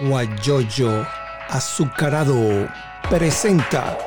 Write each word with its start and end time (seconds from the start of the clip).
Guayoyo 0.00 1.06
Azucarado 1.48 2.68
presenta 3.08 3.98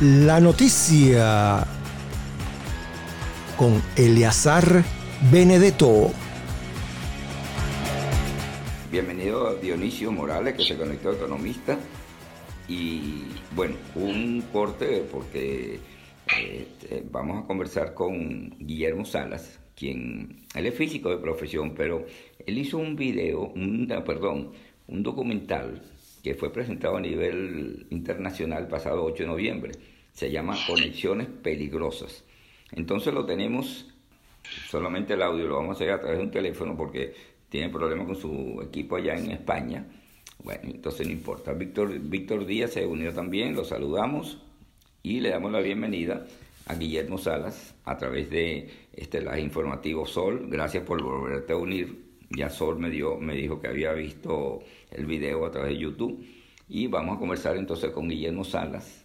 la 0.00 0.40
noticia 0.40 1.66
con 3.58 3.82
Eleazar 3.94 4.82
Benedetto. 5.30 6.10
Bienvenido 8.90 9.48
a 9.48 9.54
Dionisio 9.56 10.10
Morales, 10.10 10.54
que 10.54 10.64
se 10.64 10.78
conectó 10.78 11.12
economista. 11.12 11.78
Y 12.66 13.26
bueno, 13.54 13.76
un 13.94 14.42
corte 14.50 15.06
porque 15.12 15.78
eh, 16.38 17.04
vamos 17.10 17.44
a 17.44 17.46
conversar 17.46 17.92
con 17.92 18.56
Guillermo 18.58 19.04
Salas, 19.04 19.59
quien, 19.80 20.36
él 20.54 20.66
es 20.66 20.74
físico 20.74 21.08
de 21.08 21.16
profesión, 21.16 21.74
pero 21.74 22.04
él 22.44 22.58
hizo 22.58 22.76
un 22.76 22.96
video, 22.96 23.50
un, 23.54 23.88
perdón, 24.04 24.52
un 24.88 25.02
documental 25.02 25.80
que 26.22 26.34
fue 26.34 26.52
presentado 26.52 26.98
a 26.98 27.00
nivel 27.00 27.86
internacional 27.88 28.68
pasado 28.68 29.02
8 29.04 29.22
de 29.22 29.26
noviembre. 29.26 29.72
Se 30.12 30.30
llama 30.30 30.54
Conexiones 30.66 31.28
Peligrosas. 31.28 32.24
Entonces 32.72 33.14
lo 33.14 33.24
tenemos, 33.24 33.86
solamente 34.68 35.14
el 35.14 35.22
audio 35.22 35.48
lo 35.48 35.56
vamos 35.56 35.70
a 35.70 35.72
hacer 35.76 35.92
a 35.92 36.00
través 36.00 36.18
de 36.18 36.24
un 36.24 36.30
teléfono 36.30 36.76
porque 36.76 37.14
tiene 37.48 37.70
problemas 37.70 38.06
con 38.06 38.16
su 38.16 38.60
equipo 38.62 38.96
allá 38.96 39.16
en 39.16 39.30
España. 39.30 39.86
Bueno, 40.44 40.64
entonces 40.64 41.06
no 41.06 41.12
importa. 41.14 41.54
Víctor, 41.54 41.98
Víctor 41.98 42.44
Díaz 42.44 42.72
se 42.72 42.84
unió 42.84 43.14
también, 43.14 43.54
lo 43.54 43.64
saludamos 43.64 44.42
y 45.02 45.20
le 45.20 45.30
damos 45.30 45.52
la 45.52 45.60
bienvenida 45.60 46.26
a 46.66 46.74
Guillermo 46.74 47.18
Salas 47.18 47.74
a 47.84 47.96
través 47.96 48.30
de 48.30 48.88
este 48.92 49.20
live 49.20 49.40
informativo 49.40 50.06
Sol. 50.06 50.46
Gracias 50.48 50.84
por 50.84 51.02
volverte 51.02 51.52
a 51.52 51.56
unir. 51.56 52.10
Ya 52.30 52.48
Sol 52.48 52.78
me, 52.78 52.90
dio, 52.90 53.16
me 53.16 53.34
dijo 53.34 53.60
que 53.60 53.68
había 53.68 53.92
visto 53.92 54.62
el 54.90 55.06
video 55.06 55.46
a 55.46 55.50
través 55.50 55.70
de 55.70 55.78
YouTube. 55.78 56.24
Y 56.68 56.86
vamos 56.86 57.16
a 57.16 57.18
conversar 57.18 57.56
entonces 57.56 57.90
con 57.90 58.08
Guillermo 58.08 58.44
Salas 58.44 59.04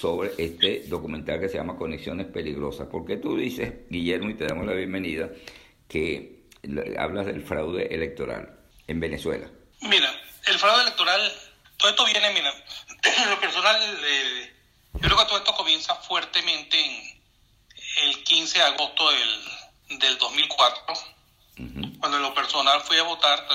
sobre 0.00 0.32
este 0.36 0.84
documental 0.88 1.40
que 1.40 1.48
se 1.48 1.56
llama 1.56 1.76
Conexiones 1.76 2.26
Peligrosas. 2.26 2.88
¿Por 2.88 3.06
qué 3.06 3.16
tú 3.16 3.36
dices, 3.36 3.72
Guillermo, 3.88 4.30
y 4.30 4.34
te 4.34 4.46
damos 4.46 4.66
la 4.66 4.74
bienvenida, 4.74 5.30
que 5.88 6.44
hablas 6.98 7.26
del 7.26 7.42
fraude 7.42 7.94
electoral 7.94 8.58
en 8.86 9.00
Venezuela? 9.00 9.48
Mira, 9.82 10.10
el 10.46 10.58
fraude 10.58 10.82
electoral, 10.82 11.20
todo 11.76 11.90
esto 11.90 12.04
viene, 12.04 12.32
mira, 12.34 12.52
lo 13.30 13.40
personal, 13.40 13.76
eh, 14.04 14.50
yo 15.00 15.08
creo 15.08 15.16
que 15.16 15.24
todo 15.24 15.38
esto 15.38 15.54
comienza 15.54 15.94
fuertemente 15.94 16.78
en 16.78 17.22
el 18.04 18.22
15 18.22 18.58
de 18.58 18.64
agosto 18.64 19.10
del, 19.10 19.98
del 19.98 20.18
2004, 20.18 20.94
cuando 21.98 22.18
en 22.18 22.22
lo 22.22 22.34
personal 22.34 22.82
fui 22.82 22.98
a 22.98 23.02
votar, 23.04 23.46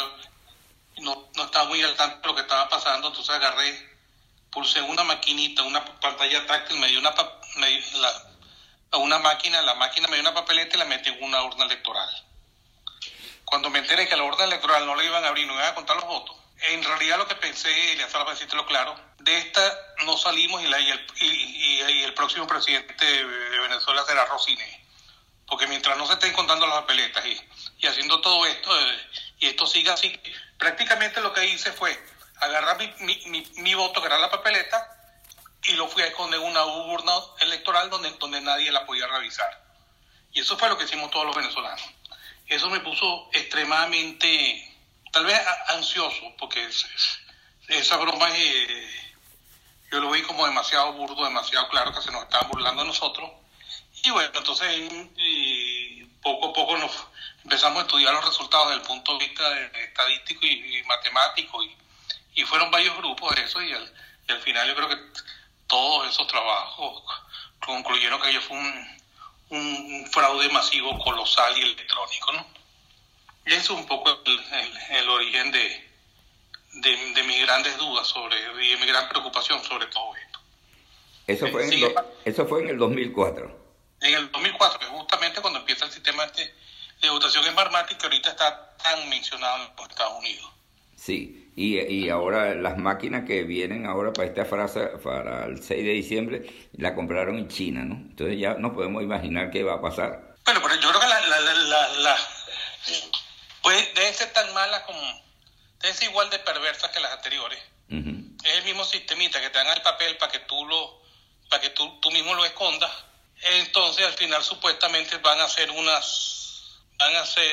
no, 0.98 1.30
no 1.36 1.44
estaba 1.44 1.66
muy 1.70 1.84
al 1.84 1.96
tanto 1.96 2.20
de 2.22 2.28
lo 2.28 2.36
que 2.36 2.42
estaba 2.42 2.68
pasando, 2.68 3.10
entonces 3.10 3.36
agarré, 3.36 3.96
pulsé 4.52 4.82
una 4.82 5.04
maquinita, 5.04 5.62
una 5.62 5.86
pantalla 6.00 6.46
táctil, 6.48 6.80
me 6.80 6.88
dio 6.88 7.00
una, 7.00 7.14
me 7.58 7.82
la, 8.00 8.98
una 8.98 9.20
máquina, 9.20 9.62
la 9.62 9.76
máquina 9.76 10.08
me 10.08 10.16
dio 10.16 10.22
una 10.22 10.34
papeleta 10.34 10.76
y 10.76 10.80
la 10.80 10.86
metí 10.86 11.10
en 11.10 11.24
una 11.24 11.44
urna 11.44 11.66
electoral. 11.66 12.10
Cuando 13.44 13.70
me 13.70 13.80
enteré 13.80 14.08
que 14.08 14.18
la 14.18 14.24
urna 14.24 14.46
electoral 14.46 14.86
no 14.88 14.96
la 14.96 15.04
iban 15.04 15.24
a 15.24 15.28
abrir, 15.28 15.46
no 15.46 15.54
iban 15.54 15.68
a 15.68 15.76
contar 15.76 15.96
los 15.98 16.06
votos, 16.06 16.36
en 16.74 16.84
realidad 16.84 17.18
lo 17.18 17.28
que 17.28 17.36
pensé, 17.36 17.70
y 17.94 18.12
para 18.12 18.32
decírtelo 18.32 18.66
claro, 18.66 18.96
de 19.20 19.38
esta 19.38 19.62
no 20.06 20.18
salimos 20.18 20.62
y, 20.62 20.66
el, 20.66 22.14
próximo 22.14 22.48
presidente 22.48 23.06
de 23.06 23.60
Venezuela 23.60 24.06
será 24.06 24.26
Rosine. 24.26 24.86
Porque 25.48 25.68
mientras 25.68 25.98
no 25.98 26.08
se 26.08 26.14
estén 26.14 26.34
contando 26.34 26.66
las 26.66 26.82
papeletas 26.82 27.24
y, 27.26 27.88
haciendo 27.88 28.20
todo 28.22 28.46
esto, 28.46 28.80
eh, 28.80 29.10
y 29.40 29.48
esto 29.48 29.68
siga 29.68 29.94
así, 29.94 30.20
prácticamente 30.58 31.22
lo 31.22 31.34
que 31.34 31.46
hice 31.46 31.72
fue 31.72 31.98
agarrar 32.38 32.78
mi, 32.78 33.18
mi, 33.28 33.44
mi, 33.58 33.74
voto, 33.74 34.02
que 34.02 34.08
era 34.08 34.18
la 34.18 34.32
papeleta, 34.32 34.92
y 35.64 35.74
lo 35.74 35.88
fui 35.88 36.04
a 36.04 36.08
esconder 36.08 36.40
en 36.40 36.48
una 36.48 36.66
urna 36.66 37.14
electoral 37.42 37.90
donde, 37.90 38.12
donde 38.12 38.42
nadie 38.42 38.72
la 38.72 38.86
podía 38.86 39.08
revisar. 39.08 39.64
Y 40.32 40.42
eso 40.42 40.58
fue 40.58 40.70
lo 40.70 40.78
que 40.78 40.86
hicimos 40.86 41.12
todos 41.12 41.26
los 41.26 41.36
venezolanos. 41.36 41.82
Eso 42.48 42.70
me 42.70 42.80
puso 42.82 43.30
extremadamente 43.34 44.75
tal 45.16 45.24
vez 45.24 45.40
ansioso, 45.70 46.34
porque 46.38 46.70
esa 47.70 47.96
broma 47.96 48.28
eh, 48.36 49.16
yo 49.90 50.02
lo 50.02 50.12
vi 50.12 50.22
como 50.24 50.46
demasiado 50.46 50.92
burdo, 50.92 51.24
demasiado 51.24 51.70
claro 51.70 51.94
que 51.94 52.02
se 52.02 52.12
nos 52.12 52.24
estaban 52.24 52.50
burlando 52.50 52.82
de 52.82 52.90
nosotros. 52.90 53.32
Y 54.04 54.10
bueno, 54.10 54.30
entonces 54.36 54.92
poco 56.22 56.50
a 56.50 56.54
poco 56.54 56.78
nos 56.78 56.92
empezamos 57.46 57.78
a 57.78 57.82
estudiar 57.84 58.14
los 58.14 58.26
resultados 58.26 58.68
desde 58.68 58.82
el 58.82 58.88
punto 58.88 59.18
de 59.18 59.26
vista 59.26 59.62
estadístico 59.80 60.46
y, 60.46 60.84
matemático, 60.84 61.64
y, 62.34 62.44
fueron 62.44 62.70
varios 62.70 62.98
grupos 62.98 63.34
de 63.36 63.44
eso, 63.44 63.62
y 63.62 63.72
al, 63.72 64.42
final 64.42 64.68
yo 64.68 64.76
creo 64.76 64.90
que 64.90 65.00
todos 65.68 66.10
esos 66.10 66.28
trabajos 66.28 67.04
concluyeron 67.66 68.22
que 68.22 68.32
ello 68.32 68.42
fue 68.42 68.58
un 68.58 70.10
fraude 70.12 70.50
masivo, 70.50 71.00
colosal 71.00 71.58
y 71.58 71.62
electrónico, 71.62 72.34
¿no? 72.34 72.65
Es 73.46 73.70
un 73.70 73.86
poco 73.86 74.10
el, 74.26 75.10
origen 75.10 75.52
de, 75.52 75.88
de, 76.74 77.24
mis 77.24 77.42
grandes 77.46 77.78
dudas 77.78 78.08
sobre, 78.08 78.36
y 78.40 78.70
de 78.72 78.78
mi 78.78 78.88
gran 78.88 79.08
preocupación 79.08 79.64
sobre 79.64 79.86
todo 79.88 80.16
esto. 80.16 80.40
Eso 81.28 81.48
fue, 81.48 81.68
en 81.68 81.74
el, 81.74 81.96
eso 82.26 82.46
fue 82.48 82.64
en 82.64 82.70
el 82.70 82.78
2004. 82.78 83.66
En 84.02 84.14
el 84.14 84.32
2004, 84.32 84.80
que 84.80 84.86
justamente 84.86 85.42
cuando 85.42 85.60
empieza 85.60 85.86
el 85.86 85.92
sistema 85.92 86.26
este 86.26 86.54
de 87.02 87.10
votación 87.10 87.46
en 87.46 87.56
Barmati, 87.56 87.96
que 87.96 88.06
ahorita 88.06 88.32
está 88.32 88.76
tan 88.78 89.10
mencionado 89.10 89.64
en 89.64 89.76
los 89.78 89.90
Estados 89.90 90.20
Unidos. 90.20 90.52
Sí, 90.96 91.52
y, 91.56 91.80
y 91.80 92.10
ahora 92.10 92.56
las 92.56 92.78
máquinas 92.78 93.26
que 93.26 93.44
vienen 93.44 93.86
ahora 93.86 94.12
para 94.12 94.28
esta 94.28 94.46
frase, 94.46 94.88
para 95.04 95.46
el 95.46 95.62
6 95.62 95.84
de 95.84 95.92
diciembre, 95.92 96.70
la 96.74 96.96
compraron 96.96 97.38
en 97.38 97.48
China, 97.48 97.84
¿no? 97.84 97.96
Entonces 97.96 98.40
ya 98.40 98.56
no 98.56 98.74
podemos 98.74 99.04
imaginar 99.04 99.52
qué 99.52 99.64
va 99.64 99.76
a 99.76 99.82
pasar. 99.82 100.36
Bueno, 100.46 100.62
pero 100.64 100.76
yo 100.76 100.90
creo 100.90 101.02
que 101.02 101.08
la, 101.08 101.22
la, 101.22 101.90
la 102.00 102.18
pues 103.66 103.96
deben 103.96 104.14
ser 104.14 104.32
tan 104.32 104.54
malas 104.54 104.84
como, 104.84 105.02
deben 105.80 105.98
ser 105.98 106.10
igual 106.10 106.30
de 106.30 106.38
perversas 106.38 106.92
que 106.92 107.00
las 107.00 107.14
anteriores. 107.14 107.60
Es 107.90 108.54
el 108.58 108.64
mismo 108.64 108.86
sistemita 108.86 109.42
que 109.42 109.50
te 109.50 109.58
dan 109.58 109.76
el 109.76 109.82
papel 109.82 110.18
para 110.18 110.32
que 110.32 110.38
tú 110.42 110.64
lo, 110.68 111.02
para 111.50 111.64
que 111.64 111.72
tú, 111.72 112.00
tú 112.00 112.12
mismo 112.12 112.36
lo 112.36 112.46
escondas. 112.46 112.92
Entonces 113.42 114.06
al 114.06 114.14
final 114.14 114.44
supuestamente 114.44 115.18
van 115.18 115.40
a 115.40 115.46
hacer 115.46 115.72
unas, 115.72 116.78
van 117.00 117.16
a 117.16 117.22
hacer, 117.22 117.52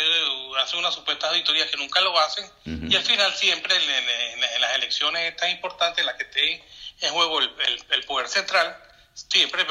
hacer 0.59 0.79
unas 0.79 0.93
supuestas 0.93 1.31
auditorías 1.31 1.71
que 1.71 1.79
nunca 1.79 2.03
lo 2.03 2.21
hacen 2.21 2.45
y 2.67 2.95
al 2.95 3.05
final 3.05 3.35
siempre 3.35 3.75
en, 3.75 4.61
las 4.61 4.75
elecciones 4.75 5.35
tan 5.39 5.49
importantes 5.49 6.01
en 6.01 6.07
las 6.07 6.17
que 6.17 6.25
esté 6.25 6.63
en 7.01 7.11
juego 7.15 7.39
el, 7.39 7.51
el 7.89 8.05
poder 8.05 8.29
central, 8.29 8.77
siempre 9.15 9.67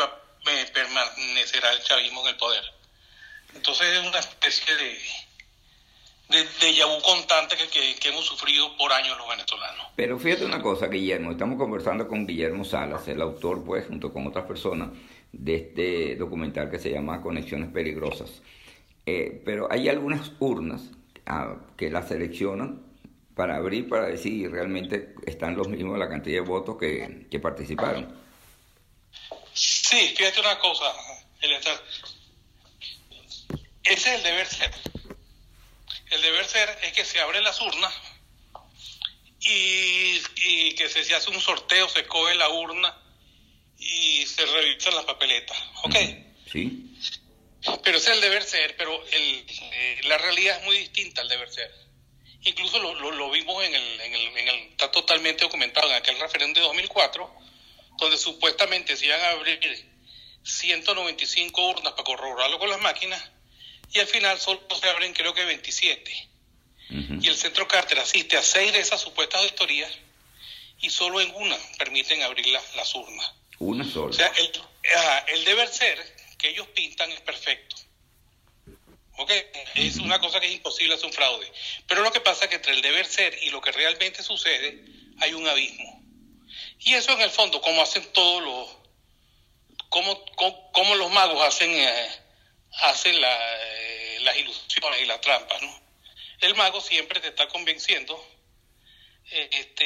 permanecerá 0.73 1.71
el 1.73 1.83
chavismo 1.83 2.21
en 2.21 2.29
el 2.29 2.37
poder. 2.37 2.63
Entonces 3.53 3.95
es 3.95 4.07
una 4.07 4.17
especie 4.17 4.75
de 4.75 4.99
de, 6.31 6.39
de 6.39 7.01
constante 7.03 7.55
que, 7.55 7.95
que, 7.95 8.09
hemos 8.09 8.25
sufrido 8.25 8.75
por 8.77 8.91
años 8.91 9.17
los 9.17 9.27
venezolanos. 9.27 9.87
Pero 9.95 10.17
fíjate 10.17 10.45
una 10.45 10.61
cosa, 10.61 10.87
Guillermo, 10.87 11.31
estamos 11.31 11.57
conversando 11.57 12.07
con 12.07 12.25
Guillermo 12.25 12.63
Salas, 12.63 13.07
el 13.07 13.21
autor, 13.21 13.63
pues, 13.63 13.85
junto 13.87 14.11
con 14.11 14.25
otras 14.25 14.45
personas, 14.45 14.89
de 15.31 15.55
este 15.55 16.15
documental 16.15 16.69
que 16.69 16.79
se 16.79 16.91
llama 16.91 17.21
Conexiones 17.21 17.69
Peligrosas. 17.71 18.41
Eh, 19.05 19.41
pero 19.45 19.67
hay 19.71 19.89
algunas 19.89 20.31
urnas 20.39 20.81
ah, 21.25 21.55
que 21.77 21.89
las 21.89 22.07
seleccionan 22.07 22.81
para 23.35 23.57
abrir, 23.57 23.89
para 23.89 24.07
decir 24.07 24.31
si 24.31 24.47
realmente 24.47 25.15
están 25.25 25.55
los 25.55 25.67
mismos 25.67 25.97
la 25.97 26.09
cantidad 26.09 26.41
de 26.41 26.47
votos 26.47 26.77
que, 26.77 27.27
que 27.29 27.39
participaron. 27.39 28.13
Sí, 29.53 30.13
fíjate 30.15 30.39
una 30.39 30.57
cosa, 30.59 30.85
Ese 31.41 31.79
es 33.83 34.07
el 34.07 34.23
deber 34.23 34.47
ser 34.47 34.71
el 36.21 36.31
deber 36.33 36.45
ser 36.45 36.77
es 36.83 36.93
que 36.93 37.03
se 37.03 37.19
abren 37.19 37.43
las 37.43 37.59
urnas 37.61 37.91
y, 39.39 40.75
que 40.75 40.87
se, 40.87 41.15
hace 41.15 41.29
un 41.31 41.41
sorteo, 41.41 41.89
se 41.89 42.05
coge 42.05 42.35
la 42.35 42.49
urna 42.49 42.95
y 43.77 44.25
se 44.27 44.45
revisan 44.45 44.95
las 44.95 45.05
papeletas. 45.05 45.57
¿Ok? 45.83 45.95
Sí. 46.51 46.95
Pero 47.83 47.97
ese 47.97 48.11
es 48.11 48.15
el 48.15 48.21
deber 48.21 48.43
ser, 48.43 48.75
pero 48.77 49.03
el, 49.07 49.45
eh, 49.49 50.01
la 50.03 50.17
realidad 50.19 50.59
es 50.59 50.63
muy 50.63 50.77
distinta 50.77 51.21
al 51.21 51.27
deber 51.27 51.49
ser. 51.49 51.71
Incluso 52.43 52.79
lo, 52.79 52.93
lo, 52.93 53.31
vimos 53.31 53.63
en 53.63 53.73
el, 53.73 54.01
en, 54.01 54.13
el, 54.13 54.37
en 54.37 54.47
el, 54.47 54.55
está 54.71 54.91
totalmente 54.91 55.43
documentado 55.43 55.89
en 55.89 55.95
aquel 55.95 56.19
referéndum 56.19 56.61
de 56.61 56.67
2004, 56.67 57.35
donde 57.97 58.17
supuestamente 58.17 58.95
se 58.95 59.07
iban 59.07 59.21
a 59.21 59.29
abrir 59.31 59.59
195 60.43 61.67
urnas 61.67 61.93
para 61.93 62.03
corroborarlo 62.03 62.59
con 62.59 62.69
las 62.69 62.81
máquinas 62.81 63.21
y 63.93 63.99
al 63.99 64.07
final 64.07 64.39
solo 64.39 64.61
se 64.79 64.89
abren 64.89 65.13
creo 65.13 65.33
que 65.33 65.45
27. 65.45 66.29
Y 67.21 67.27
el 67.27 67.37
centro 67.37 67.67
Carter 67.69 67.99
asiste 67.99 68.35
a 68.35 68.43
seis 68.43 68.73
de 68.73 68.79
esas 68.79 68.99
supuestas 68.99 69.39
auditorías 69.39 69.91
y 70.81 70.89
solo 70.89 71.21
en 71.21 71.33
una 71.35 71.55
permiten 71.77 72.21
abrir 72.21 72.47
las 72.47 72.95
urnas. 72.95 73.31
Una 73.59 73.85
sola. 73.85 74.09
O 74.09 74.13
sea, 74.13 74.27
el, 74.27 74.51
el 75.27 75.45
deber 75.45 75.69
ser 75.69 75.97
que 76.37 76.49
ellos 76.49 76.67
pintan 76.73 77.11
es 77.11 77.21
perfecto. 77.21 77.77
¿ok? 79.17 79.31
Es 79.75 79.97
una 79.97 80.19
cosa 80.19 80.39
que 80.39 80.47
es 80.47 80.53
imposible 80.53 80.95
hacer 80.95 81.05
un 81.05 81.13
fraude. 81.13 81.51
Pero 81.87 82.01
lo 82.01 82.11
que 82.11 82.21
pasa 82.21 82.45
es 82.45 82.49
que 82.49 82.55
entre 82.55 82.73
el 82.73 82.81
deber 82.81 83.05
ser 83.05 83.37
y 83.43 83.49
lo 83.49 83.61
que 83.61 83.71
realmente 83.71 84.23
sucede 84.23 84.83
hay 85.19 85.33
un 85.33 85.47
abismo. 85.47 86.01
Y 86.79 86.93
eso 86.95 87.11
en 87.11 87.21
el 87.21 87.29
fondo, 87.29 87.61
como 87.61 87.81
hacen 87.81 88.03
todos 88.11 88.43
los, 88.43 88.69
como, 89.89 90.25
como, 90.73 90.95
los 90.95 91.11
magos 91.11 91.41
hacen, 91.43 91.69
eh, 91.71 92.09
hacen 92.81 93.15
eh, 93.15 93.80
las 94.23 94.37
ilusiones 94.37 95.01
y 95.01 95.05
las 95.05 95.21
trampas, 95.21 95.61
¿no? 95.61 95.81
El 96.41 96.55
mago 96.55 96.81
siempre 96.81 97.19
te 97.19 97.27
está 97.27 97.47
convenciendo 97.47 98.19
este, 99.31 99.85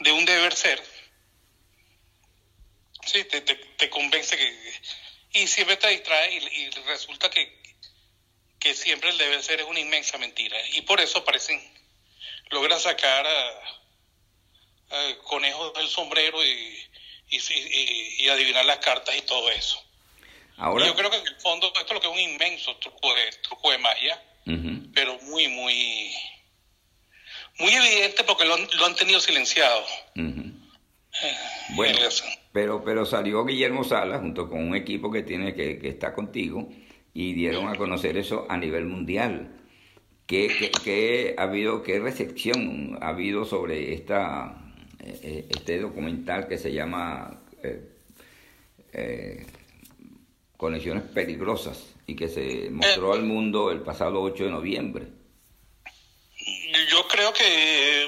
de 0.00 0.12
un 0.12 0.24
deber 0.24 0.54
ser. 0.54 0.82
Sí, 3.06 3.24
te, 3.24 3.40
te, 3.40 3.90
convence 3.90 4.36
que... 4.36 4.72
Y 5.32 5.46
siempre 5.46 5.76
te 5.76 5.88
distrae 5.88 6.34
y, 6.34 6.70
resulta 6.86 7.30
que, 7.30 7.60
que 8.58 8.74
siempre 8.74 9.10
el 9.10 9.18
deber 9.18 9.42
ser 9.42 9.60
es 9.60 9.66
una 9.66 9.80
inmensa 9.80 10.18
mentira. 10.18 10.56
Y 10.70 10.82
por 10.82 11.00
eso 11.00 11.24
parecen, 11.24 11.60
logra 12.50 12.78
sacar 12.78 13.26
a, 13.26 13.74
conejos 15.24 15.74
del 15.74 15.88
sombrero 15.88 16.44
y, 16.44 16.90
y, 17.28 18.28
adivinar 18.28 18.64
las 18.64 18.78
cartas 18.78 19.16
y 19.16 19.22
todo 19.22 19.50
eso. 19.50 19.82
Ahora, 20.58 20.86
Yo 20.86 20.94
creo 20.94 21.10
que 21.10 21.18
en 21.18 21.26
el 21.26 21.36
fondo 21.36 21.68
esto 21.68 21.80
es 21.80 21.92
lo 21.92 22.00
que 22.00 22.08
es 22.08 22.12
un 22.12 22.18
inmenso 22.18 22.76
truco 22.76 23.14
de, 23.14 23.30
truco 23.42 23.70
de 23.70 23.78
magia, 23.78 24.22
pero 24.94 25.18
muy, 25.22 25.46
muy 25.48 26.10
muy 27.58 27.72
evidente 27.72 28.24
porque 28.24 28.44
lo, 28.44 28.54
han 28.54 28.94
tenido 28.96 29.20
silenciado. 29.20 29.82
Eh, 30.16 30.52
bueno, 31.74 31.98
pero, 32.52 32.84
pero 32.84 33.04
salió 33.04 33.44
Guillermo 33.44 33.84
Salas 33.84 34.20
junto 34.20 34.48
con 34.48 34.62
un 34.62 34.76
equipo 34.76 35.10
que 35.10 35.22
tiene 35.22 35.54
que, 35.54 35.78
que 35.78 35.88
está 35.88 36.14
contigo 36.14 36.68
y 37.12 37.32
dieron 37.34 37.68
a 37.68 37.74
conocer 37.74 38.16
eso 38.16 38.46
a 38.48 38.56
nivel 38.56 38.86
mundial. 38.86 39.56
¿Qué, 40.26 40.70
qué, 40.84 41.34
ha 41.38 41.44
habido, 41.44 41.82
qué 41.82 41.98
recepción 41.98 42.98
ha 43.00 43.08
habido 43.08 43.44
sobre 43.44 43.94
esta, 43.94 44.56
eh, 45.00 45.18
eh, 45.22 45.46
este 45.50 45.80
documental 45.80 46.46
que 46.46 46.58
se 46.58 46.72
llama 46.72 47.40
Conexiones 50.58 51.04
Peligrosas 51.14 51.78
y 52.04 52.16
que 52.16 52.28
se 52.28 52.68
mostró 52.70 53.12
al 53.12 53.22
mundo 53.22 53.70
el 53.70 53.80
pasado 53.82 54.20
8 54.20 54.44
de 54.44 54.50
noviembre? 54.50 55.06
Yo 56.90 57.06
creo 57.06 57.32
que, 57.32 58.02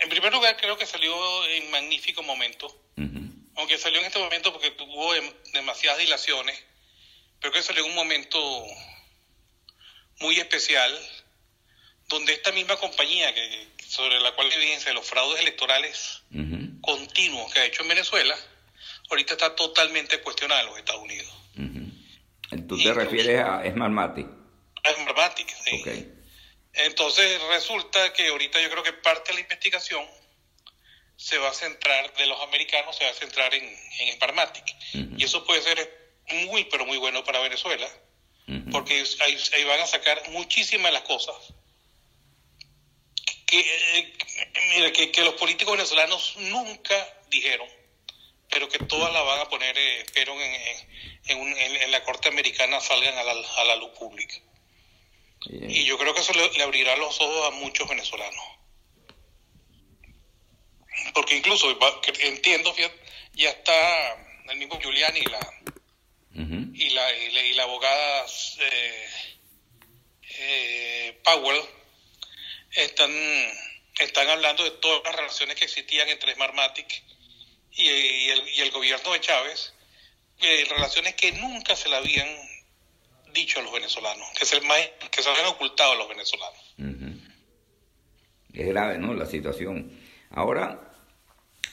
en 0.00 0.08
primer 0.08 0.32
lugar, 0.32 0.56
creo 0.56 0.76
que 0.76 0.84
salió 0.84 1.14
en 1.46 1.70
magnífico 1.70 2.24
momento. 2.24 2.66
Aunque 3.54 3.78
salió 3.78 4.00
en 4.00 4.06
este 4.06 4.18
momento 4.18 4.52
porque 4.52 4.72
tuvo 4.72 5.14
em, 5.14 5.32
demasiadas 5.52 6.00
dilaciones, 6.00 6.60
pero 7.40 7.52
que 7.52 7.62
salió 7.62 7.84
en 7.84 7.90
un 7.90 7.96
momento 7.96 8.38
muy 10.18 10.40
especial, 10.40 10.92
donde 12.08 12.32
esta 12.32 12.50
misma 12.50 12.76
compañía 12.76 13.32
que 13.32 13.68
sobre 13.86 14.18
la 14.20 14.34
cual 14.34 14.52
evidencia 14.52 14.92
los 14.92 15.06
fraudes 15.06 15.40
electorales 15.40 16.22
continuos 16.80 17.52
que 17.52 17.60
ha 17.60 17.64
hecho 17.64 17.82
en 17.82 17.88
Venezuela, 17.88 18.36
ahorita 19.10 19.34
está 19.34 19.54
totalmente 19.54 20.20
cuestionada 20.20 20.62
en 20.62 20.66
los 20.68 20.78
Estados 20.78 21.02
Unidos. 21.02 21.32
¿Tú 22.68 22.78
te 22.78 22.92
refieres 22.92 23.40
a 23.40 23.62
Smartmatic? 23.70 24.26
A 24.84 24.92
Smartmatic, 24.94 25.48
sí. 25.64 26.12
Entonces 26.72 27.40
resulta 27.48 28.12
que 28.12 28.28
ahorita 28.28 28.60
yo 28.60 28.70
creo 28.70 28.82
que 28.82 28.92
parte 28.92 29.28
de 29.28 29.34
la 29.34 29.40
investigación 29.40 30.04
se 31.16 31.38
va 31.38 31.48
a 31.48 31.54
centrar, 31.54 32.14
de 32.14 32.26
los 32.26 32.40
americanos, 32.42 32.96
se 32.96 33.04
va 33.04 33.10
a 33.10 33.14
centrar 33.14 33.54
en, 33.54 33.64
en 33.64 34.12
Sparmatic. 34.14 34.64
Y 35.16 35.24
eso 35.24 35.44
puede 35.44 35.62
ser 35.62 36.06
muy, 36.46 36.64
pero 36.64 36.84
muy 36.84 36.98
bueno 36.98 37.24
para 37.24 37.40
Venezuela, 37.40 37.88
porque 38.70 39.04
ahí, 39.20 39.64
van 39.64 39.80
a 39.80 39.86
sacar 39.86 40.28
muchísimas 40.30 40.86
de 40.86 40.92
las 40.92 41.02
cosas 41.02 41.34
que, 43.46 43.60
eh, 43.60 44.92
que, 44.92 45.10
que, 45.12 45.24
los 45.24 45.34
políticos 45.34 45.72
venezolanos 45.76 46.36
nunca 46.38 46.94
dijeron, 47.28 47.68
pero 48.56 48.70
que 48.70 48.78
todas 48.78 49.12
las 49.12 49.22
van 49.22 49.40
a 49.40 49.48
poner, 49.50 49.76
eh, 49.76 50.06
pero 50.14 50.32
en, 50.40 51.58
en, 51.58 51.90
la 51.90 52.02
Corte 52.04 52.30
Americana 52.30 52.80
salgan 52.80 53.14
a 53.18 53.22
la, 53.22 53.32
a 53.32 53.64
la 53.64 53.76
luz 53.76 53.90
pública. 53.98 54.34
Y 55.50 55.84
yo 55.84 55.98
creo 55.98 56.14
que 56.14 56.22
eso 56.22 56.32
le, 56.32 56.62
abrirá 56.62 56.96
los 56.96 57.20
ojos 57.20 57.48
a 57.48 57.50
muchos 57.50 57.86
venezolanos. 57.86 58.44
Porque 61.12 61.36
incluso, 61.36 61.68
entiendo, 62.20 62.74
ya 63.34 63.50
está 63.50 64.24
el 64.48 64.56
mismo 64.56 64.80
Giuliani 64.80 65.20
y 65.20 65.24
la, 65.24 65.54
y, 66.32 66.90
la, 66.94 67.12
y, 67.12 67.52
la, 67.52 67.62
abogada 67.64 68.24
eh, 68.58 69.08
eh, 70.30 71.20
Powell 71.22 71.60
están, 72.70 73.12
están 73.98 74.30
hablando 74.30 74.64
de 74.64 74.70
todas 74.70 75.04
las 75.04 75.14
relaciones 75.14 75.56
que 75.56 75.66
existían 75.66 76.08
entre 76.08 76.32
Smartmatic 76.32 77.04
y, 77.76 77.88
el, 78.30 78.48
y 78.48 78.60
el 78.60 78.70
gobierno 78.70 79.12
de 79.12 79.20
Chávez, 79.20 79.72
relaciones 80.70 81.14
que 81.14 81.32
nunca 81.32 81.76
se 81.76 81.88
la 81.88 81.98
habían 81.98 82.28
dicho 83.32 83.60
a 83.60 83.62
los 83.62 83.72
venezolanos, 83.72 84.26
que 84.38 84.44
se, 84.44 84.60
que 85.10 85.22
se 85.22 85.30
habían 85.30 85.46
ocultado 85.46 85.92
a 85.92 85.96
los 85.96 86.08
venezolanos. 86.08 86.74
Es 88.52 88.66
grave, 88.68 88.98
¿no? 88.98 89.12
La 89.12 89.26
situación. 89.26 89.90
Ahora, 90.30 90.92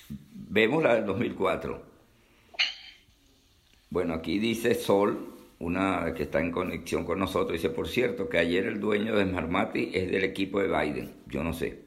vemos 0.10 0.84
la 0.84 0.96
del 0.96 1.06
2004. 1.06 1.94
Bueno, 3.90 4.14
aquí 4.16 4.40
dice 4.40 4.76
Sol, 4.76 5.34
una 5.60 6.14
que 6.14 6.24
está 6.24 6.42
en 6.42 6.52
conexión 6.52 7.06
con 7.06 7.20
nosotros, 7.20 7.54
dice, 7.54 7.70
por 7.70 7.88
cierto, 7.88 8.28
que 8.28 8.40
ayer 8.40 8.66
el 8.66 8.80
dueño 8.80 9.16
de 9.16 9.24
Smartmati 9.24 9.92
es 9.94 10.12
del 10.12 10.24
equipo 10.26 10.60
de 10.60 10.68
Biden. 10.68 11.16
Yo 11.28 11.44
no 11.44 11.54
sé. 11.54 11.80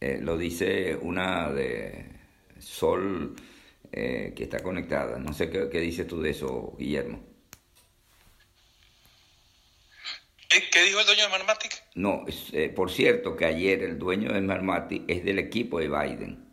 Eh, 0.00 0.18
lo 0.20 0.36
dice 0.36 0.96
una 0.96 1.50
de 1.50 2.01
Sol 2.62 3.36
eh, 3.92 4.32
que 4.36 4.44
está 4.44 4.62
conectada. 4.62 5.18
No 5.18 5.32
sé 5.32 5.50
qué, 5.50 5.68
qué 5.70 5.80
dices 5.80 6.06
tú 6.06 6.22
de 6.22 6.30
eso, 6.30 6.74
Guillermo. 6.78 7.32
¿Qué 10.70 10.82
dijo 10.82 11.00
el 11.00 11.06
dueño 11.06 11.22
de 11.22 11.28
Smartmatic? 11.28 11.82
No, 11.94 12.24
eh, 12.52 12.68
por 12.68 12.90
cierto 12.90 13.36
que 13.36 13.46
ayer 13.46 13.82
el 13.82 13.98
dueño 13.98 14.32
de 14.32 14.40
Smartmatic 14.40 15.02
es 15.08 15.24
del 15.24 15.38
equipo 15.38 15.78
de 15.78 15.88
Biden. 15.88 16.52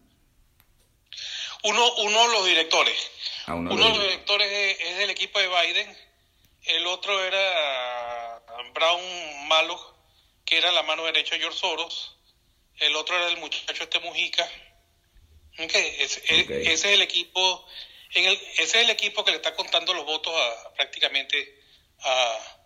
Uno, 1.63 1.95
uno 1.95 2.21
de 2.21 2.33
los 2.33 2.45
directores. 2.45 3.11
Ah, 3.45 3.55
uno, 3.55 3.75
de 3.75 3.89
los 3.89 4.01
directores 4.01 4.77
es, 4.79 4.97
del 4.97 5.09
equipo 5.09 5.39
de 5.39 5.47
Biden. 5.47 5.97
El 6.63 6.87
otro 6.87 7.21
era 7.23 8.41
Brown 8.73 9.47
Malo, 9.47 9.77
que 10.45 10.57
era 10.57 10.71
la 10.71 10.83
mano 10.83 11.03
derecha 11.05 11.35
de 11.35 11.41
George 11.41 11.59
Soros. 11.59 12.17
El 12.77 12.95
otro 12.95 13.17
era 13.17 13.27
el 13.27 13.37
muchacho 13.37 13.83
este 13.83 13.99
Mujica. 13.99 14.47
Ese, 15.59 16.73
es 16.73 16.85
el 16.85 17.01
equipo, 17.01 17.67
en 18.13 18.25
el, 18.25 18.33
ese 18.53 18.63
es 18.63 18.75
el 18.75 18.89
equipo 18.89 19.23
que 19.23 19.31
le 19.31 19.37
está 19.37 19.55
contando 19.55 19.93
los 19.93 20.05
votos 20.05 20.33
a, 20.35 20.73
prácticamente 20.73 21.61
a, 21.99 22.59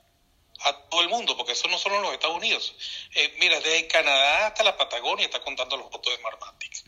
a 0.64 0.90
todo 0.90 1.02
el 1.02 1.10
mundo, 1.10 1.36
porque 1.36 1.54
eso 1.54 1.68
no 1.68 1.78
solo 1.78 1.98
en 1.98 2.04
los 2.04 2.14
Estados 2.14 2.38
Unidos. 2.38 2.76
Eh, 3.16 3.34
mira, 3.40 3.60
desde 3.60 3.88
Canadá 3.88 4.48
hasta 4.48 4.64
la 4.64 4.78
Patagonia 4.78 5.26
está 5.26 5.42
contando 5.42 5.78
los 5.78 5.90
votos 5.90 6.14
de 6.14 6.20
Smartmatic. 6.20 6.84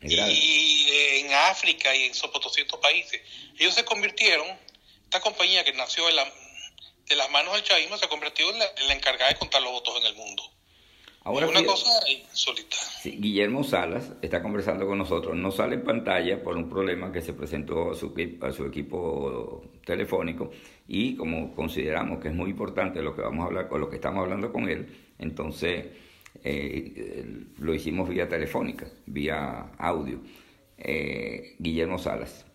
Y 0.00 0.90
en 1.20 1.32
África 1.32 1.94
y 1.94 2.04
en 2.04 2.12
200 2.12 2.80
países. 2.80 3.20
Ellos 3.58 3.74
se 3.74 3.84
convirtieron, 3.84 4.46
esta 5.04 5.20
compañía 5.20 5.64
que 5.64 5.72
nació 5.72 6.06
de, 6.06 6.12
la, 6.12 6.32
de 7.06 7.16
las 7.16 7.30
manos 7.30 7.54
del 7.54 7.64
chavismo 7.64 7.98
se 7.98 8.08
convirtió 8.08 8.50
en 8.50 8.58
la, 8.58 8.94
encargada 8.94 9.32
de 9.32 9.38
contar 9.38 9.62
los 9.62 9.72
votos 9.72 9.96
en 10.00 10.06
el 10.06 10.14
mundo. 10.14 10.52
Ahora 11.24 11.48
una 11.48 11.64
cosa 11.64 11.90
insólita. 12.08 12.76
Guillermo 13.04 13.64
Salas 13.64 14.12
está 14.22 14.42
conversando 14.42 14.86
con 14.86 14.98
nosotros. 14.98 15.36
No 15.36 15.50
sale 15.50 15.74
en 15.74 15.84
pantalla 15.84 16.42
por 16.42 16.56
un 16.56 16.68
problema 16.68 17.12
que 17.12 17.20
se 17.20 17.32
presentó 17.32 17.90
a 17.90 17.94
su, 17.94 18.14
a 18.40 18.52
su 18.52 18.64
equipo 18.64 19.62
telefónico 19.84 20.50
y 20.86 21.16
como 21.16 21.54
consideramos 21.54 22.18
que 22.18 22.28
es 22.28 22.34
muy 22.34 22.50
importante 22.50 23.02
lo 23.02 23.14
que 23.14 23.22
vamos 23.22 23.44
a 23.44 23.46
hablar 23.46 23.68
con 23.68 23.80
lo 23.80 23.88
que 23.90 23.96
estamos 23.96 24.22
hablando 24.22 24.52
con 24.52 24.68
él, 24.68 24.86
entonces 25.18 25.86
eh, 26.44 27.44
lo 27.58 27.74
hicimos 27.74 28.08
vía 28.08 28.28
telefónica, 28.28 28.86
vía 29.06 29.72
audio. 29.78 30.20
Eh, 30.76 31.56
Guillermo 31.58 31.98
Salas. 31.98 32.46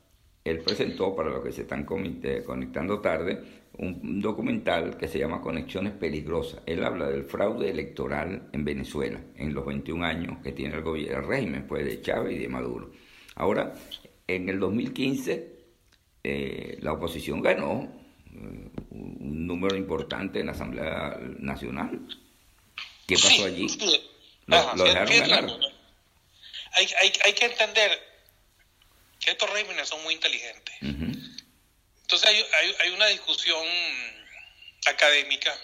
Él 0.43 0.59
presentó, 0.59 1.15
para 1.15 1.29
los 1.29 1.43
que 1.43 1.51
se 1.51 1.61
están 1.61 1.85
conectando 1.85 2.99
tarde, 2.99 3.62
un 3.77 4.21
documental 4.21 4.97
que 4.97 5.07
se 5.07 5.19
llama 5.19 5.41
Conexiones 5.41 5.93
Peligrosas. 5.93 6.61
Él 6.65 6.83
habla 6.83 7.07
del 7.07 7.23
fraude 7.23 7.69
electoral 7.69 8.49
en 8.51 8.63
Venezuela 8.63 9.19
en 9.35 9.53
los 9.53 9.65
21 9.65 10.05
años 10.05 10.37
que 10.43 10.51
tiene 10.51 10.75
el, 10.75 10.81
gobierno, 10.81 11.19
el 11.19 11.27
régimen 11.27 11.67
pues, 11.67 11.85
de 11.85 12.01
Chávez 12.01 12.35
y 12.35 12.39
de 12.39 12.47
Maduro. 12.47 12.91
Ahora, 13.35 13.73
en 14.27 14.47
el 14.49 14.59
2015, 14.59 15.53
eh, 16.23 16.77
la 16.81 16.93
oposición 16.93 17.41
ganó 17.41 17.91
eh, 18.31 18.69
un 18.91 19.47
número 19.47 19.75
importante 19.75 20.39
en 20.39 20.45
la 20.47 20.51
Asamblea 20.51 21.17
Nacional. 21.39 21.99
¿Qué 23.07 23.15
pasó 23.15 23.45
allí? 23.45 23.67
Lo, 24.45 24.83
dejaron 24.83 25.19
ganar. 25.19 25.59
Hay, 26.75 26.87
hay, 27.01 27.13
hay, 27.25 27.33
que 27.33 27.45
entender 27.45 27.91
que 29.19 29.31
estos 29.31 29.49
regímenes 29.51 29.87
son 29.87 30.01
muy 30.03 30.13
inteligentes. 30.13 30.75
Entonces 32.13 32.29
hay, 32.29 32.45
hay, 32.59 32.75
hay, 32.81 32.89
una 32.91 33.07
discusión 33.07 33.67
académica, 34.85 35.59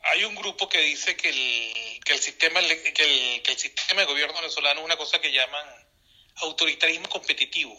hay 0.00 0.24
un 0.24 0.34
grupo 0.34 0.66
que 0.66 0.80
dice 0.80 1.14
que 1.14 1.28
el, 1.28 2.00
que 2.02 2.14
el 2.14 2.18
sistema 2.18 2.62
que 2.62 3.42
el, 3.46 3.58
sistema 3.58 4.00
de 4.00 4.06
gobierno 4.06 4.34
venezolano 4.36 4.80
es 4.80 4.86
una 4.86 4.96
cosa 4.96 5.20
que 5.20 5.30
llaman 5.30 5.66
autoritarismo 6.36 7.06
competitivo, 7.10 7.78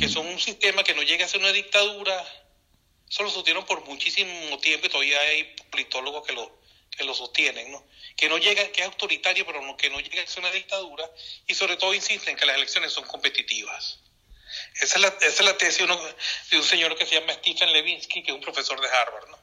que 0.00 0.08
son 0.08 0.26
un 0.26 0.40
sistema 0.40 0.82
que 0.82 0.96
no 0.96 1.04
llega 1.04 1.26
a 1.26 1.28
ser 1.28 1.38
una 1.38 1.52
dictadura, 1.52 2.20
eso 3.08 3.22
lo 3.22 3.30
sostieron 3.30 3.64
por 3.64 3.84
muchísimo 3.84 4.58
tiempo 4.58 4.88
y 4.88 4.90
todavía 4.90 5.20
hay 5.20 5.44
politólogos 5.70 6.26
que 6.26 6.32
lo, 6.32 6.60
que 6.90 7.04
lo 7.04 7.14
sostienen, 7.14 7.70
¿no? 7.70 7.86
que 8.16 8.28
no 8.28 8.38
llega, 8.38 8.66
que 8.72 8.80
es 8.80 8.88
autoritario, 8.88 9.46
pero 9.46 9.62
no, 9.62 9.76
que 9.76 9.90
no 9.90 10.00
llega 10.00 10.24
a 10.24 10.26
ser 10.26 10.40
una 10.40 10.50
dictadura, 10.50 11.08
y 11.46 11.54
sobre 11.54 11.76
todo 11.76 11.94
insisten 11.94 12.34
que 12.34 12.46
las 12.46 12.56
elecciones 12.56 12.92
son 12.92 13.04
competitivas. 13.04 14.00
Esa 14.74 14.96
es 14.96 15.00
la, 15.02 15.08
esa 15.08 15.26
es 15.26 15.40
la 15.40 15.56
tesis 15.56 15.86
de, 15.86 16.56
un 16.58 16.64
señor 16.64 16.96
que 16.96 17.06
se 17.06 17.16
llama 17.16 17.34
Stephen 17.34 17.72
Levinsky, 17.72 18.22
que 18.22 18.30
es 18.30 18.34
un 18.34 18.40
profesor 18.40 18.80
de 18.80 18.88
Harvard. 18.88 19.28
¿no? 19.28 19.38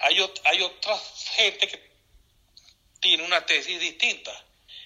hay, 0.00 0.30
hay 0.44 0.62
otra 0.62 0.98
gente 1.36 1.68
que 1.68 1.88
tiene 3.00 3.22
una 3.22 3.44
tesis 3.46 3.80
distinta, 3.80 4.32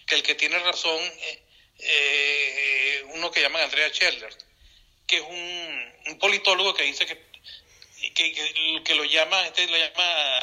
que 0.06 0.14
el 0.16 0.22
que 0.22 0.34
tiene 0.34 0.58
razón 0.58 1.00
es 1.20 1.38
eh, 1.78 3.04
uno 3.14 3.30
que 3.30 3.40
llaman 3.40 3.62
Andrea 3.62 3.88
Scheller, 3.90 4.36
que 5.06 5.16
es 5.16 5.22
un, 5.22 6.18
politólogo 6.18 6.74
que 6.74 6.84
dice 6.84 7.06
que, 7.06 7.20
que, 8.14 8.82
que, 8.84 8.94
lo 8.94 9.04
llama, 9.04 9.46
este 9.46 9.66
lo 9.66 9.76
llama 9.76 10.38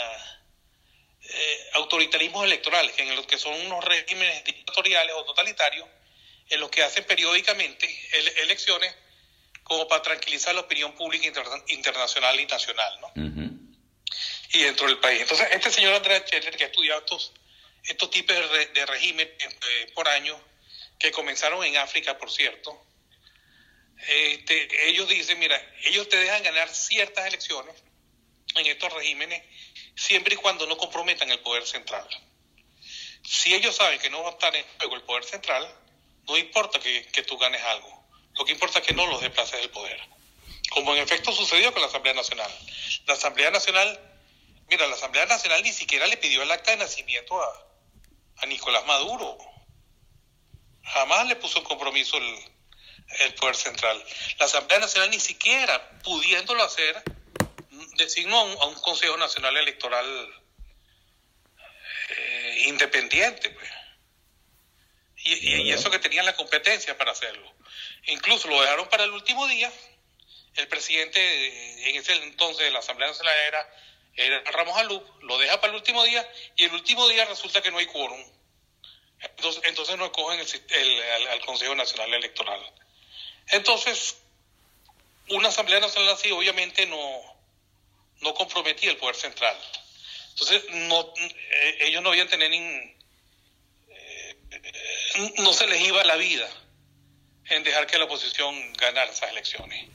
eh, 1.22 1.70
autoritarismos 1.74 2.44
electorales, 2.44 2.94
que 2.94 3.03
en 3.03 3.15
los 3.15 3.25
que 3.25 3.38
son 3.38 3.53
unos 3.65 3.84
regímenes 3.86 4.44
dictatoriales 4.44 5.15
o 5.15 5.24
totalitarios, 5.25 5.88
en 6.50 6.60
los 6.60 6.70
que 6.70 6.84
hacen 6.84 7.06
periódicamente 7.06 7.88
elecciones 8.41 8.94
como 9.63 9.88
para 9.88 10.01
tranquilizar 10.01 10.56
la 10.56 10.62
opinión 10.62 10.96
pública 10.96 11.32
internacional 11.68 12.39
y 12.39 12.46
nacional, 12.48 13.00
¿no? 13.01 13.12
Y 14.51 14.63
dentro 14.63 14.88
del 14.88 14.98
país. 14.98 15.22
Entonces, 15.22 15.48
este 15.51 15.70
señor 15.70 15.94
Andrés 15.94 16.24
Scheller, 16.25 16.58
que 16.58 16.63
ha 16.63 16.68
estudiado 16.68 17.00
estos, 17.01 17.34
estos 17.84 18.10
tipos 18.10 18.36
de, 18.74 18.86
régimen 18.88 19.27
eh, 19.27 19.91
por 19.94 20.08
año, 20.10 20.39
que 20.98 21.12
comenzaron 21.12 21.63
en 21.63 21.77
África, 21.77 22.18
por 22.18 22.32
cierto, 22.32 22.84
este, 24.08 24.89
ellos 24.89 25.08
dicen, 25.08 25.38
mira, 25.38 25.62
ellos 25.84 26.10
te 26.10 26.18
dejan 26.18 26.41
ganar 26.41 26.68
ciertas 26.70 27.27
elecciones 27.27 27.75
en 28.56 28.65
estos 28.65 28.91
regímenes 28.91 29.44
siempre 29.96 30.34
y 30.34 30.38
cuando 30.38 30.65
no 30.65 30.77
comprometan 30.77 31.29
el 31.29 31.39
poder 31.39 31.68
central. 31.68 32.08
Si 33.24 33.53
ellos 33.53 33.75
saben 33.75 34.00
que 34.00 34.10
no 34.10 34.24
va 34.24 34.29
a 34.29 34.34
estar 34.34 34.56
en 34.56 34.65
juego 34.77 34.96
el 34.96 35.03
poder 35.03 35.25
central, 35.25 35.72
no 36.30 36.38
importa 36.38 36.80
que, 36.80 37.24
tú 37.24 37.38
ganes 37.38 37.62
algo. 37.64 38.08
Lo 38.38 38.46
que 38.46 38.52
importa 38.52 38.80
es 38.80 38.86
que 38.86 38.94
no 38.94 39.08
los 39.08 39.20
desplaces 39.20 39.60
del 39.60 39.70
poder. 39.72 40.00
Como 40.70 40.96
en 40.96 41.02
efecto 41.02 41.32
sucedió 41.32 41.74
con 41.74 41.82
la 41.82 41.88
Asamblea 41.88 42.14
Nacional. 42.14 42.52
La 43.08 43.16
Asamblea 43.16 43.50
Nacional, 43.50 44.00
mira, 44.70 44.88
la 44.88 44.96
Asamblea 44.96 45.26
Nacional 45.26 45.64
ni 45.64 45.74
siquiera 45.74 46.06
le 46.06 46.18
pidió 46.18 46.44
el 46.44 46.52
acta 46.52 46.72
de 46.72 46.78
nacimiento 46.78 47.42
a, 47.42 47.48
a 48.38 48.46
Nicolás 48.46 48.86
Maduro. 48.86 49.38
Jamás 50.84 51.28
le 51.28 51.36
puso 51.36 51.58
en 51.58 51.64
compromiso 51.66 52.18
el, 52.18 52.40
el 53.22 53.34
poder 53.34 53.56
central. 53.56 54.04
La 54.38 54.46
Asamblea 54.46 54.80
Nacional 54.80 55.10
ni 55.10 55.20
siquiera 55.20 56.00
pudiéndolo 56.04 56.64
hacer, 56.64 57.04
designó 57.98 58.38
a 58.38 58.68
un, 58.68 58.76
Consejo 58.76 59.18
Nacional 59.18 59.58
Electoral 59.58 60.44
eh, 62.10 62.64
independiente, 62.68 63.50
pues. 63.50 63.79
Y, 65.24 65.72
eso 65.72 65.92
que 65.92 66.00
tenían 66.00 66.26
la 66.26 66.36
competencia 66.36 66.98
para 66.98 67.12
hacerlo. 67.12 67.54
Incluso 68.06 68.48
lo 68.48 68.62
dejaron 68.62 68.88
para 68.90 69.04
el 69.04 69.12
último 69.12 69.48
día. 69.48 69.72
El 70.56 70.68
presidente 70.68 71.90
en 71.90 71.96
ese 71.96 72.14
entonces 72.24 72.66
de 72.66 72.72
la 72.72 72.80
Asamblea 72.80 73.10
Nacional 73.10 73.36
era, 73.48 73.74
era 74.16 74.52
Ramos 74.52 74.78
Alup, 74.78 75.24
lo 75.24 75.38
deja 75.38 75.60
para 75.62 75.72
el 75.72 75.78
último 75.78 76.04
día 76.04 76.28
y 76.56 76.66
el 76.66 76.74
último 76.74 77.08
día 77.08 77.26
resulta 77.26 77.62
que 77.62 77.72
no 77.72 77.78
hay 77.78 77.86
quórum. 77.86 78.24
Entonces, 79.22 79.62
entonces 79.66 79.98
no 79.98 80.06
escogen 80.06 80.40
el, 80.40 81.28
al 81.30 81.46
Consejo 81.46 81.76
Nacional 81.76 82.14
Electoral. 82.14 82.62
Entonces, 83.48 84.18
una 85.30 85.50
Asamblea 85.50 85.80
Nacional 85.80 86.14
así 86.14 86.32
obviamente 86.32 86.86
no, 86.86 87.22
no 88.22 88.34
comprometía 88.34 88.92
el 88.92 88.98
poder 88.98 89.16
central. 89.16 89.58
Entonces, 90.30 90.64
no, 90.70 91.14
eh, 91.18 91.78
ellos 91.82 92.02
no 92.02 92.10
habían 92.10 92.30
tener 92.30 92.52
eh, 92.54 92.96
no 95.39 95.54
se 95.54 95.68
les 95.68 95.88
iba 95.88 96.04
la 96.04 96.16
vida 96.16 96.48
en 97.50 97.63
dejar 97.63 97.88
que 97.88 97.98
la 97.98 98.06
oposición 98.06 98.56
ganara 98.74 99.12
esas 99.12 99.32
elecciones. 99.32 99.88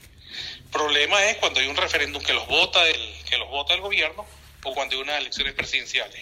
El 0.57 0.71
problema 0.71 1.29
es 1.29 1.37
cuando 1.37 1.59
hay 1.59 1.67
un 1.67 1.77
referéndum 1.77 2.21
que 2.21 2.33
los 2.33 2.47
vota 2.47 2.87
el, 2.87 2.99
que 3.29 3.37
los 3.37 3.49
vota 3.49 3.73
el 3.73 3.81
gobierno 3.81 4.25
o 4.63 4.73
cuando 4.73 4.95
hay 4.95 5.01
unas 5.01 5.21
elecciones 5.21 5.53
presidenciales. 5.53 6.21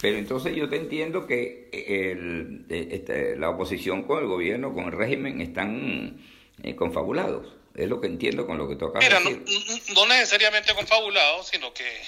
Pero 0.00 0.16
entonces 0.16 0.54
yo 0.56 0.68
te 0.68 0.76
entiendo 0.76 1.26
que 1.26 1.68
el, 1.72 2.64
este, 2.70 3.36
la 3.36 3.50
oposición 3.50 4.04
con 4.04 4.20
el 4.20 4.26
gobierno, 4.26 4.72
con 4.74 4.86
el 4.86 4.92
régimen, 4.92 5.40
están 5.40 6.24
eh, 6.62 6.74
confabulados. 6.74 7.54
Es 7.74 7.88
lo 7.88 8.00
que 8.00 8.06
entiendo 8.06 8.46
con 8.46 8.58
lo 8.58 8.68
que 8.68 8.76
toca 8.76 8.98
Mira, 8.98 9.20
No, 9.20 9.30
no, 9.30 10.06
necesariamente 10.06 10.74
confabulados, 10.74 11.48
sino 11.48 11.72
que, 11.72 12.02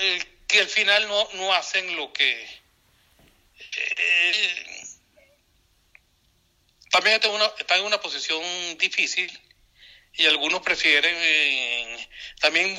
eh, 0.00 0.22
que 0.46 0.60
al 0.60 0.66
final 0.66 1.06
no, 1.06 1.28
no 1.34 1.52
hacen 1.52 1.96
lo 1.96 2.12
que... 2.12 2.46
Eh, 4.28 4.86
también 6.90 7.16
están 7.16 7.30
en, 7.30 7.36
una, 7.36 7.46
están 7.58 7.78
en 7.80 7.86
una 7.86 8.00
posición 8.00 8.42
difícil 8.78 9.30
y 10.14 10.26
algunos 10.26 10.62
prefieren, 10.62 11.14
eh, 11.14 12.08
también 12.40 12.76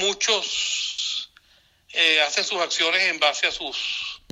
muchos 0.00 1.30
hacen 2.26 2.44
sus 2.44 2.58
acciones 2.60 3.02
en 3.02 3.20
base 3.20 3.46
a 3.46 3.52
sus 3.52 4.22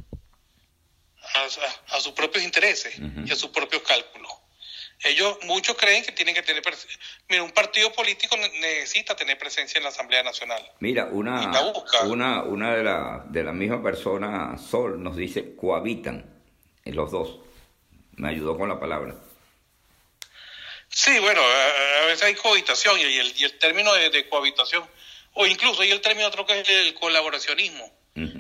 a, 1.92 2.00
sus 2.00 2.12
propios 2.12 2.44
intereses 2.44 2.98
y 2.98 3.30
a 3.30 3.36
sus 3.36 3.50
propios 3.50 3.82
cálculos. 3.82 4.32
Ellos, 5.02 5.38
muchos 5.46 5.76
creen 5.78 6.04
que 6.04 6.12
tienen 6.12 6.34
que 6.34 6.42
tener. 6.42 6.62
Mira, 7.28 7.42
un 7.42 7.52
partido 7.52 7.90
político 7.92 8.36
necesita 8.36 9.16
tener 9.16 9.38
presencia 9.38 9.78
en 9.78 9.84
la 9.84 9.88
Asamblea 9.88 10.22
Nacional. 10.22 10.62
Mira, 10.80 11.06
una, 11.06 11.50
una, 12.04 12.42
una 12.42 12.76
de 12.76 12.84
las 12.84 13.32
de 13.32 13.42
la 13.42 13.52
misma 13.52 13.82
persona, 13.82 14.58
Sol, 14.58 15.02
nos 15.02 15.16
dice 15.16 15.56
cohabitan, 15.56 16.29
en 16.90 16.96
los 16.96 17.10
dos. 17.10 17.38
Me 18.16 18.28
ayudó 18.28 18.58
con 18.58 18.68
la 18.68 18.78
palabra. 18.78 19.14
Sí, 20.88 21.18
bueno, 21.20 21.40
a, 21.40 22.06
veces 22.06 22.24
hay 22.24 22.34
cohabitación 22.34 22.98
y 22.98 23.02
el, 23.04 23.32
y 23.36 23.44
el 23.44 23.58
término 23.58 23.94
de, 23.94 24.28
cohabitación, 24.28 24.84
o 25.34 25.46
incluso 25.46 25.82
hay 25.82 25.92
el 25.92 26.00
término 26.00 26.26
otro 26.26 26.44
que 26.44 26.60
es 26.60 26.68
el 26.68 26.94
colaboracionismo, 26.94 27.96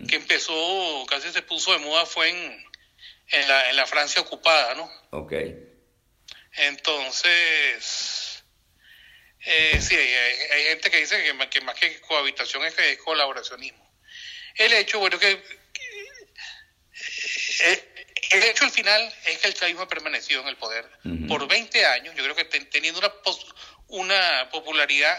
que 0.08 0.16
empezó, 0.16 1.06
casi 1.08 1.30
se 1.30 1.42
puso 1.42 1.72
de 1.72 1.78
moda, 1.78 2.04
fue 2.06 2.28
en, 2.28 2.66
en, 3.28 3.48
la, 3.48 3.70
en 3.70 3.76
la 3.76 3.86
Francia 3.86 4.20
ocupada, 4.20 4.74
¿no? 4.74 4.90
Ok. 5.10 5.32
Entonces, 6.56 8.42
eh, 9.46 9.80
sí, 9.80 9.94
hay, 9.96 10.64
gente 10.64 10.90
que 10.90 10.98
dice 10.98 11.22
que, 11.22 11.60
más 11.60 11.78
que 11.78 12.00
cohabitación 12.00 12.64
es, 12.64 12.74
que 12.74 12.92
es 12.92 12.98
colaboracionismo. 12.98 13.88
El 14.56 14.72
hecho, 14.72 14.98
bueno, 14.98 15.20
que, 15.20 15.40
eh, 17.60 17.89
el 18.30 18.42
hecho 18.44 18.64
al 18.64 18.70
final 18.70 19.12
es 19.26 19.38
que 19.38 19.48
el 19.48 19.54
chavismo 19.54 19.82
ha 19.82 19.88
permanecido 19.88 20.40
en 20.42 20.48
el 20.48 20.56
poder 20.56 20.88
por 21.28 21.46
20 21.48 21.84
años, 21.86 22.14
yo 22.14 22.22
creo 22.22 22.36
que 22.36 22.44
teniendo 22.44 23.00
una, 23.00 23.12
una 23.88 24.50
popularidad 24.50 25.18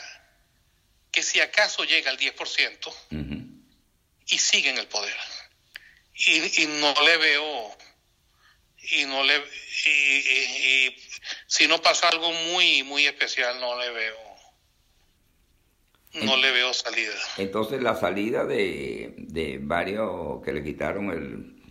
que 1.12 1.22
si 1.22 1.42
acaso 1.42 1.84
llega 1.84 2.10
al 2.10 2.18
10% 2.18 2.94
y 4.28 4.38
sigue 4.38 4.70
en 4.70 4.78
el 4.78 4.88
poder. 4.88 5.14
Y, 6.14 6.64
y 6.64 6.68
no 6.68 6.94
le 7.04 7.18
veo 7.18 7.78
y 8.92 9.06
no 9.06 9.24
le 9.24 9.38
y, 9.86 10.96
si 11.48 11.68
no 11.68 11.82
pasa 11.82 12.10
algo 12.10 12.32
muy 12.32 12.84
muy 12.84 13.06
especial 13.06 13.60
no 13.60 13.80
le 13.80 13.92
veo 13.92 14.18
no 16.14 16.36
le 16.36 16.52
veo 16.52 16.74
salida. 16.74 17.14
Entonces 17.38 17.82
la 17.82 17.96
salida 17.96 18.46
de, 18.46 19.14
de 19.18 19.60
varios 19.62 20.44
que 20.44 20.52
le 20.52 20.64
quitaron 20.64 21.12
el 21.12 21.62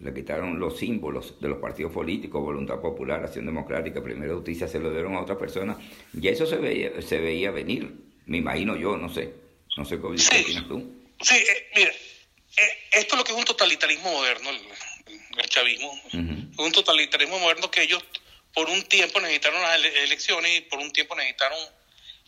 le 0.00 0.14
quitaron 0.14 0.58
los 0.58 0.78
símbolos 0.78 1.40
de 1.40 1.48
los 1.48 1.58
partidos 1.58 1.92
políticos, 1.92 2.42
Voluntad 2.42 2.80
Popular, 2.80 3.22
Acción 3.22 3.46
Democrática, 3.46 4.02
Primera 4.02 4.34
Justicia, 4.34 4.66
se 4.66 4.78
lo 4.78 4.90
dieron 4.90 5.14
a 5.14 5.20
otras 5.20 5.38
personas. 5.38 5.76
Y 6.12 6.26
eso 6.28 6.46
se 6.46 6.56
veía, 6.56 7.02
se 7.02 7.20
veía 7.20 7.50
venir, 7.50 7.92
me 8.26 8.38
imagino 8.38 8.76
yo, 8.76 8.96
no 8.96 9.12
sé. 9.12 9.32
No 9.76 9.84
sé 9.84 10.00
cómo 10.00 10.18
sí, 10.18 10.56
tú. 10.66 10.92
Sí, 11.20 11.36
eh, 11.36 11.70
mira, 11.76 11.90
eh, 11.90 12.78
esto 12.92 13.14
es 13.14 13.18
lo 13.18 13.24
que 13.24 13.32
es 13.32 13.38
un 13.38 13.44
totalitarismo 13.44 14.10
moderno 14.10 14.50
el 14.50 15.48
chavismo, 15.48 15.98
un 16.12 16.72
totalitarismo 16.72 17.38
moderno 17.38 17.70
que 17.70 17.82
ellos 17.82 18.04
por 18.52 18.68
un 18.68 18.82
tiempo 18.82 19.20
necesitaron 19.20 19.62
las 19.62 19.82
elecciones 19.84 20.58
y 20.58 20.60
por 20.62 20.80
un 20.80 20.92
tiempo 20.92 21.14
necesitaron 21.14 21.58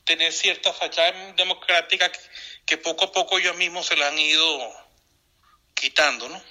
tener 0.05 0.33
cierta 0.33 0.73
fachada 0.73 1.33
democrática 1.35 2.11
que, 2.65 2.79
poco 2.79 3.07
a 3.07 3.13
poco 3.13 3.39
ellos 3.39 3.57
mismos 3.57 3.87
se 3.87 3.97
la 3.97 4.09
han 4.09 4.19
ido 4.19 4.73
quitando, 5.75 6.29
¿no? 6.29 6.43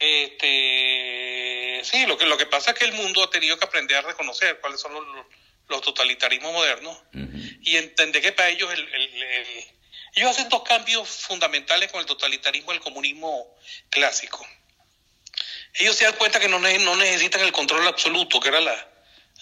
Este, 0.00 1.82
sí, 1.84 2.06
lo 2.06 2.16
que, 2.16 2.24
lo 2.24 2.38
que 2.38 2.46
pasa 2.46 2.70
es 2.70 2.78
que 2.78 2.86
el 2.86 2.94
mundo 2.94 3.22
ha 3.22 3.28
tenido 3.28 3.58
que 3.58 3.66
aprender 3.66 3.98
a 3.98 4.02
reconocer 4.02 4.58
cuáles 4.60 4.80
son 4.80 4.94
los, 4.94 5.04
los 5.68 5.82
totalitarismos 5.82 6.52
modernos 6.54 6.96
y 7.60 7.76
entender 7.76 8.22
que 8.22 8.32
para 8.32 8.48
ellos 8.48 8.72
el, 8.72 8.88
ellos 10.14 10.30
hacen 10.30 10.48
dos 10.48 10.62
cambios 10.62 11.06
fundamentales 11.06 11.92
con 11.92 12.00
el 12.00 12.06
totalitarismo 12.06 12.72
y 12.72 12.76
el 12.76 12.80
comunismo 12.80 13.54
clásico. 13.90 14.46
Ellos 15.74 15.94
se 15.94 16.04
dan 16.04 16.14
cuenta 16.14 16.40
que 16.40 16.48
no, 16.48 16.58
no 16.58 16.96
necesitan 16.96 17.42
el 17.42 17.52
control 17.52 17.86
absoluto, 17.86 18.40
que 18.40 18.48
era 18.48 18.60
la, 18.60 18.88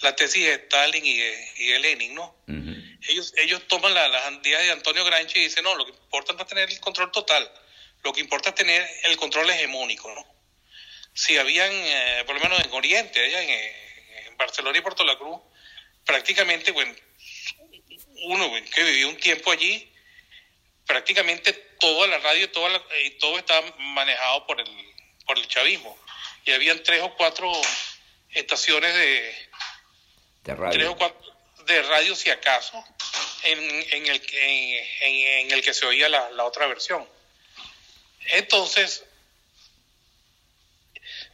la 0.01 0.15
tesis 0.15 0.45
de 0.45 0.53
Stalin 0.55 1.05
y 1.05 1.17
de, 1.17 1.79
Lenin, 1.79 2.13
¿no? 2.13 2.35
ellos, 3.07 3.33
ellos 3.37 3.65
toman 3.67 3.93
la, 3.93 4.09
las 4.09 4.31
ideas 4.43 4.63
de 4.63 4.71
Antonio 4.71 5.05
Gramsci 5.05 5.39
y 5.39 5.43
dicen, 5.43 5.63
no, 5.63 5.73
lo 5.75 5.85
que 5.85 5.91
importa 5.91 6.33
no 6.33 6.41
es 6.41 6.47
tener 6.47 6.69
el 6.69 6.79
control 6.81 7.11
total, 7.11 7.49
lo 8.03 8.11
que 8.11 8.19
importa 8.19 8.49
es 8.49 8.55
tener 8.55 8.87
el 9.03 9.15
control 9.15 9.49
hegemónico, 9.49 10.13
¿no? 10.13 10.38
Si 11.19 11.37
habían, 11.37 11.69
eh, 11.69 12.23
por 12.25 12.35
lo 12.35 12.41
menos 12.41 12.63
en 12.63 12.71
Oriente, 12.71 13.19
allá 13.19 13.41
en, 13.41 14.37
Barcelona 14.37 14.77
y 14.77 14.81
Puerto 14.81 15.03
La 15.03 15.17
Cruz, 15.17 15.37
prácticamente, 16.05 16.71
bueno, 16.71 16.95
uno 18.23 18.49
que 18.73 18.83
vivió 18.85 19.09
un 19.09 19.17
tiempo 19.17 19.51
allí, 19.51 19.91
prácticamente 20.87 21.51
toda 21.77 22.07
la 22.07 22.19
radio 22.19 22.45
y 23.03 23.09
todo 23.17 23.37
estaba 23.37 23.69
manejado 23.79 24.47
por 24.47 24.61
el, 24.61 24.93
por 25.25 25.37
el 25.37 25.45
chavismo. 25.49 25.99
Y 26.45 26.53
habían 26.53 26.81
tres 26.83 27.01
o 27.01 27.13
cuatro 27.15 27.51
estaciones 28.29 28.93
de, 28.93 29.49
de 30.45 30.55
radio. 30.55 30.71
Tres 30.71 30.87
o 30.87 30.95
cuatro 30.95 31.35
de 31.65 31.81
radio, 31.83 32.15
si 32.15 32.29
acaso, 32.29 32.81
en, 33.43 33.59
en, 33.59 34.07
el, 34.07 34.25
en, 34.31 34.87
en 35.01 35.51
el 35.51 35.61
que 35.61 35.73
se 35.73 35.85
oía 35.85 36.07
la, 36.07 36.29
la 36.29 36.45
otra 36.45 36.65
versión. 36.67 37.05
Entonces, 38.27 39.03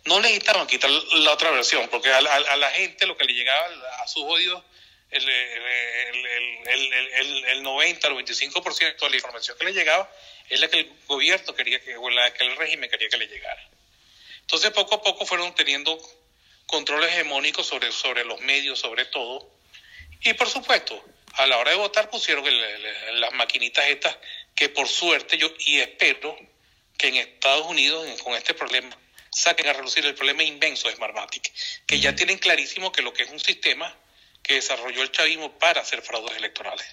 no 0.05 0.19
necesitaban 0.19 0.67
quitar 0.67 0.89
la 0.89 1.31
otra 1.31 1.51
versión, 1.51 1.88
porque 1.89 2.12
a, 2.12 2.21
la 2.21 2.71
gente 2.71 3.07
lo 3.07 3.17
que 3.17 3.25
le 3.25 3.33
llegaba 3.33 3.67
a 4.01 4.07
sus 4.07 4.24
oídos, 4.24 4.63
el, 5.09 5.27
el, 5.27 6.67
el, 6.67 7.45
el 7.45 7.63
90, 7.63 8.07
el 8.07 8.13
95% 8.13 9.00
de 9.00 9.09
la 9.09 9.15
información 9.15 9.57
que 9.57 9.65
le 9.65 9.74
llegaba 9.74 10.12
es 10.50 10.59
la 10.59 10.67
que 10.67 10.79
el 10.81 10.91
gobierno 11.07 11.55
quería 11.55 11.79
que, 11.79 11.97
o 11.97 12.09
la 12.09 12.31
que 12.33 12.43
el 12.43 12.55
régimen 12.55 12.89
quería 12.89 13.09
que 13.09 13.17
le 13.17 13.27
llegara. 13.27 13.67
Entonces, 14.41 14.71
poco 14.71 14.95
a 14.95 15.01
poco 15.01 15.25
fueron 15.25 15.55
teniendo 15.55 15.97
controles 16.67 17.12
hegemónicos 17.12 17.65
sobre, 17.65 17.91
sobre 17.91 18.25
los 18.25 18.39
medios, 18.41 18.79
sobre 18.79 19.05
todo. 19.05 19.50
Y 20.21 20.33
por 20.33 20.50
supuesto, 20.50 21.03
a 21.33 21.47
la 21.47 21.57
hora 21.57 21.71
de 21.71 21.77
votar 21.77 22.09
pusieron 22.12 22.45
las 23.13 23.33
maquinitas 23.33 23.88
estas 23.88 24.15
que 24.55 24.69
por 24.69 24.88
suerte 24.88 25.38
yo 25.38 25.51
y 25.59 25.79
espero 25.79 26.38
que 26.97 27.07
en 27.07 27.15
Estados 27.17 27.65
Unidos 27.65 28.21
con 28.21 28.35
este 28.35 28.53
problema 28.53 28.95
saquen 29.36 29.68
a 29.68 29.74
reducir 29.74 30.06
el 30.06 30.15
problema 30.15 30.44
inmenso 30.44 30.88
de 30.88 30.96
Smartmatic, 30.96 31.51
que 31.86 32.00
ya 32.00 32.15
tienen 32.15 32.38
clarísimo 32.38 32.94
que 32.94 33.01
lo 33.01 33.13
que 33.13 33.24
es 33.24 33.32
un 33.32 33.39
sistema 33.39 33.94
que 34.42 34.54
desarrolló 34.56 35.01
el 35.01 35.12
chavismo 35.12 35.51
para 35.60 35.82
hacer 35.82 36.01
fraudes 36.01 36.38
electorales. 36.38 36.86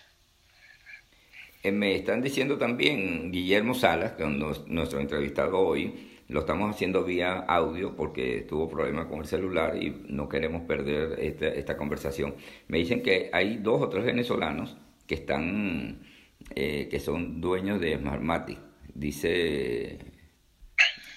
Eh, 1.63 1.71
me 1.71 1.95
están 1.95 2.21
diciendo 2.21 2.59
también 2.59 3.31
Guillermo 3.31 3.75
Salas, 3.75 4.15
que 4.15 4.25
es 4.25 4.29
nuestro 4.67 4.99
entrevistado 4.99 5.57
hoy, 5.61 6.11
lo 6.27 6.41
estamos 6.41 6.75
haciendo 6.75 7.05
vía 7.05 7.45
audio 7.47 7.95
porque 7.95 8.41
tuvo 8.49 8.69
problemas 8.69 9.07
con 9.07 9.21
el 9.21 9.27
celular 9.27 9.81
y 9.81 9.91
no 10.09 10.29
queremos 10.29 10.63
perder 10.63 11.21
esta, 11.21 11.47
esta 11.47 11.77
conversación. 11.77 12.35
Me 12.67 12.79
dicen 12.79 13.03
que 13.03 13.31
hay 13.33 13.59
dos 13.59 13.83
o 13.83 13.89
tres 13.89 14.05
venezolanos 14.05 14.77
que 15.07 15.15
están, 15.15 16.01
eh, 16.57 16.89
que 16.91 16.99
son 16.99 17.41
dueños 17.41 17.81
de 17.81 17.97
Smartmatic. 17.99 18.59
Dice, 18.95 19.99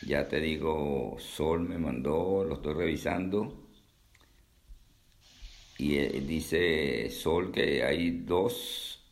ya 0.05 0.27
te 0.27 0.39
digo, 0.39 1.17
Sol 1.19 1.61
me 1.61 1.77
mandó, 1.77 2.43
lo 2.43 2.55
estoy 2.55 2.73
revisando. 2.73 3.67
Y 5.77 5.97
eh, 5.97 6.21
dice 6.21 7.09
Sol 7.09 7.51
que 7.51 7.83
hay 7.83 8.11
dos, 8.11 9.03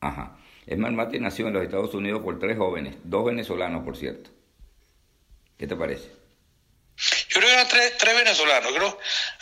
ajá. 0.00 0.38
Smartmatic 0.68 1.20
nació 1.20 1.46
en 1.46 1.54
los 1.54 1.62
Estados 1.62 1.94
Unidos 1.94 2.22
por 2.22 2.38
tres 2.38 2.58
jóvenes, 2.58 2.96
dos 3.04 3.24
venezolanos, 3.24 3.84
por 3.84 3.96
cierto 3.96 4.30
¿Qué 5.56 5.66
te 5.66 5.76
parece? 5.76 6.10
Yo 7.28 7.40
creo 7.40 7.48
que 7.48 7.52
eran 7.52 7.68
tres, 7.68 7.96
tres 7.98 8.14
venezolanos. 8.14 8.72
Creo 8.72 8.98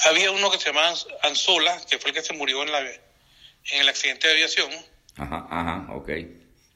había 0.06 0.30
uno 0.30 0.50
que 0.50 0.58
se 0.58 0.66
llamaba 0.66 0.94
Anzola, 1.22 1.80
que 1.88 1.98
fue 1.98 2.10
el 2.10 2.16
que 2.16 2.22
se 2.22 2.34
murió 2.34 2.62
en, 2.62 2.70
la, 2.70 2.80
en 2.80 3.80
el 3.80 3.88
accidente 3.88 4.28
de 4.28 4.34
aviación. 4.34 4.70
Ajá, 5.16 5.46
ajá, 5.50 5.86
ok. 5.92 6.08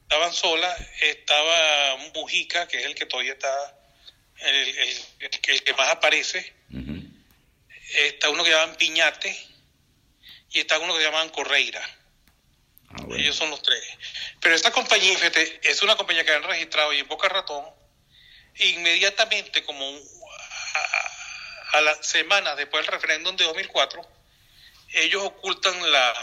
Estaba 0.02 0.26
Anzola, 0.26 0.74
estaba 1.02 1.96
Mujica, 2.14 2.66
que 2.66 2.78
es 2.78 2.86
el 2.86 2.94
que 2.94 3.06
todavía 3.06 3.32
está, 3.32 3.77
el, 4.40 4.78
el, 4.78 4.98
el, 5.20 5.62
que 5.64 5.74
más 5.74 5.90
aparece. 5.90 6.54
Está 7.94 8.28
uno 8.30 8.44
que 8.44 8.50
llaman 8.50 8.76
Piñate 8.76 9.34
y 10.50 10.60
está 10.60 10.78
uno 10.78 10.96
que 10.96 11.02
llaman 11.02 11.30
Correira. 11.30 11.82
Ah, 12.90 13.04
Ellos 13.16 13.36
son 13.36 13.50
los 13.50 13.62
tres. 13.62 13.82
Pero 14.40 14.54
esta 14.54 14.70
compañía, 14.70 15.16
fíjate, 15.16 15.60
es 15.62 15.82
una 15.82 15.96
compañía 15.96 16.24
que 16.24 16.32
han 16.32 16.42
registrado 16.42 16.92
y 16.92 16.98
en 16.98 17.08
Boca 17.08 17.28
Ratón 17.28 17.64
inmediatamente, 18.58 19.64
como 19.64 19.84
a, 21.72 21.80
las 21.80 22.06
semanas 22.06 22.56
después 22.56 22.84
del 22.84 22.92
referéndum 22.92 23.36
de 23.36 23.44
2004, 23.44 24.02
ellos 24.94 25.22
ocultan 25.22 25.92
la, 25.92 26.14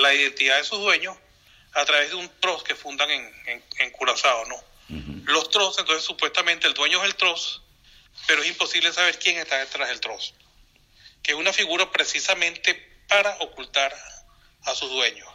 la 0.00 0.14
identidad 0.14 0.58
de 0.58 0.64
sus 0.64 0.80
dueños 0.80 1.16
a 1.72 1.84
través 1.84 2.10
de 2.10 2.16
un 2.16 2.28
troz 2.40 2.62
que 2.62 2.74
fundan 2.74 3.10
en, 3.10 3.62
en, 3.78 3.90
Curazao, 3.90 4.46
¿no? 4.46 4.56
Los 5.24 5.50
troz, 5.50 5.78
entonces 5.78 6.04
supuestamente 6.04 6.66
el 6.66 6.74
dueño 6.74 7.00
es 7.02 7.10
el 7.10 7.16
troz, 7.16 7.62
pero 8.26 8.42
es 8.42 8.48
imposible 8.48 8.92
saber 8.92 9.18
quién 9.18 9.38
está 9.38 9.58
detrás 9.58 9.88
del 9.88 10.00
troz, 10.00 10.34
que 11.22 11.32
es 11.32 11.38
una 11.38 11.52
figura 11.52 11.90
precisamente 11.90 12.74
para 13.08 13.36
ocultar 13.40 13.94
a 14.64 14.74
sus 14.74 14.90
dueños, 14.90 15.28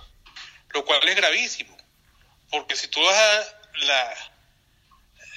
lo 0.73 0.83
cual 0.83 1.07
es 1.07 1.15
gravísimo, 1.15 1.75
porque 2.49 2.75
si 2.75 2.87
tú 2.87 3.01
vas 3.01 3.15
a 3.15 3.85
la, 3.85 4.15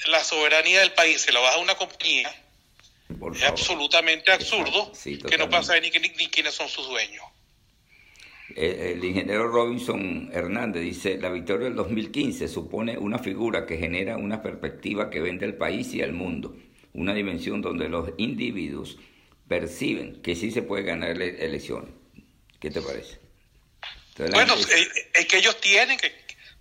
la 0.06 0.24
soberanía 0.24 0.80
del 0.80 0.92
país 0.92 1.22
se 1.22 1.32
la 1.32 1.40
baja 1.40 1.56
a 1.56 1.58
una 1.58 1.76
compañía, 1.76 2.34
es 3.34 3.42
absolutamente 3.44 4.30
absurdo 4.30 4.92
que 5.02 5.38
no 5.38 5.48
pasa 5.48 5.78
ni, 5.80 5.90
ni, 5.90 6.08
ni, 6.10 6.28
quiénes 6.28 6.54
son 6.54 6.68
sus 6.68 6.86
dueños. 6.86 7.24
El, 8.56 9.04
ingeniero 9.04 9.48
Robinson 9.48 10.30
Hernández 10.32 10.82
dice, 10.82 11.18
la 11.18 11.30
victoria 11.30 11.66
del 11.66 11.76
2015 11.76 12.48
supone 12.48 12.96
una 12.96 13.18
figura 13.18 13.66
que 13.66 13.76
genera 13.76 14.16
una 14.16 14.42
perspectiva 14.42 15.10
que 15.10 15.20
vende 15.20 15.44
al 15.44 15.54
país 15.54 15.92
y 15.94 16.02
al 16.02 16.12
mundo, 16.12 16.56
una 16.94 17.12
dimensión 17.14 17.60
donde 17.60 17.88
los 17.88 18.10
individuos 18.16 18.98
perciben 19.46 20.22
que 20.22 20.34
sí 20.34 20.50
se 20.50 20.62
puede 20.62 20.82
ganar 20.82 21.10
elecciones. 21.20 21.90
¿Qué 22.60 22.70
te 22.70 22.80
parece? 22.80 23.18
bueno, 24.32 24.54
es, 24.54 25.26
que 25.26 25.36
ellos 25.36 25.60
tienen, 25.60 25.96
que 25.98 26.12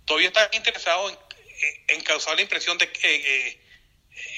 todavía 0.04 0.28
están 0.28 0.48
interesados 0.52 1.12
en 1.12 1.28
en 1.88 2.00
causar 2.02 2.36
la 2.36 2.42
impresión 2.42 2.78
de 2.78 2.90
que, 2.90 3.14
eh, 3.16 3.60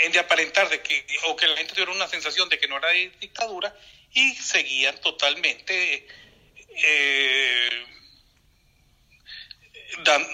en 0.01 0.13
de 0.13 0.19
aparentar 0.19 0.69
de 0.69 0.81
que, 0.81 1.05
o 1.27 1.37
que 1.37 1.47
la 1.47 1.57
gente 1.57 1.73
tuviera 1.73 1.93
una 1.93 2.09
sensación 2.09 2.49
de 2.49 2.59
que 2.59 2.69
no 2.69 2.79
era 2.79 2.91
dictadura 3.21 3.75
y 4.13 4.35
seguían 4.35 4.99
totalmente 5.01 6.07
eh, 6.76 7.68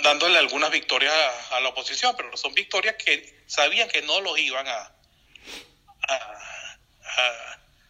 dándole 0.03 0.38
algunas 0.38 0.70
victorias 0.70 1.12
a, 1.51 1.61
la 1.61 1.70
oposición, 1.70 2.14
pero 2.16 2.37
son 2.37 2.55
victorias 2.55 2.96
que 2.96 3.42
sabían 3.46 3.88
que 3.88 4.03
no 4.03 4.20
los 4.20 4.38
iban 4.38 4.66
a, 4.66 4.92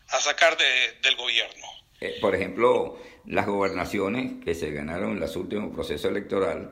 a, 0.09 0.21
sacar 0.21 0.57
del 0.57 1.17
gobierno. 1.17 1.67
Eh, 2.01 2.19
por 2.21 2.35
ejemplo, 2.35 2.99
las 3.27 3.47
gobernaciones 3.47 4.45
que 4.45 4.55
se 4.55 4.71
ganaron 4.71 5.13
en 5.13 5.21
los 5.21 5.37
últimos 5.37 5.75
procesos 5.75 6.11
electorales 6.11 6.69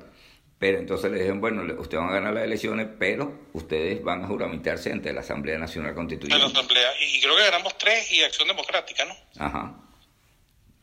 pero 0.65 0.79
entonces 0.79 1.11
le 1.11 1.19
dijeron, 1.19 1.43
bueno, 1.43 1.63
ustedes 1.79 2.03
van 2.03 2.09
a 2.09 2.15
ganar 2.15 2.33
las 2.33 2.45
elecciones, 2.45 2.89
pero 2.99 3.49
ustedes 3.53 4.03
van 4.03 4.25
a 4.25 4.29
juramentarse 4.29 4.91
ante 4.91 5.13
la 5.13 5.21
Asamblea 5.21 5.59
Nacional 5.59 5.95
Constituyente. 5.95 6.39
la 6.39 6.47
Asamblea, 6.51 6.91
y 7.01 7.21
creo 7.21 7.37
que 7.37 7.43
ganamos 7.43 7.77
tres 7.77 8.11
y 8.11 8.23
Acción 8.23 8.49
Democrática, 8.49 9.05
¿no? 9.05 9.15
Ajá. 9.39 9.75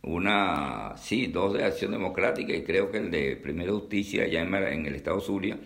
Una, 0.04 0.96
sí, 0.98 1.28
dos 1.28 1.54
de 1.54 1.64
Acción 1.64 1.92
Democrática 1.92 2.54
y 2.54 2.64
creo 2.64 2.92
que 2.92 2.98
el 2.98 3.12
de 3.12 3.36
Primera 3.36 3.72
Justicia 3.72 4.24
allá 4.24 4.42
en, 4.42 4.86
el 4.86 4.96
Estado 4.96 5.22
Zulia, 5.22 5.58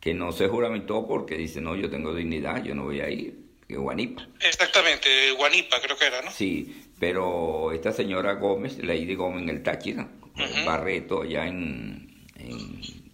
que 0.00 0.14
no 0.14 0.32
se 0.32 0.48
juramentó 0.48 1.06
porque 1.06 1.36
dice, 1.36 1.60
no, 1.60 1.76
yo 1.76 1.88
tengo 1.88 2.14
dignidad, 2.14 2.62
yo 2.64 2.74
no 2.74 2.84
voy 2.84 3.00
a 3.00 3.08
ir, 3.08 3.38
que 3.68 3.76
Guanipa. 3.76 4.26
Exactamente, 4.40 5.30
Guanipa 5.32 5.80
creo 5.80 5.96
que 5.96 6.06
era, 6.06 6.22
¿no? 6.22 6.30
Sí, 6.30 6.90
pero 6.98 7.70
esta 7.72 7.92
señora 7.92 8.34
Gómez, 8.34 8.78
Lady 8.82 9.14
Gómez 9.14 9.42
en 9.42 9.48
el 9.50 9.62
Táchira, 9.62 10.08
Barreto 10.64 11.22
allá 11.22 11.46
en 11.46 12.08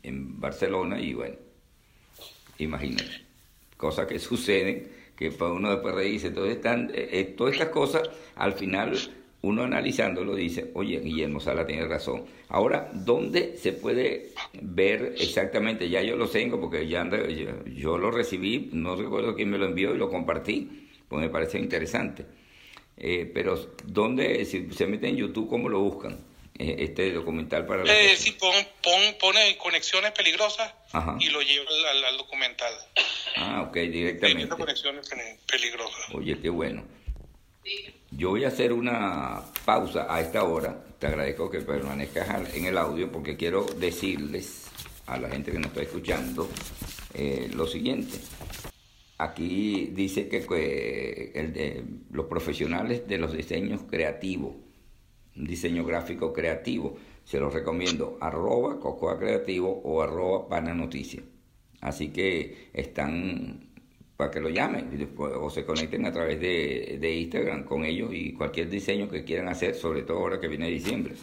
en 0.04 0.38
Barcelona 0.38 1.00
y 1.00 1.14
bueno, 1.14 1.34
imagínate, 2.58 3.24
cosas 3.76 4.06
que 4.06 4.20
suceden, 4.20 4.92
que 5.16 5.32
para 5.32 5.52
uno 5.52 5.70
después 5.70 5.96
dice, 6.04 6.28
entonces 6.28 6.56
están, 6.56 6.90
eh, 6.94 7.08
eh, 7.12 7.24
todas 7.36 7.54
estas 7.54 7.70
cosas, 7.70 8.02
al 8.36 8.52
final 8.52 8.96
uno 9.44 9.64
analizándolo 9.64 10.34
dice, 10.34 10.70
oye, 10.74 11.00
Guillermo 11.00 11.38
Sala 11.38 11.66
tiene 11.66 11.86
razón. 11.86 12.24
Ahora, 12.48 12.90
¿dónde 12.94 13.58
se 13.58 13.72
puede 13.72 14.30
ver 14.54 15.14
exactamente? 15.18 15.90
Ya 15.90 16.02
yo 16.02 16.16
lo 16.16 16.28
tengo 16.28 16.58
porque 16.58 16.88
ya 16.88 17.06
yo, 17.66 17.98
lo 17.98 18.10
recibí, 18.10 18.70
no 18.72 18.96
recuerdo 18.96 19.34
quién 19.34 19.50
me 19.50 19.58
lo 19.58 19.66
envió 19.66 19.94
y 19.94 19.98
lo 19.98 20.08
compartí, 20.08 20.88
pues 21.08 21.20
me 21.20 21.28
parece 21.28 21.58
interesante. 21.58 22.24
Eh, 22.96 23.30
pero, 23.34 23.56
¿dónde, 23.84 24.44
si 24.46 24.70
se 24.70 24.86
meten 24.86 25.10
en 25.10 25.16
YouTube, 25.16 25.50
cómo 25.50 25.68
lo 25.68 25.80
buscan? 25.80 26.18
Eh, 26.58 26.76
este 26.78 27.12
documental 27.12 27.66
para 27.66 27.84
la 27.84 27.92
eh, 27.92 28.16
sí, 28.16 28.30
pon, 28.38 28.54
pone 29.20 29.56
conexiones 29.58 30.12
peligrosas 30.12 30.72
y 31.18 31.28
lo 31.28 31.42
lleva 31.42 31.68
al, 32.08 32.16
documental. 32.16 32.72
Ah, 33.36 33.62
ok, 33.68 33.74
directamente. 33.74 34.48
conexiones 34.56 35.10
peligrosas. 35.46 36.14
Oye, 36.14 36.38
qué 36.40 36.48
bueno. 36.48 36.84
Yo 38.10 38.30
voy 38.30 38.44
a 38.44 38.48
hacer 38.48 38.72
una 38.72 39.42
pausa 39.64 40.06
a 40.08 40.20
esta 40.20 40.44
hora. 40.44 40.84
Te 40.98 41.06
agradezco 41.06 41.50
que 41.50 41.60
permanezcas 41.60 42.54
en 42.54 42.66
el 42.66 42.78
audio 42.78 43.10
porque 43.10 43.36
quiero 43.36 43.64
decirles 43.64 44.66
a 45.06 45.18
la 45.18 45.28
gente 45.28 45.50
que 45.50 45.58
nos 45.58 45.68
está 45.68 45.82
escuchando 45.82 46.48
eh, 47.14 47.50
lo 47.54 47.66
siguiente. 47.66 48.18
Aquí 49.18 49.90
dice 49.94 50.28
que, 50.28 51.92
los 52.10 52.26
profesionales 52.26 53.06
de 53.06 53.18
los 53.18 53.32
diseños 53.32 53.82
creativos, 53.88 54.54
diseño 55.34 55.84
gráfico 55.84 56.32
creativo, 56.32 56.96
se 57.24 57.40
los 57.40 57.52
recomiendo 57.52 58.18
arroba 58.20 58.78
cocoa 58.80 59.18
creativo 59.18 59.80
o 59.84 60.02
arroba 60.02 60.48
pana. 60.48 60.76
Así 61.80 62.08
que 62.08 62.70
están 62.72 63.73
para 64.16 64.30
que 64.30 64.40
lo 64.40 64.48
llamen 64.48 65.08
o 65.18 65.50
se 65.50 65.64
conecten 65.64 66.06
a 66.06 66.12
través 66.12 66.40
de, 66.40 66.98
de, 67.00 67.14
Instagram 67.14 67.64
con 67.64 67.84
ellos 67.84 68.10
y 68.12 68.32
cualquier 68.32 68.70
diseño 68.70 69.08
que 69.08 69.24
quieran 69.24 69.48
hacer, 69.48 69.74
sobre 69.74 70.02
todo 70.02 70.18
ahora 70.18 70.40
que 70.40 70.48
viene 70.48 70.68
diciembre. 70.68 71.14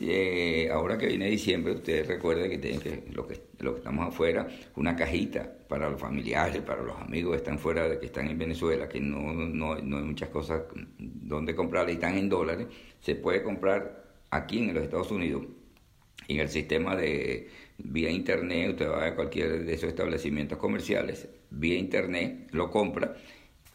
Eh, 0.00 0.68
ahora 0.70 0.98
que 0.98 1.06
viene 1.06 1.30
diciembre, 1.30 1.72
ustedes 1.72 2.06
recuerden 2.06 2.50
que 2.50 2.58
tienen 2.58 2.80
que, 2.80 3.04
lo 3.12 3.26
que, 3.26 3.40
lo 3.60 3.72
que 3.72 3.78
estamos 3.78 4.06
afuera, 4.06 4.46
una 4.76 4.94
cajita 4.94 5.50
para 5.66 5.88
los 5.88 6.00
familiares, 6.00 6.60
para 6.62 6.82
los 6.82 6.96
amigos 6.98 7.32
que 7.32 7.38
están 7.38 7.58
fuera, 7.58 7.98
que 7.98 8.06
están 8.06 8.28
en 8.28 8.38
Venezuela, 8.38 8.88
que 8.88 9.00
no, 9.00 9.32
no, 9.32 9.76
no 9.76 9.96
hay 9.96 10.04
muchas 10.04 10.28
cosas 10.28 10.62
donde 10.98 11.54
comprar 11.54 11.88
y 11.88 11.92
están 11.92 12.18
en 12.18 12.28
dólares, 12.28 12.66
se 13.00 13.14
puede 13.14 13.42
comprar 13.42 14.04
aquí 14.30 14.58
en 14.58 14.74
los 14.74 14.84
Estados 14.84 15.10
Unidos 15.10 15.44
en 16.28 16.40
el 16.40 16.48
sistema 16.48 16.94
de 16.94 17.48
vía 17.78 18.10
internet, 18.10 18.70
usted 18.70 18.88
va 18.88 19.06
a 19.06 19.14
cualquier 19.14 19.64
de 19.64 19.74
esos 19.74 19.88
establecimientos 19.88 20.58
comerciales, 20.58 21.28
vía 21.50 21.78
internet, 21.78 22.48
lo 22.52 22.70
compra, 22.70 23.16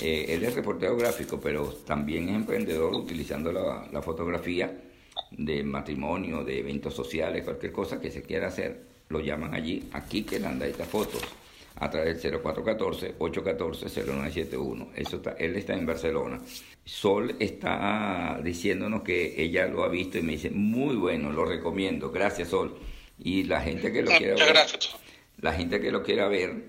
eh, 0.00 0.26
él 0.28 0.44
es 0.44 0.54
reportero 0.54 0.96
gráfico, 0.96 1.38
pero 1.40 1.66
también 1.86 2.28
es 2.30 2.36
emprendedor 2.36 2.94
utilizando 2.94 3.52
la, 3.52 4.02
fotografía 4.02 4.72
de 5.32 5.62
matrimonio, 5.62 6.42
de 6.44 6.60
eventos 6.60 6.94
sociales, 6.94 7.44
cualquier 7.44 7.72
cosa 7.72 8.00
que 8.00 8.10
se 8.10 8.22
quiera 8.22 8.48
hacer, 8.48 8.80
lo 9.08 9.20
llaman 9.20 9.54
allí. 9.54 9.88
A 9.92 10.06
Quique 10.06 10.40
Landaeta 10.40 10.84
Fotos 10.84 11.22
a 11.80 11.90
través 11.90 12.22
del 12.22 12.40
0414-814-0971. 12.42 14.88
Eso 14.96 15.16
está, 15.16 15.32
él 15.32 15.56
está 15.56 15.74
en 15.74 15.84
Barcelona. 15.86 16.40
Sol 16.84 17.34
está 17.38 18.40
diciéndonos 18.42 19.02
que 19.02 19.40
ella 19.40 19.66
lo 19.66 19.84
ha 19.84 19.88
visto 19.88 20.18
y 20.18 20.22
me 20.22 20.32
dice, 20.32 20.50
muy 20.50 20.96
bueno, 20.96 21.30
lo 21.30 21.44
recomiendo. 21.44 22.10
Gracias, 22.10 22.48
Sol. 22.48 22.76
Y 23.18 23.44
la 23.44 23.60
gente 23.60 23.92
que 23.92 24.02
lo 24.02 24.10
quiera 24.10 24.34
ver, 24.34 24.56
la 25.38 25.52
gente 25.52 25.78
que 25.80 25.92
lo 25.92 26.02
quiera 26.02 26.26
ver, 26.28 26.64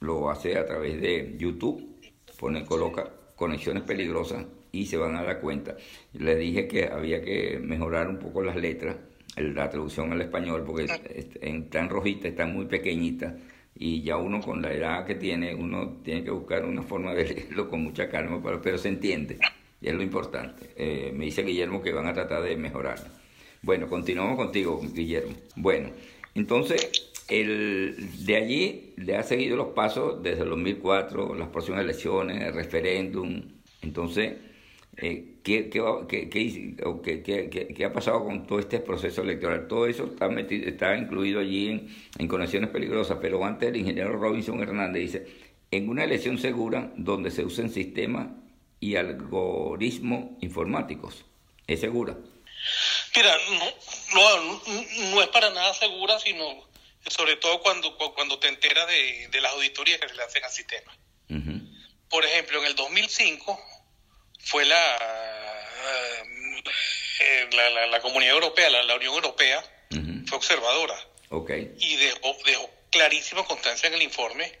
lo 0.00 0.30
hace 0.30 0.56
a 0.56 0.66
través 0.66 1.00
de 1.00 1.34
YouTube, 1.36 1.98
pone, 2.38 2.64
coloca 2.64 3.10
conexiones 3.34 3.82
peligrosas 3.82 4.46
y 4.70 4.86
se 4.86 4.96
van 4.96 5.16
a 5.16 5.24
dar 5.24 5.40
cuenta. 5.40 5.76
Le 6.12 6.36
dije 6.36 6.68
que 6.68 6.86
había 6.86 7.20
que 7.22 7.58
mejorar 7.60 8.08
un 8.08 8.18
poco 8.18 8.40
las 8.42 8.54
letras, 8.56 8.96
la 9.36 9.68
traducción 9.68 10.12
al 10.12 10.20
español, 10.20 10.62
porque 10.64 10.84
está 10.84 11.80
en 11.80 11.88
rojita, 11.88 12.28
está 12.28 12.46
muy 12.46 12.66
pequeñita 12.66 13.36
y 13.76 14.02
ya 14.02 14.16
uno 14.16 14.40
con 14.40 14.62
la 14.62 14.72
edad 14.72 15.04
que 15.06 15.14
tiene, 15.14 15.54
uno 15.54 15.98
tiene 16.04 16.22
que 16.24 16.30
buscar 16.30 16.64
una 16.64 16.82
forma 16.82 17.14
de 17.14 17.24
leerlo 17.34 17.68
con 17.68 17.82
mucha 17.82 18.08
calma, 18.08 18.40
pero, 18.42 18.62
pero 18.62 18.78
se 18.78 18.88
entiende, 18.88 19.38
y 19.80 19.88
es 19.88 19.94
lo 19.94 20.02
importante. 20.02 20.70
Eh, 20.76 21.12
me 21.14 21.26
dice 21.26 21.42
Guillermo 21.42 21.82
que 21.82 21.92
van 21.92 22.06
a 22.06 22.14
tratar 22.14 22.42
de 22.42 22.56
mejorarlo. 22.56 23.06
Bueno, 23.62 23.88
continuamos 23.88 24.36
contigo, 24.36 24.80
Guillermo. 24.92 25.34
Bueno, 25.56 25.90
entonces, 26.34 26.90
el, 27.28 27.96
de 28.26 28.36
allí 28.36 28.92
le 28.96 29.16
ha 29.16 29.22
seguido 29.22 29.56
los 29.56 29.68
pasos 29.68 30.22
desde 30.22 30.42
el 30.42 30.50
2004, 30.50 31.34
las 31.34 31.48
próximas 31.48 31.80
elecciones, 31.80 32.42
el 32.42 32.52
referéndum. 32.52 33.42
Entonces, 33.80 34.34
eh, 34.96 35.36
¿qué, 35.42 35.70
qué, 35.70 36.28
qué, 37.24 37.74
qué, 37.76 37.84
ha 37.84 37.92
pasado 37.92 38.24
con 38.24 38.46
todo 38.46 38.58
este 38.58 38.78
proceso 38.78 39.22
electoral? 39.22 39.66
Todo 39.66 39.86
eso 39.86 40.04
está, 40.04 40.28
metido, 40.28 40.68
está 40.68 40.96
incluido 40.96 41.40
allí 41.40 41.68
en, 41.68 41.96
en 42.18 42.28
Conexiones 42.28 42.70
Peligrosas, 42.70 43.18
pero 43.20 43.44
antes 43.44 43.68
el 43.68 43.76
ingeniero 43.76 44.12
Robinson 44.16 44.60
Hernández 44.62 45.02
dice, 45.02 45.26
en 45.70 45.88
una 45.88 46.04
elección 46.04 46.38
segura 46.38 46.92
donde 46.96 47.30
se 47.30 47.44
usen 47.44 47.70
sistemas 47.70 48.28
y 48.78 48.96
algoritmos 48.96 50.30
informáticos, 50.40 51.24
¿es 51.66 51.80
segura? 51.80 52.16
Mira, 53.16 53.36
no, 54.14 54.60
no, 55.10 55.22
es 55.22 55.28
para 55.28 55.50
nada 55.50 55.74
segura, 55.74 56.18
sino 56.20 56.44
sobre 57.08 57.36
todo 57.36 57.60
cuando, 57.60 57.96
cuando 58.14 58.38
te 58.38 58.48
enteras 58.48 58.86
de, 58.86 59.28
de 59.28 59.40
las 59.40 59.52
auditorías 59.52 60.00
que 60.00 60.08
se 60.08 60.14
le 60.14 60.22
hacen 60.22 60.44
al 60.44 60.50
sistema. 60.50 60.92
Por 62.08 62.24
ejemplo, 62.24 62.60
en 62.60 62.66
el 62.66 62.76
2005 62.76 63.58
fue 64.44 64.64
la, 64.64 64.98
eh, 67.20 67.48
la, 67.52 67.86
la, 67.86 68.00
Comunidad 68.00 68.34
Europea, 68.34 68.68
la, 68.70 68.94
Unión 68.94 69.14
Europea, 69.14 69.64
fue 70.26 70.38
observadora. 70.38 70.96
Okay. 71.30 71.74
Y 71.78 71.96
dejó, 71.96 72.36
dejó 72.44 72.70
clarísima 72.90 73.44
constancia 73.44 73.88
en 73.88 73.94
el 73.94 74.02
informe 74.02 74.52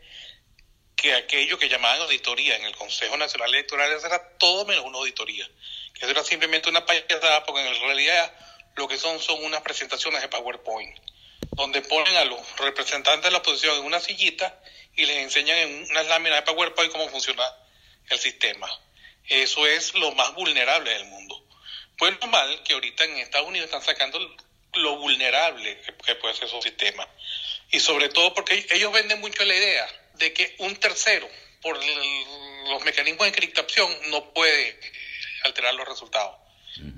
que 0.96 1.14
aquello 1.14 1.58
que 1.58 1.68
llamaban 1.68 2.00
auditoría 2.00 2.56
en 2.56 2.64
el 2.64 2.74
Consejo 2.74 3.16
Nacional 3.16 3.50
Electoral 3.50 3.90
era 3.92 4.38
todo 4.38 4.64
menos 4.64 4.84
una 4.84 4.98
auditoría. 4.98 5.46
Que 5.92 6.00
eso 6.00 6.10
era 6.10 6.24
simplemente 6.24 6.68
una 6.68 6.86
payasada, 6.86 7.44
porque 7.44 7.60
en 7.60 7.80
realidad 7.82 8.32
lo 8.76 8.88
que 8.88 8.96
son 8.96 9.20
son 9.20 9.44
unas 9.44 9.60
presentaciones 9.62 10.22
de 10.22 10.28
PowerPoint, 10.28 10.96
donde 11.52 11.82
ponen 11.82 12.16
a 12.16 12.24
los 12.24 12.40
representantes 12.58 13.24
de 13.24 13.30
la 13.30 13.38
oposición 13.38 13.78
en 13.78 13.84
una 13.84 14.00
sillita 14.00 14.58
y 14.96 15.06
les 15.06 15.18
enseñan 15.18 15.58
en 15.58 15.90
unas 15.90 16.06
láminas 16.06 16.38
de 16.38 16.52
PowerPoint 16.52 16.90
cómo 16.90 17.08
funciona 17.08 17.44
el 18.08 18.18
sistema. 18.18 18.68
Eso 19.28 19.66
es 19.66 19.94
lo 19.94 20.12
más 20.12 20.34
vulnerable 20.34 20.90
del 20.90 21.04
mundo. 21.06 21.42
Pues 21.96 22.14
mal 22.28 22.62
que 22.64 22.74
ahorita 22.74 23.04
en 23.04 23.18
Estados 23.18 23.48
Unidos 23.48 23.66
están 23.66 23.82
sacando 23.82 24.18
lo 24.74 24.96
vulnerable 24.96 25.80
que 26.04 26.14
puede 26.16 26.34
ser 26.34 26.48
su 26.48 26.60
sistema. 26.60 27.08
Y 27.70 27.80
sobre 27.80 28.08
todo 28.08 28.34
porque 28.34 28.66
ellos 28.70 28.92
venden 28.92 29.20
mucho 29.20 29.44
la 29.44 29.54
idea 29.54 29.86
de 30.14 30.32
que 30.32 30.54
un 30.58 30.76
tercero, 30.76 31.28
por 31.62 31.78
los 32.68 32.84
mecanismos 32.84 33.22
de 33.22 33.28
encriptación, 33.28 33.90
no 34.10 34.32
puede 34.32 34.78
alterar 35.44 35.74
los 35.74 35.88
resultados. 35.88 36.36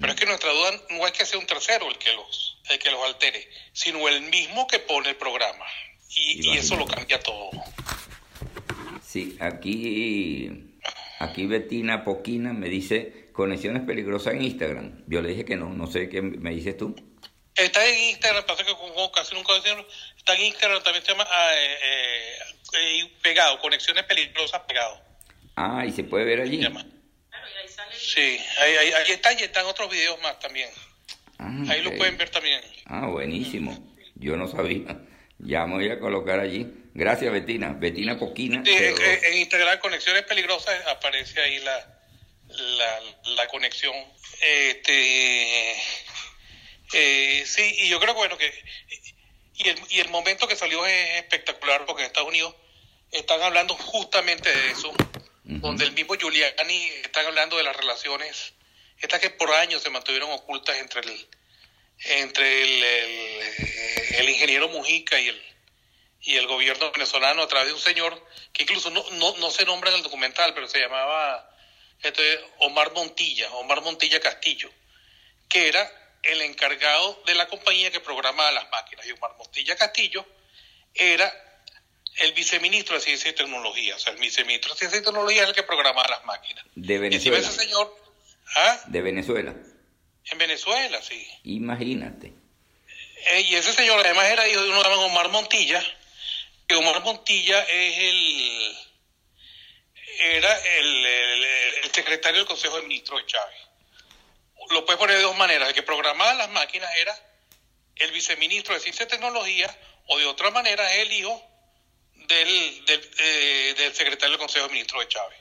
Pero 0.01 0.12
es 0.12 0.19
que 0.19 0.27
nuestra 0.27 0.51
duda 0.51 0.81
no 0.91 1.07
es 1.07 1.12
que 1.12 1.27
sea 1.27 1.39
un 1.39 1.47
tercero 1.47 1.89
el 1.89 1.99
que 1.99 2.12
los, 2.15 2.59
el 2.71 2.79
que 2.79 2.91
los 2.91 3.03
altere, 3.05 3.49
sino 3.73 4.09
el 4.09 4.23
mismo 4.23 4.67
que 4.67 4.79
pone 4.79 5.11
el 5.11 5.17
programa. 5.17 5.67
Y, 6.11 6.49
y 6.49 6.57
eso 6.57 6.77
lo 6.77 6.87
cambia 6.87 7.21
todo. 7.21 7.51
Sí, 9.07 9.37
aquí 9.39 10.66
Aquí 11.19 11.47
Betina 11.47 12.05
Poquina 12.05 12.53
me 12.53 12.69
dice 12.69 13.31
conexiones 13.33 13.83
peligrosas 13.83 14.35
en 14.35 14.43
Instagram. 14.43 15.05
Yo 15.07 15.23
le 15.23 15.31
dije 15.31 15.45
que 15.45 15.57
no, 15.57 15.71
no 15.71 15.87
sé 15.87 16.09
qué 16.09 16.23
me 16.23 16.51
dices 16.51 16.77
tú. 16.77 16.95
Está 17.55 17.87
en 17.87 18.11
Instagram, 18.11 18.45
pasa 18.45 18.65
que 18.65 18.73
como 18.75 19.11
casi 19.13 19.35
nunca 19.35 19.55
decimos, 19.55 19.87
está 20.17 20.35
en 20.35 20.43
Instagram, 20.43 20.83
también 20.83 21.05
se 21.05 21.13
llama 21.13 21.27
ah, 21.27 21.55
eh, 21.55 22.39
eh, 22.81 23.13
pegado, 23.23 23.59
conexiones 23.61 24.05
peligrosas 24.05 24.61
pegado. 24.69 25.01
Ah, 25.57 25.85
y 25.87 25.93
se 25.93 26.05
puede 26.05 26.27
ver 26.27 26.43
allí. 26.43 26.61
Sí, 27.93 28.39
ahí, 28.61 28.77
ahí, 28.77 29.13
está 29.13 29.33
y 29.33 29.37
están 29.37 29.65
otros 29.65 29.91
videos 29.91 30.21
más 30.23 30.39
también. 30.39 30.69
Ah, 31.39 31.51
Ahí 31.71 31.83
lo 31.83 31.97
pueden 31.97 32.19
ver 32.19 32.29
también. 32.29 32.61
Ah, 32.85 33.07
buenísimo. 33.07 33.95
Yo 34.17 34.37
no 34.37 34.49
sabía. 34.49 34.99
Ya 35.39 35.67
me 35.67 35.75
voy 35.75 35.91
a 35.91 35.99
colocar 35.99 36.41
allí. 36.41 36.73
Gracias, 36.97 37.31
Betina. 37.31 37.75
Betina 37.75 38.19
Coquina. 38.19 38.63
en 38.65 39.37
Integral 39.37 39.79
Conexiones 39.81 40.23
Peligrosas 40.23 40.87
aparece 40.87 41.39
ahí 41.41 41.59
la, 41.59 42.01
la, 42.49 43.01
la 43.37 43.49
conexión. 43.49 43.95
Este, 44.41 45.73
eh, 46.95 47.45
sí, 47.45 47.77
y 47.81 47.89
yo 47.89 48.01
creo 48.01 48.15
que 48.15 48.19
bueno 48.19 48.39
que 48.39 48.51
y 49.59 49.69
el, 49.69 49.79
y 49.91 50.01
el 50.01 50.09
momento 50.09 50.49
que 50.49 50.57
salió 50.57 50.87
es 50.87 51.19
espectacular 51.19 51.85
porque 51.85 52.03
en 52.03 52.07
Estados 52.07 52.29
Unidos 52.29 52.55
están 53.11 53.43
hablando 53.43 53.75
justamente 53.75 54.51
de 54.51 54.71
eso, 54.71 54.93
donde 55.45 55.85
el 55.85 55.93
mismo 55.93 56.15
Giuliani 56.15 56.85
están 57.05 57.27
hablando 57.27 57.59
de 57.59 57.63
las 57.63 57.77
relaciones, 57.77 58.55
estas 59.01 59.21
que 59.21 59.31
por 59.31 59.51
años 59.53 59.83
se 59.83 59.91
mantuvieron 59.91 60.31
ocultas 60.31 60.77
entre 60.79 61.01
el 61.03 61.29
entre 61.99 62.63
el, 62.63 62.83
el, 64.19 64.29
ingeniero 64.29 64.69
Mujica 64.69 65.19
y 65.19 65.29
el 65.29 65.43
y 66.27 66.37
el 66.37 66.47
gobierno 66.47 66.91
venezolano 66.91 67.43
a 67.43 67.49
través 67.49 67.69
de 67.69 67.75
un 67.75 67.81
señor 67.81 68.21
que 68.53 68.65
incluso 68.65 68.91
no, 68.91 69.05
no, 69.12 69.37
no 69.39 69.51
se 69.51 69.65
nombra 69.65 69.91
en 69.91 69.97
el 69.97 70.03
documental, 70.03 70.53
pero 70.55 70.67
se 70.69 70.81
llamaba 70.81 71.49
este, 72.03 72.41
Omar 72.59 72.93
Montilla, 72.93 73.49
Omar 73.55 73.81
Montilla 73.83 74.21
Castillo, 74.21 74.71
que 75.49 75.69
era 75.69 75.89
el 76.25 76.43
encargado 76.43 77.23
de 77.27 77.35
la 77.37 77.47
compañía 77.47 77.93
que 77.93 78.01
programaba 78.01 78.51
las 78.51 78.69
máquinas. 78.71 79.07
Y 79.07 79.12
Omar 79.12 79.37
Montilla 79.39 79.77
Castillo 79.77 80.27
era 80.95 81.33
el 82.17 82.33
viceministro 82.33 82.97
de 82.97 83.03
Ciencia 83.03 83.31
y 83.31 83.35
Tecnología. 83.35 83.95
O 83.95 83.99
sea, 83.99 84.12
el 84.12 84.19
viceministro 84.19 84.73
de 84.73 84.79
Ciencia 84.79 84.99
y 84.99 85.03
Tecnología 85.05 85.43
es 85.43 85.49
el 85.49 85.55
que 85.55 85.62
programaba 85.62 86.09
las 86.09 86.25
máquinas. 86.25 86.65
De 86.75 86.99
Venezuela. 86.99 87.39
Y 87.39 87.41
ese 87.41 87.53
señor... 87.53 87.97
¿ah? 88.57 88.81
De 88.87 89.01
Venezuela. 89.01 89.55
En 90.25 90.39
Venezuela, 90.39 91.01
sí. 91.03 91.25
Imagínate. 91.45 92.33
Eh, 93.31 93.41
y 93.43 93.55
ese 93.55 93.73
señor 93.73 94.01
además 94.01 94.27
era 94.27 94.49
hijo 94.49 94.62
de 94.62 94.71
uno 94.71 94.83
llamado 94.83 95.07
Omar 95.07 95.29
Montilla, 95.29 95.83
Omar 96.75 97.03
Montilla 97.03 97.63
es 97.63 97.99
el 97.99 98.77
era 100.19 100.59
el, 100.79 101.07
el, 101.85 101.91
secretario 101.93 102.41
del 102.41 102.49
Consejo 102.49 102.77
de 102.77 102.83
Ministros 102.83 103.21
de 103.21 103.27
Chávez. 103.27 103.57
Lo 104.71 104.85
puedes 104.85 104.99
poner 104.99 105.17
de 105.17 105.23
dos 105.23 105.37
maneras. 105.37 105.69
El 105.69 105.75
que 105.75 105.83
programaba 105.83 106.35
las 106.35 106.51
máquinas 106.51 106.91
era 106.97 107.15
el 107.97 108.11
viceministro 108.13 108.75
de 108.75 108.81
Ciencia 108.81 109.05
y 109.05 109.09
Tecnología, 109.09 109.75
o 110.07 110.19
de 110.19 110.27
otra 110.27 110.51
manera 110.51 110.91
es 110.95 111.07
el 111.07 111.13
hijo 111.13 111.43
del, 112.15 112.85
del, 112.87 113.11
eh, 113.19 113.75
del 113.77 113.95
secretario 113.95 114.31
del 114.31 114.39
Consejo 114.39 114.67
de 114.67 114.73
Ministros 114.73 115.03
de 115.03 115.09
Chávez. 115.09 115.39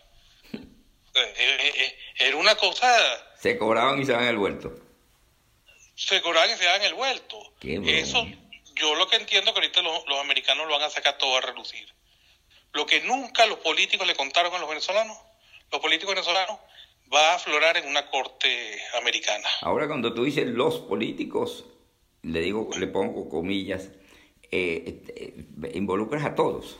Eh, 1.16 1.74
eh, 1.78 2.00
era 2.18 2.38
una 2.38 2.56
cosa... 2.56 2.88
Se 3.40 3.58
cobraban 3.58 4.02
y 4.02 4.06
se 4.06 4.12
daban 4.12 4.28
el 4.28 4.38
vuelto. 4.38 4.78
Se 5.96 6.22
cobraban 6.22 6.52
y 6.52 6.58
se 6.58 6.66
daban 6.66 6.84
el 6.84 6.94
vuelto. 6.94 7.54
Eso, 7.62 8.28
yo 8.76 8.96
lo 8.96 9.08
que 9.08 9.18
entiendo 9.18 9.54
que 9.54 9.60
ahorita 9.60 9.82
los, 9.82 10.06
los 10.08 10.20
americanos 10.20 10.68
lo 10.68 10.74
van 10.74 10.84
a 10.84 10.90
sacar 10.90 11.18
todo 11.18 11.38
a 11.38 11.42
relucir. 11.42 11.88
Lo 12.74 12.86
que 12.86 13.02
nunca 13.02 13.46
los 13.46 13.60
políticos 13.60 14.06
le 14.06 14.16
contaron 14.16 14.54
a 14.54 14.60
los 14.60 14.70
venezolanos, 14.70 15.18
los 15.72 15.82
políticos 15.82 16.14
venezolanos, 16.14 16.60
va 17.14 17.32
a 17.32 17.36
aflorar 17.36 17.78
en 17.78 17.88
una 17.88 18.10
corte 18.10 18.82
americana. 19.00 19.48
Ahora 19.62 19.88
cuando 19.88 20.14
tú 20.14 20.24
dices 20.24 20.48
los 20.48 20.80
políticos, 20.80 21.66
le 22.24 22.42
digo, 22.42 22.70
le 22.78 22.88
pongo 22.88 23.30
comillas, 23.30 23.90
eh, 24.52 25.04
eh, 25.16 25.72
involucras 25.74 26.26
a 26.26 26.36
todos. 26.36 26.78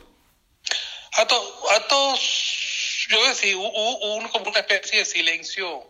A, 1.18 1.22
a 1.22 1.88
todos, 1.88 3.08
yo 3.10 3.28
decía, 3.28 3.56
hubo, 3.58 4.30
como 4.32 4.50
una 4.50 4.60
especie 4.60 5.00
de 5.00 5.06
silencio, 5.06 5.90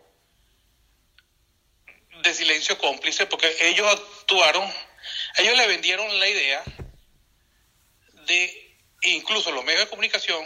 de 2.21 2.33
silencio 2.33 2.77
cómplice, 2.77 3.25
porque 3.25 3.55
ellos 3.61 3.87
actuaron, 3.91 4.69
ellos 5.37 5.57
le 5.57 5.67
vendieron 5.67 6.19
la 6.19 6.27
idea 6.27 6.63
de 8.25 8.77
incluso 9.03 9.51
los 9.51 9.63
medios 9.63 9.83
de 9.83 9.89
comunicación, 9.89 10.45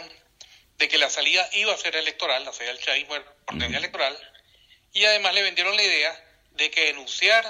de 0.76 0.88
que 0.88 0.98
la 0.98 1.10
salida 1.10 1.48
iba 1.52 1.72
a 1.72 1.76
ser 1.76 1.96
electoral, 1.96 2.44
la 2.44 2.52
salida 2.52 2.72
del 2.72 2.82
chavismo 2.82 3.14
era 3.14 3.76
electoral, 3.78 4.18
y 4.92 5.04
además 5.04 5.34
le 5.34 5.42
vendieron 5.42 5.76
la 5.76 5.82
idea 5.82 6.24
de 6.52 6.70
que 6.70 6.86
denunciar 6.86 7.44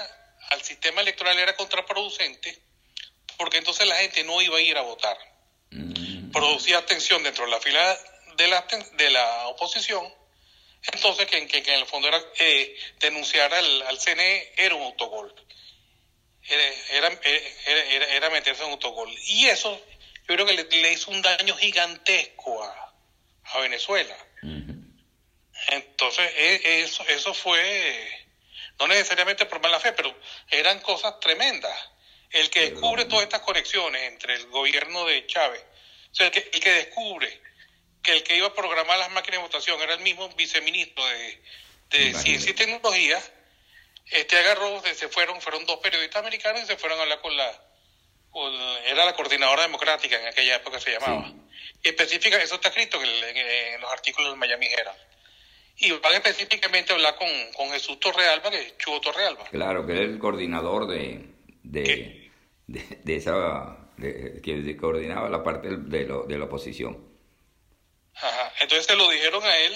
al 0.49 0.61
sistema 0.61 1.01
electoral 1.01 1.37
era 1.39 1.55
contraproducente, 1.55 2.57
porque 3.37 3.57
entonces 3.57 3.87
la 3.87 3.95
gente 3.97 4.23
no 4.23 4.41
iba 4.41 4.57
a 4.57 4.61
ir 4.61 4.77
a 4.77 4.81
votar. 4.81 5.17
Mm. 5.71 6.31
Producía 6.31 6.85
tensión 6.85 7.23
dentro 7.23 7.45
de 7.45 7.51
la 7.51 7.59
fila 7.59 7.97
de 8.35 8.47
la, 8.47 8.65
de 8.93 9.09
la 9.09 9.47
oposición, 9.47 10.13
entonces 10.93 11.27
que, 11.27 11.47
que, 11.47 11.57
en 11.57 11.79
el 11.79 11.85
fondo 11.85 12.07
era 12.07 12.21
eh, 12.39 12.75
denunciar 12.99 13.53
al, 13.53 13.81
al 13.83 13.99
CNE 13.99 14.53
era 14.57 14.75
un 14.75 14.83
autogol. 14.83 15.33
Era, 16.51 17.07
era, 17.65 18.05
era, 18.15 18.29
meterse 18.29 18.61
en 18.61 18.67
un 18.67 18.73
autogol. 18.73 19.09
Y 19.25 19.47
eso 19.47 19.81
yo 20.27 20.35
creo 20.35 20.45
que 20.45 20.53
le, 20.53 20.91
hizo 20.91 21.11
un 21.11 21.21
daño 21.21 21.55
gigantesco 21.55 22.63
a, 22.63 22.93
a 23.43 23.59
Venezuela. 23.59 24.15
Entonces, 25.67 26.31
e, 26.35 26.81
eso, 26.81 27.07
eso 27.07 27.33
fue, 27.33 28.27
no 28.79 28.87
necesariamente 28.87 29.45
por 29.45 29.61
mala 29.61 29.79
fe, 29.79 29.93
pero 29.93 30.13
eran 30.49 30.79
cosas 30.79 31.19
tremendas. 31.19 31.89
El 32.29 32.49
que 32.49 32.71
descubre 32.71 33.05
todas 33.05 33.23
estas 33.23 33.41
conexiones 33.41 34.03
entre 34.03 34.35
el 34.35 34.47
gobierno 34.47 35.05
de 35.05 35.25
Chávez, 35.27 35.63
o 36.11 36.15
sea, 36.15 36.27
el 36.27 36.31
que, 36.31 36.49
el 36.53 36.59
que 36.59 36.71
descubre 36.71 37.41
que 38.03 38.13
el 38.13 38.23
que 38.23 38.35
iba 38.35 38.47
a 38.47 38.53
programar 38.53 38.97
las 38.97 39.11
máquinas 39.11 39.39
de 39.39 39.43
votación 39.43 39.79
era 39.81 39.93
el 39.93 39.99
mismo 39.99 40.27
viceministro 40.29 41.05
de, 41.05 41.41
de 41.89 42.13
Ciencia 42.15 42.51
y 42.51 42.53
Tecnología, 42.53 43.21
este 44.11 44.37
agarró, 44.37 44.81
se 44.81 45.07
fueron, 45.07 45.41
fueron 45.41 45.65
dos 45.65 45.79
periodistas 45.79 46.21
americanos 46.21 46.63
y 46.63 46.65
se 46.65 46.77
fueron 46.77 46.99
a 46.99 47.03
hablar 47.03 47.21
con 47.21 47.35
la 47.35 47.51
era 48.85 49.05
la 49.05 49.13
coordinadora 49.13 49.63
democrática 49.63 50.19
en 50.19 50.27
aquella 50.27 50.55
época 50.55 50.79
se 50.79 50.91
llamaba. 50.91 51.33
Y 51.83 51.89
específica, 51.89 52.37
eso 52.37 52.55
está 52.55 52.69
escrito 52.69 52.97
en, 53.03 53.81
los 53.81 53.91
artículos 53.91 54.31
del 54.31 54.39
Miami 54.39 54.67
Herald. 54.67 54.97
Y 55.77 55.91
van 55.91 56.13
específicamente 56.13 56.91
a 56.91 56.95
hablar 56.95 57.15
con, 57.15 57.27
con 57.55 57.71
Jesús 57.71 57.99
Torrealba, 57.99 58.51
que 58.51 58.61
es 58.61 58.77
Chugo 58.77 59.01
Torrealba. 59.01 59.45
Claro, 59.45 59.85
que 59.85 59.93
es 59.93 59.99
el 59.99 60.19
coordinador 60.19 60.87
de, 60.87 61.25
de, 61.63 62.31
de, 62.67 63.15
esa, 63.15 63.77
que 63.97 64.77
coordinaba 64.77 65.27
la 65.29 65.43
parte 65.43 65.69
de, 65.71 66.05
lo, 66.05 66.23
de 66.23 66.37
la 66.37 66.45
oposición. 66.45 67.09
Ajá. 68.13 68.53
Entonces 68.59 68.85
se 68.85 68.95
lo 68.95 69.09
dijeron 69.09 69.43
a 69.43 69.57
él 69.57 69.75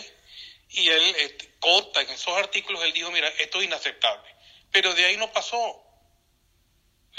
y 0.69 0.89
él 0.89 1.15
este, 1.19 1.50
conta 1.65 2.01
en 2.01 2.10
esos 2.12 2.38
artículos, 2.38 2.84
él 2.84 2.93
dijo, 2.93 3.12
mira, 3.12 3.28
esto 3.39 3.60
es 3.60 3.65
inaceptable. 3.65 4.30
Pero 4.71 4.93
de 4.93 5.06
ahí 5.06 5.17
no 5.17 5.32
pasó 5.32 5.82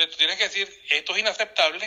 tú 0.04 0.16
tienes 0.18 0.36
que 0.36 0.44
decir, 0.44 0.68
esto 0.90 1.14
es 1.14 1.20
inaceptable 1.20 1.86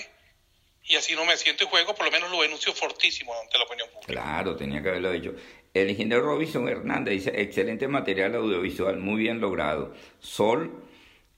y 0.83 0.95
así 0.95 1.13
no 1.15 1.25
me 1.25 1.37
siento 1.37 1.65
en 1.65 1.69
juego, 1.69 1.93
por 1.93 2.05
lo 2.05 2.11
menos 2.11 2.31
lo 2.31 2.41
denuncio 2.41 2.73
fortísimo 2.73 3.33
ante 3.39 3.57
la 3.57 3.65
opinión 3.65 3.87
pública. 3.89 4.11
Claro, 4.11 4.55
tenía 4.55 4.81
que 4.81 4.89
haberlo 4.89 5.11
dicho. 5.11 5.33
El 5.73 5.91
ingeniero 5.91 6.23
Robinson 6.23 6.67
Hernández 6.67 7.13
dice, 7.13 7.41
excelente 7.41 7.87
material 7.87 8.33
audiovisual, 8.35 8.97
muy 8.97 9.21
bien 9.21 9.39
logrado. 9.39 9.93
Sol, 10.19 10.88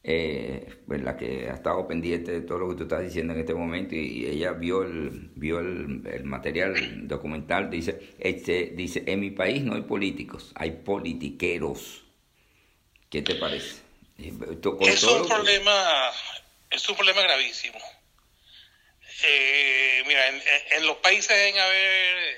eh, 0.04 0.82
pues 0.88 1.02
la 1.04 1.16
que 1.16 1.50
ha 1.50 1.54
estado 1.54 1.88
pendiente 1.88 2.32
de 2.32 2.42
todo 2.42 2.58
lo 2.60 2.70
que 2.70 2.76
tú 2.76 2.84
estás 2.84 3.04
diciendo 3.04 3.34
en 3.34 3.40
este 3.40 3.54
momento 3.54 3.96
y, 3.96 4.26
ella 4.26 4.52
vio 4.54 4.82
el 4.82 5.30
vio 5.36 5.60
el, 5.60 6.24
material 6.24 7.08
documental, 7.08 7.70
dice, 7.70 8.00
este, 8.18 8.72
dice, 8.76 9.04
en 9.06 9.20
mi 9.20 9.30
país 9.32 9.62
no 9.64 9.76
hay 9.76 9.82
políticos, 9.82 10.52
hay 10.56 10.72
politiqueros. 10.72 12.04
¿Qué 13.10 13.22
te 13.22 13.36
parece? 13.36 13.82
es 14.18 15.04
un 15.04 15.28
problema 15.28 16.12
es 16.72 16.88
un 16.90 16.96
problema 16.96 17.22
gravísimo. 17.22 17.80
Eh, 19.24 20.04
mira, 20.08 20.28
en, 20.30 20.88
los 20.88 20.98
países 20.98 21.30
deben 21.30 21.60
haber 21.60 22.38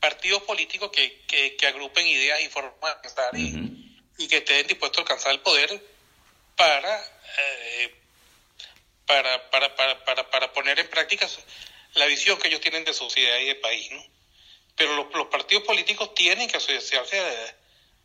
partidos 0.00 0.42
políticos 0.44 0.90
que, 0.90 1.22
que, 1.26 1.66
agrupen 1.66 2.06
ideas 2.06 2.40
y 2.40 2.48
formas 2.48 2.94
de 2.94 3.02
pensar 3.02 3.30
y, 3.36 4.28
que 4.28 4.38
estén 4.38 4.66
dispuestos 4.66 4.98
a 4.98 5.02
alcanzar 5.02 5.32
el 5.32 5.40
poder 5.40 5.95
para, 6.56 7.00
eh, 7.38 7.94
para, 9.06 9.50
para, 9.50 9.74
para, 9.76 10.30
para, 10.30 10.52
poner 10.52 10.78
en 10.78 10.88
práctica 10.88 11.26
la 11.94 12.06
visión 12.06 12.38
que 12.38 12.48
ellos 12.48 12.60
tienen 12.60 12.84
de 12.84 12.94
sociedad 12.94 13.38
y 13.38 13.46
de 13.46 13.54
país. 13.56 13.90
¿no? 13.92 14.02
Pero 14.76 14.96
los, 14.96 15.14
los 15.14 15.26
partidos 15.26 15.64
políticos 15.64 16.14
tienen 16.14 16.48
que 16.48 16.56
asociarse 16.56 17.20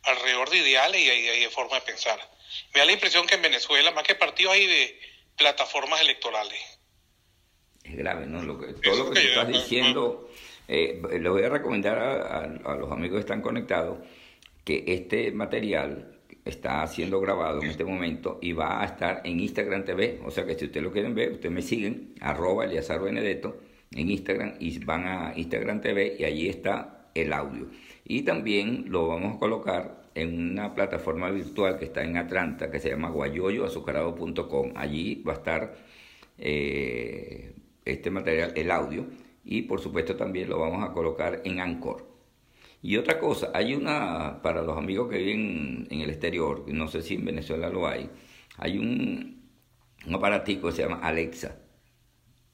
alrededor 0.04 0.50
de 0.50 0.58
ideales 0.58 1.00
y, 1.00 1.10
y, 1.10 1.40
de 1.40 1.50
formas 1.50 1.80
de 1.80 1.92
pensar. 1.92 2.18
Me 2.74 2.80
da 2.80 2.86
la 2.86 2.92
impresión 2.92 3.26
que 3.26 3.34
en 3.34 3.42
Venezuela, 3.42 3.90
más 3.92 4.04
que 4.04 4.14
partidos 4.14 4.54
hay 4.54 4.66
de 4.66 5.00
plataformas 5.36 6.00
electorales. 6.00 6.60
Es 7.84 7.96
grave, 7.96 8.26
¿no? 8.26 8.42
Lo 8.42 8.58
que, 8.58 8.74
todo 8.74 9.04
lo 9.04 9.10
que, 9.10 9.20
tú 9.20 9.26
estás 9.28 9.48
diciendo, 9.48 10.30
eh, 10.68 11.00
le 11.20 11.28
voy 11.28 11.42
a 11.42 11.48
recomendar 11.48 11.98
a, 11.98 12.46
los 12.76 12.92
amigos 12.92 13.16
que 13.16 13.20
están 13.20 13.42
conectados 13.42 13.98
que 14.64 14.84
este 14.86 15.32
material 15.32 16.11
está 16.44 16.86
siendo 16.86 17.20
grabado 17.20 17.62
en 17.62 17.70
este 17.70 17.84
momento 17.84 18.38
y 18.42 18.52
va 18.52 18.82
a 18.82 18.84
estar 18.84 19.20
en 19.24 19.40
Instagram 19.40 19.84
TV. 19.84 20.20
O 20.24 20.30
sea 20.30 20.44
que 20.44 20.54
si 20.54 20.66
ustedes 20.66 20.84
lo 20.84 20.92
quieren 20.92 21.14
ver, 21.14 21.32
ustedes 21.32 21.54
me 21.54 21.62
siguen, 21.62 22.14
arroba 22.20 22.66
Benedetto 22.66 23.58
en 23.94 24.10
Instagram 24.10 24.54
y 24.58 24.78
van 24.84 25.06
a 25.06 25.32
Instagram 25.36 25.80
TV 25.80 26.16
y 26.18 26.24
allí 26.24 26.48
está 26.48 27.08
el 27.14 27.32
audio. 27.32 27.68
Y 28.04 28.22
también 28.22 28.86
lo 28.88 29.08
vamos 29.08 29.36
a 29.36 29.38
colocar 29.38 30.02
en 30.14 30.52
una 30.52 30.74
plataforma 30.74 31.30
virtual 31.30 31.78
que 31.78 31.86
está 31.86 32.02
en 32.02 32.16
Atlanta, 32.16 32.70
que 32.70 32.80
se 32.80 32.90
llama 32.90 33.10
guayoyoazucarado.com. 33.10 34.72
Allí 34.74 35.22
va 35.26 35.32
a 35.32 35.36
estar 35.36 35.74
eh, 36.38 37.54
este 37.84 38.10
material, 38.10 38.52
el 38.56 38.70
audio, 38.70 39.06
y 39.44 39.62
por 39.62 39.80
supuesto 39.80 40.16
también 40.16 40.48
lo 40.48 40.58
vamos 40.58 40.88
a 40.88 40.92
colocar 40.92 41.42
en 41.44 41.60
Anchor. 41.60 42.11
Y 42.82 42.96
otra 42.96 43.20
cosa, 43.20 43.52
hay 43.54 43.74
una, 43.74 44.42
para 44.42 44.62
los 44.62 44.76
amigos 44.76 45.08
que 45.08 45.18
viven 45.18 45.86
en 45.88 46.00
el 46.00 46.10
exterior, 46.10 46.64
no 46.66 46.88
sé 46.88 47.00
si 47.00 47.14
en 47.14 47.24
Venezuela 47.24 47.70
lo 47.70 47.86
hay, 47.86 48.10
hay 48.58 48.76
un, 48.76 49.40
aparatico 50.12 50.66
que 50.66 50.74
se 50.74 50.82
llama 50.82 50.98
Alexa. 51.00 51.60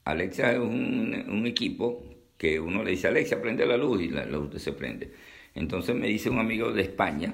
Alexa 0.05 0.51
es 0.51 0.59
un, 0.59 1.45
equipo 1.47 2.03
que 2.37 2.59
uno 2.59 2.83
le 2.83 2.91
dice, 2.91 3.07
Alexa, 3.07 3.41
prende 3.41 3.65
la 3.65 3.75
luz 3.75 4.03
y 4.03 4.09
la, 4.09 4.23
luz 4.25 4.61
se 4.61 4.71
prende. 4.73 5.11
Entonces 5.55 5.95
me 5.95 6.07
dice 6.07 6.29
un 6.29 6.37
amigo 6.37 6.71
de 6.71 6.83
España, 6.83 7.33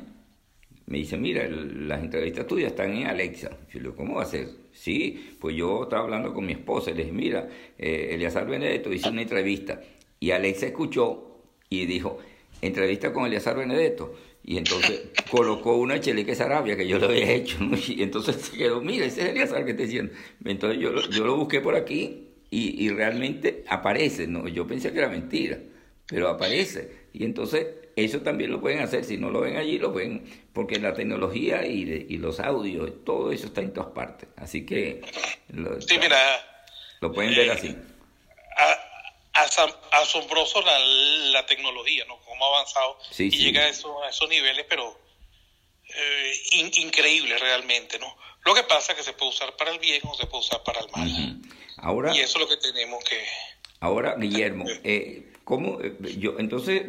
me 0.86 1.00
dice, 1.00 1.18
mira, 1.18 1.48
las 1.50 2.02
entrevistas 2.02 2.48
tuyas 2.48 2.72
están 2.72 2.94
en 2.94 3.08
Alexa. 3.08 3.50
Yo 3.74 3.80
le 3.80 3.80
digo, 3.82 3.96
¿cómo 3.96 4.16
va 4.16 4.24
a 4.24 4.26
ser? 4.26 4.48
Sí, 4.72 5.36
pues 5.42 5.54
yo 5.56 5.84
estaba 5.84 6.04
hablando 6.04 6.34
con 6.34 6.46
mi 6.46 6.54
esposa 6.54 6.92
y 6.92 6.94
le 6.94 7.04
dije, 7.04 7.14
mira, 7.14 7.50
eh, 7.78 8.12
Eliazar 8.12 8.48
Benedetto 8.48 8.94
hizo 8.94 9.10
una 9.10 9.24
entrevista 9.24 9.82
y 10.20 10.32
Alexa 10.32 10.68
escuchó 10.68 11.42
y 11.70 11.86
dijo, 11.86 12.20
entrevista 12.62 13.14
con 13.14 13.26
Eliazar 13.26 13.58
Benedetto. 13.58 14.16
Y 14.44 14.58
entonces 14.58 15.02
colocó 15.32 15.76
una 15.76 16.00
chelique 16.00 16.36
Sarabia 16.36 16.78
que 16.78 16.88
yo 16.88 17.00
le 17.00 17.06
había 17.06 17.32
hecho. 17.32 17.58
Y 17.88 18.04
entonces 18.04 18.36
se 18.38 18.58
quedó, 18.58 18.82
mira, 18.82 19.06
ese 19.06 19.22
es 19.22 19.30
Eliazar 19.30 19.66
que 19.66 19.72
está 19.72 19.84
diciendo. 19.84 20.14
Entonces 20.44 20.80
yo, 20.80 20.94
yo 21.10 21.26
lo 21.26 21.36
busqué 21.36 21.62
por 21.62 21.76
aquí 21.76 22.30
y, 22.50 22.86
y, 22.86 22.90
realmente 22.90 23.64
aparece. 23.68 24.28
¿no? 24.28 24.48
Yo 24.48 24.68
pensé 24.68 24.92
que 24.92 25.00
era 25.00 25.10
mentira, 25.10 25.60
pero 26.08 26.30
aparece. 26.30 27.06
Y 27.14 27.26
entonces 27.26 27.68
eso 27.96 28.22
también 28.22 28.52
lo 28.52 28.62
pueden 28.62 28.80
hacer. 28.80 29.04
Si 29.04 29.18
no 29.18 29.30
lo 29.30 29.42
ven 29.42 29.58
allí, 29.58 29.80
lo 29.80 29.92
ven. 29.92 30.24
Porque 30.54 30.80
la 30.80 30.94
tecnología 30.94 31.66
y, 31.66 32.06
y 32.10 32.18
los 32.18 32.40
audios, 32.40 33.04
todo 33.04 33.32
eso 33.32 33.48
está 33.48 33.62
en 33.62 33.74
todas 33.74 33.92
partes. 33.92 34.30
Así 34.36 34.66
que 34.66 35.02
lo, 35.50 35.82
sí, 35.82 35.98
mira, 36.00 36.18
lo 37.02 37.12
pueden 37.12 37.36
ver 37.36 37.52
así. 37.52 37.76
Asombroso 39.92 40.62
la, 40.62 40.80
la, 40.80 41.46
tecnología, 41.46 42.06
¿no? 42.06 42.20
Cómo 42.22 42.46
ha 42.46 42.58
avanzado 42.58 42.98
sí, 43.12 43.28
y 43.28 43.32
sí. 43.32 43.38
llega 43.38 43.64
a, 43.64 43.68
eso, 43.68 44.02
a 44.04 44.10
esos 44.10 44.30
niveles, 44.30 44.66
pero 44.70 44.98
eh, 45.90 46.34
in, 46.52 46.72
increíble 46.76 47.38
realmente, 47.38 48.00
¿no? 48.00 48.16
Lo 48.46 48.54
que 48.54 48.64
pasa 48.64 48.94
es 48.94 49.00
que 49.00 49.04
se 49.04 49.14
puede 49.14 49.32
usar 49.32 49.56
para 49.58 49.72
el 49.72 49.80
bien 49.80 50.02
o 50.06 50.16
se 50.16 50.26
puede 50.28 50.42
usar 50.44 50.64
para 50.64 50.80
el 50.80 50.90
mal. 50.92 51.08
Uh 51.08 51.12
-huh. 51.12 51.56
Ahora, 51.78 52.16
y 52.16 52.20
eso 52.20 52.38
es 52.38 52.44
lo 52.44 52.50
que 52.50 52.58
tenemos 52.58 53.04
que... 53.04 53.24
Ahora, 53.80 54.16
Guillermo, 54.20 54.66
eh, 54.84 55.34
¿cómo? 55.44 55.80
Yo, 56.00 56.36
entonces, 56.40 56.84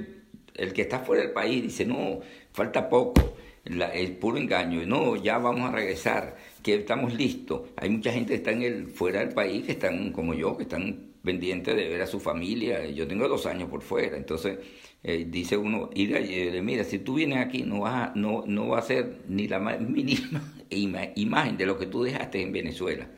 el 0.55 0.73
que 0.73 0.83
está 0.83 1.01
fuera 1.01 1.23
del 1.23 1.33
país 1.33 1.63
dice, 1.63 1.85
no, 1.85 2.21
falta 2.53 2.89
poco, 2.89 3.36
la, 3.67 3.89
el 3.89 4.17
puro 4.17 4.39
engaño, 4.39 4.85
no, 4.87 5.17
ya 5.17 5.39
vamos 5.39 5.69
a 5.69 5.73
regresar, 5.73 6.37
que 6.63 6.77
estamos 6.77 7.15
listos. 7.15 7.63
Hay 7.77 7.91
mucha 7.91 8.13
gente 8.13 8.31
que 8.31 8.37
está 8.37 8.53
en 8.53 8.63
el, 8.63 8.87
fuera 8.89 9.21
del 9.21 9.31
país, 9.35 9.65
que 9.65 9.73
están 9.73 10.13
como 10.13 10.35
yo, 10.35 10.57
que 10.57 10.65
están 10.65 11.15
pendientes 11.23 11.77
de 11.77 11.89
ver 11.89 12.03
a 12.03 12.07
su 12.07 12.21
familia. 12.21 12.87
Yo 12.87 13.07
tengo 13.07 13.29
dos 13.29 13.47
años 13.47 13.69
por 13.69 13.83
fuera, 13.83 14.17
entonces 14.17 14.59
eh, 15.03 15.27
dice 15.29 15.57
uno, 15.57 15.91
eh, 15.95 16.61
mira, 16.63 16.85
si 16.85 16.99
tú 17.01 17.15
vienes 17.15 17.39
aquí 17.39 17.63
no 17.63 17.81
vas 17.81 18.11
a, 18.11 18.13
no, 18.15 18.45
no 18.47 18.69
va 18.69 18.79
a 18.79 18.83
ser 18.83 19.23
ni 19.29 19.49
la 19.49 19.59
más 19.59 19.81
mínima 19.97 20.43
imagen 20.71 21.57
de 21.57 21.67
lo 21.67 21.79
que 21.79 21.87
tú 21.87 22.03
dejaste 22.03 22.43
en 22.43 22.53
Venezuela. 22.53 23.09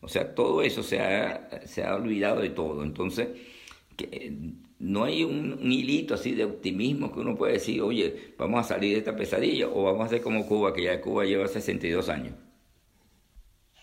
O 0.00 0.08
sea, 0.08 0.34
todo 0.34 0.62
eso 0.62 0.82
se 0.82 1.00
ha, 1.00 1.66
se 1.66 1.82
ha 1.84 1.94
olvidado 1.96 2.40
de 2.40 2.50
todo. 2.50 2.82
Entonces, 2.84 3.28
que, 3.98 4.30
no 4.78 5.04
hay 5.04 5.24
un, 5.24 5.54
un, 5.54 5.72
hilito 5.72 6.14
así 6.14 6.32
de 6.32 6.44
optimismo 6.44 7.12
que 7.12 7.20
uno 7.20 7.36
puede 7.36 7.54
decir, 7.54 7.82
oye, 7.82 8.32
vamos 8.38 8.64
a 8.64 8.68
salir 8.68 8.92
de 8.92 8.98
esta 9.00 9.16
pesadilla 9.16 9.66
o 9.66 9.82
vamos 9.82 10.02
a 10.02 10.06
hacer 10.06 10.22
como 10.22 10.46
Cuba, 10.46 10.72
que 10.72 10.84
ya 10.84 11.00
Cuba 11.00 11.24
lleva 11.24 11.48
62 11.48 12.08
años. 12.08 12.34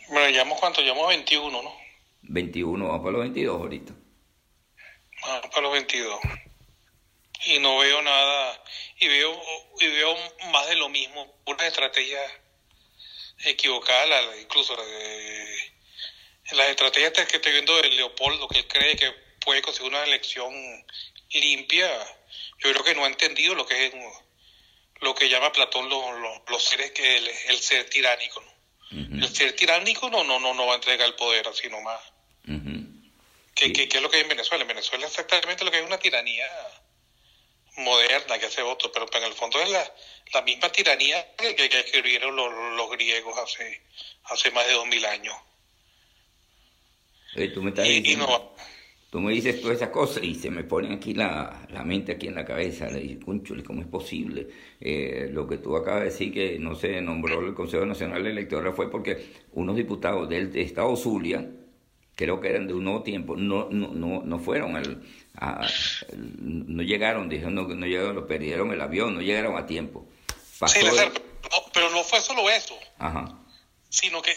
Bueno, 0.09 0.29
llevamos 0.29 0.59
cuánto, 0.59 0.81
llevamos 0.81 1.09
21, 1.09 1.61
¿no? 1.61 1.73
21, 2.21 2.87
vamos 2.87 3.01
para 3.01 3.11
los 3.11 3.21
22 3.21 3.61
ahorita. 3.61 3.93
Vamos 5.21 5.49
para 5.49 5.61
los 5.61 5.73
22. 5.73 6.19
Y 7.47 7.59
no 7.59 7.77
veo 7.79 8.01
nada, 8.01 8.63
y 8.99 9.07
veo, 9.07 9.41
y 9.81 9.87
veo 9.87 10.15
más 10.51 10.67
de 10.69 10.77
lo 10.77 10.89
mismo, 10.89 11.27
una 11.45 11.67
estrategia 11.67 12.19
equivocada, 13.43 14.05
la, 14.05 14.37
incluso 14.37 14.75
la 14.75 14.83
de, 14.83 15.55
las 16.53 16.69
estrategias 16.69 17.27
que 17.27 17.37
estoy 17.37 17.51
viendo 17.51 17.75
de 17.77 17.89
Leopoldo, 17.89 18.47
que 18.47 18.59
él 18.59 18.67
cree 18.67 18.95
que 18.95 19.24
puede 19.45 19.61
conseguir 19.61 19.91
una 19.91 20.03
elección 20.03 20.53
limpia, 21.31 21.87
yo 22.59 22.71
creo 22.71 22.83
que 22.83 22.95
no 22.95 23.05
ha 23.05 23.07
entendido 23.07 23.55
lo 23.55 23.65
que 23.65 23.85
es 23.85 23.93
lo 25.01 25.13
que 25.13 25.29
llama 25.29 25.51
Platón 25.51 25.87
los, 25.89 26.19
los, 26.19 26.41
los 26.49 26.63
seres 26.63 26.91
que 26.91 27.17
el, 27.17 27.29
el, 27.49 27.57
ser 27.59 27.89
tiránico. 27.89 28.41
¿no? 28.41 28.51
Uh 28.97 29.03
-huh. 29.03 29.23
El 29.23 29.35
ser 29.35 29.55
tiránico 29.55 30.09
no, 30.09 30.23
no, 30.23 30.39
no, 30.39 30.53
no 30.53 30.65
va 30.65 30.73
a 30.73 30.75
entregar 30.75 31.07
el 31.07 31.15
poder 31.15 31.47
así 31.47 31.69
nomás. 31.69 32.01
Uh 32.47 32.51
-huh. 32.51 33.11
¿Qué, 33.53 33.65
sí. 33.67 33.73
qué, 33.73 33.87
¿Qué, 33.87 33.97
es 33.97 34.03
lo 34.03 34.09
que 34.09 34.17
hay 34.17 34.23
en 34.23 34.29
Venezuela? 34.29 34.63
En 34.63 34.67
Venezuela 34.67 35.05
es 35.05 35.11
exactamente 35.11 35.63
lo 35.63 35.71
que 35.71 35.77
hay 35.77 35.83
una 35.83 35.99
tiranía 35.99 36.47
moderna 37.77 38.39
que 38.39 38.45
hace 38.45 38.61
otro, 38.61 38.91
pero 38.91 39.05
en 39.11 39.23
el 39.23 39.33
fondo 39.33 39.59
es 39.61 39.69
la, 39.69 39.93
la 40.33 40.41
misma 40.41 40.71
tiranía 40.71 41.35
que, 41.35 41.55
que 41.55 41.79
escribieron 41.79 42.35
los, 42.35 42.51
los, 42.75 42.89
griegos 42.91 43.37
hace, 43.37 43.81
hace 44.23 44.51
más 44.51 44.65
de 44.65 44.73
dos 44.73 44.87
mil 44.87 45.05
años. 45.05 45.35
Oye, 47.35 47.49
tú 47.49 47.61
me 47.61 47.71
estás 47.71 47.85
y, 47.85 47.99
diciendo... 47.99 48.25
y 48.25 48.27
no, 48.27 48.55
tú 49.09 49.19
me 49.19 49.31
dices 49.31 49.61
todas 49.61 49.77
esas 49.77 49.89
cosas 49.89 50.23
y 50.23 50.35
se 50.35 50.51
me 50.51 50.63
pone 50.63 50.93
aquí 50.93 51.13
la, 51.13 51.65
la 51.69 51.83
mente 51.83 52.13
aquí 52.13 52.27
en 52.27 52.35
la 52.35 52.45
cabeza, 52.45 52.87
le 52.87 52.99
digo, 52.99 53.25
cónchale, 53.25 53.63
¿cómo 53.63 53.81
es 53.81 53.87
posible? 53.87 54.47
Eh, 54.79 55.29
lo 55.31 55.47
que 55.47 55.57
tú 55.57 55.75
acabas 55.75 56.01
de 56.01 56.05
decir 56.05 56.33
que 56.33 56.59
no 56.59 56.75
se 56.75 57.01
nombró 57.01 57.39
el 57.39 57.53
Consejo 57.53 57.85
Nacional 57.85 58.25
Electoral 58.25 58.73
fue 58.73 58.89
porque 58.91 59.33
unos 59.53 59.75
diputados 59.75 60.27
del 60.27 60.51
de 60.51 60.61
Estado 60.61 60.95
Zulia, 60.95 61.49
creo 62.15 62.39
que 62.39 62.49
eran 62.49 62.67
de 62.67 62.73
un 62.73 62.83
nuevo 62.83 63.03
tiempo, 63.03 63.35
no, 63.35 63.69
no, 63.69 63.89
no, 63.93 64.21
no 64.23 64.39
fueron 64.39 64.75
al, 64.75 65.03
a, 65.35 65.67
no 66.17 66.83
llegaron, 66.83 67.29
dijeron, 67.29 67.55
no, 67.55 67.67
no 67.67 67.85
llegaron, 67.85 68.15
lo 68.15 68.27
perdieron 68.27 68.71
el 68.71 68.81
avión, 68.81 69.15
no 69.15 69.21
llegaron 69.21 69.57
a 69.57 69.65
tiempo. 69.65 70.07
Pasó 70.59 70.79
sí, 70.79 70.85
no, 70.85 70.91
pero 71.73 71.89
no 71.89 72.03
fue 72.03 72.21
solo 72.21 72.49
eso, 72.49 72.77
Ajá. 72.97 73.37
sino 73.89 74.21
que 74.21 74.31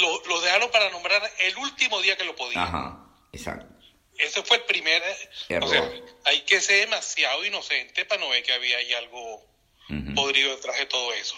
lo, 0.00 0.22
lo 0.28 0.40
dejaron 0.40 0.70
para 0.70 0.90
nombrar 0.90 1.22
el 1.40 1.56
último 1.58 2.00
día 2.02 2.16
que 2.16 2.24
lo 2.24 2.36
podían. 2.36 2.62
Ajá, 2.62 3.06
exacto. 3.32 3.71
Ese 4.18 4.42
fue 4.42 4.58
el 4.58 4.64
primer. 4.64 5.02
Error. 5.48 5.68
O 5.68 5.72
sea, 5.72 5.92
hay 6.24 6.40
que 6.42 6.60
ser 6.60 6.80
demasiado 6.80 7.44
inocente 7.44 8.04
para 8.04 8.20
no 8.20 8.28
ver 8.28 8.42
que 8.42 8.52
había 8.52 8.76
ahí 8.78 8.92
algo 8.94 9.36
uh 9.36 9.44
-huh. 9.88 10.14
podrido 10.14 10.54
detrás 10.54 10.78
de 10.78 10.86
todo 10.86 11.12
eso. 11.14 11.34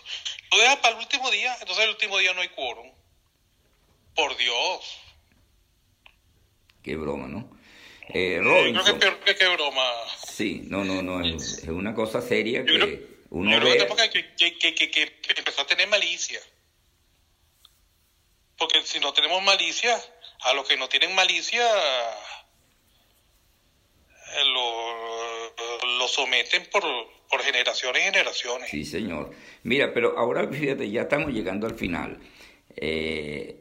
Lo 0.51 0.59
dejas 0.59 0.77
para 0.77 0.95
el 0.95 1.01
último 1.01 1.31
día, 1.31 1.57
entonces 1.61 1.85
el 1.85 1.91
último 1.91 2.19
día 2.19 2.35
no 2.35 2.41
hay 2.41 2.49
quórum. 2.49 2.93
Por 4.15 4.37
Dios. 4.37 5.01
Qué 6.83 6.97
broma, 6.97 7.27
¿no? 7.27 7.59
Eh, 8.11 8.39
Robinson, 8.43 8.75
yo 8.75 8.83
creo 8.83 8.85
que 8.85 9.01
peor 9.01 9.21
que 9.21 9.37
qué 9.37 9.49
broma. 9.49 9.91
Sí, 10.31 10.61
no, 10.65 10.85
no, 10.85 11.03
no, 11.03 11.25
es, 11.25 11.59
es 11.59 11.69
una 11.69 11.95
cosa 11.95 12.21
seria 12.21 12.61
yo 12.61 12.67
que 12.67 12.79
creo, 12.79 13.09
uno 13.31 13.51
yo 13.51 13.61
ve... 13.61 13.77
creo 13.79 13.97
que, 13.97 14.35
que, 14.37 14.59
que, 14.59 14.75
que, 14.75 14.91
que 14.91 15.35
empezó 15.39 15.63
a 15.63 15.67
tener 15.67 15.89
malicia. 15.89 16.41
Porque 18.59 18.83
si 18.85 19.01
no 19.01 19.13
tenemos 19.13 19.43
malicia, 19.43 20.01
a 20.43 20.53
los 20.53 20.69
que 20.69 20.77
no 20.77 20.89
tienen 20.89 21.15
malicia 21.15 21.67
lo, 24.47 25.99
lo 25.99 26.09
someten 26.09 26.67
por, 26.71 26.83
por 27.29 27.43
generaciones 27.43 28.03
y 28.03 28.05
generaciones. 28.05 28.71
Sí, 28.71 28.85
señor. 28.85 29.31
Mira, 29.63 29.93
pero 29.93 30.19
ahora 30.19 30.49
fíjate, 30.49 30.91
ya 30.91 31.03
estamos 31.03 31.33
llegando 31.33 31.67
al 31.67 31.75
final. 31.75 32.19
Eh, 32.77 33.61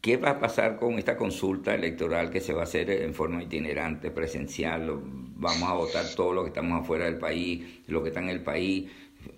¿Qué 0.00 0.18
va 0.18 0.30
a 0.30 0.38
pasar 0.38 0.76
con 0.76 0.98
esta 0.98 1.16
consulta 1.16 1.74
electoral 1.74 2.30
que 2.30 2.42
se 2.42 2.52
va 2.52 2.60
a 2.60 2.64
hacer 2.64 2.90
en 2.90 3.14
forma 3.14 3.42
itinerante, 3.42 4.10
presencial? 4.10 4.90
Vamos 4.92 5.70
a 5.70 5.72
votar 5.72 6.14
todos 6.14 6.34
los 6.34 6.44
que 6.44 6.48
estamos 6.48 6.82
afuera 6.82 7.06
del 7.06 7.18
país, 7.18 7.80
los 7.86 8.02
que 8.02 8.10
están 8.10 8.24
en 8.24 8.36
el 8.36 8.42
país. 8.42 8.90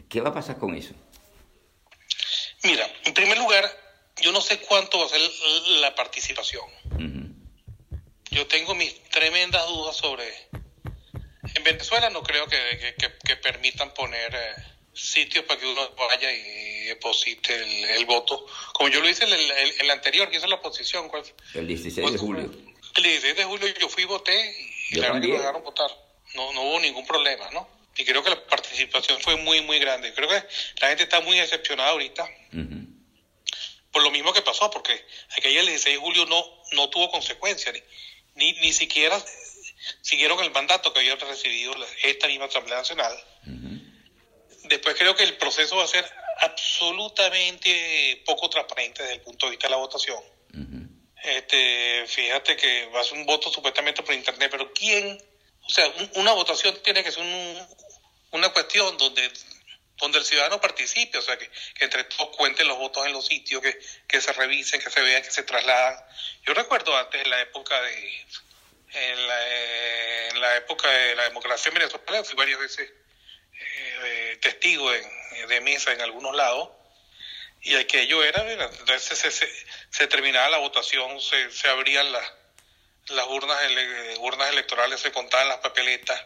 ¿Qué 0.08 0.20
va 0.20 0.30
a 0.30 0.34
pasar 0.34 0.58
con 0.58 0.74
eso? 0.74 0.92
Mira, 2.64 2.84
en 3.04 3.14
primer 3.14 3.38
lugar, 3.38 3.64
yo 4.20 4.32
no 4.32 4.40
sé 4.40 4.58
cuánto 4.58 4.98
va 4.98 5.06
a 5.06 5.08
ser 5.08 5.20
la 5.80 5.94
participación. 5.94 6.64
Uh 6.90 6.98
-huh. 6.98 7.25
Yo 8.36 8.46
tengo 8.46 8.74
mis 8.74 9.02
tremendas 9.04 9.66
dudas 9.66 9.96
sobre... 9.96 10.30
En 11.54 11.64
Venezuela 11.64 12.10
no 12.10 12.22
creo 12.22 12.46
que, 12.46 12.94
que, 13.24 13.36
permitan 13.36 13.94
poner 13.94 14.34
eh, 14.34 14.54
sitios 14.92 15.44
para 15.46 15.58
que 15.58 15.66
uno 15.66 15.90
vaya 15.96 16.30
y 16.30 16.84
deposite 16.84 17.54
el, 17.54 17.84
el, 17.84 18.04
voto. 18.04 18.44
Como 18.74 18.90
yo 18.90 19.00
lo 19.00 19.08
hice 19.08 19.24
el, 19.24 19.32
el, 19.32 19.74
el 19.80 19.90
anterior, 19.90 20.28
que 20.28 20.36
hizo 20.36 20.46
la 20.48 20.56
oposición. 20.56 21.08
¿cuál? 21.08 21.22
El 21.54 21.66
16 21.66 22.12
de 22.12 22.18
julio. 22.18 22.52
El 22.96 23.02
16 23.02 23.36
de 23.36 23.44
julio 23.44 23.68
yo 23.80 23.88
fui 23.88 24.02
y 24.02 24.06
voté 24.06 24.54
y 24.90 24.96
yo 24.96 25.00
la 25.00 25.12
verdad 25.12 25.22
que 25.22 25.28
me 25.28 25.38
dejaron 25.38 25.62
votar. 25.62 25.90
No, 26.34 26.52
no 26.52 26.62
hubo 26.62 26.80
ningún 26.80 27.06
problema, 27.06 27.48
¿no? 27.52 27.66
Y 27.96 28.04
creo 28.04 28.22
que 28.22 28.30
la 28.30 28.46
participación 28.46 29.18
fue 29.20 29.36
muy, 29.36 29.62
muy 29.62 29.78
grande. 29.78 30.12
Creo 30.12 30.28
que 30.28 30.44
la 30.82 30.88
gente 30.88 31.04
está 31.04 31.20
muy 31.20 31.38
decepcionada 31.38 31.90
ahorita. 31.90 32.24
Uh 32.52 32.56
-huh 32.56 32.86
por 33.96 34.02
lo 34.02 34.10
mismo 34.10 34.30
que 34.34 34.42
pasó, 34.42 34.68
porque 34.70 34.92
aquella 35.38 35.60
el 35.60 35.68
16 35.68 35.96
de 35.96 36.02
julio 36.02 36.26
no, 36.26 36.44
no 36.72 36.90
tuvo 36.90 37.10
consecuencias, 37.10 37.72
ni, 37.72 37.80
ni, 38.36 38.52
ni 38.54 38.72
siquiera 38.72 39.22
siguieron 40.00 40.42
el 40.42 40.50
mandato 40.50 40.92
que 40.92 41.00
había 41.00 41.16
recibido 41.16 41.74
esta 42.02 42.26
misma 42.28 42.46
Asamblea 42.46 42.78
Nacional 42.78 43.12
uh 43.46 43.50
-huh. 43.50 43.76
Después 44.68 44.96
creo 44.96 45.14
que 45.14 45.22
el 45.22 45.36
proceso 45.36 45.76
va 45.76 45.84
a 45.84 45.88
ser 45.88 46.04
absolutamente 46.40 48.22
poco 48.24 48.50
transparente 48.50 49.02
desde 49.02 49.14
el 49.16 49.20
punto 49.20 49.46
de 49.46 49.50
vista 49.50 49.66
de 49.66 49.70
la 49.70 49.76
votación. 49.76 50.22
Este, 51.22 52.04
fíjate 52.06 52.56
que 52.56 52.86
va 52.86 53.00
a 53.00 53.04
ser 53.04 53.14
un 53.14 53.26
voto 53.26 53.50
supuestamente 53.50 54.02
por 54.02 54.14
internet, 54.14 54.48
pero 54.50 54.72
¿quién? 54.72 55.20
O 55.62 55.70
sea, 55.70 55.92
una 56.14 56.32
votación 56.32 56.78
tiene 56.84 57.02
que 57.02 57.10
ser 57.10 57.24
una 58.30 58.48
cuestión 58.50 58.96
donde 58.96 59.30
donde 59.98 60.18
el 60.18 60.24
ciudadano 60.24 60.60
participe, 60.60 61.18
o 61.18 61.22
sea, 61.22 61.38
que, 61.38 61.50
entre 61.80 62.04
todos 62.04 62.36
cuenten 62.36 62.68
los 62.68 62.78
votos 62.78 63.06
en 63.06 63.12
los 63.12 63.26
sitios, 63.26 63.62
que, 63.62 63.78
que 64.06 64.20
se 64.20 64.32
revisen, 64.32 64.80
que 64.80 64.90
se 64.90 65.00
vean, 65.00 65.22
que 65.22 65.30
se 65.30 65.42
trasladan. 65.42 65.96
Yo 66.46 66.54
recuerdo 66.54 66.96
antes, 66.96 67.22
en 67.22 67.30
la 67.30 67.40
época 67.40 67.80
de 67.82 68.26
en 68.92 69.26
la, 69.26 70.28
en 70.28 70.40
la 70.40 70.56
época 70.56 70.88
de 70.88 71.16
la 71.16 71.24
democracia 71.24 71.70
venezolana, 71.72 72.24
fui 72.24 72.34
varias 72.34 72.58
veces 72.58 72.90
eh, 74.04 74.38
testigo 74.40 74.90
de 74.90 75.60
mesa 75.60 75.92
en 75.92 76.00
algunos 76.00 76.34
lados, 76.34 76.70
y 77.66 77.74
aquello 77.74 78.22
era, 78.22 78.48
entonces 78.48 79.18
se, 79.18 79.48
se, 79.90 80.06
terminaba 80.06 80.48
la 80.50 80.58
votación, 80.58 81.20
se, 81.20 81.50
se 81.50 81.68
abrían 81.68 82.12
las, 82.12 82.32
las 83.08 83.26
urnas, 83.26 83.58
urnas 84.20 84.50
electorales, 84.50 85.00
se 85.00 85.10
contaban 85.10 85.48
las 85.48 85.58
papeletas, 85.58 86.22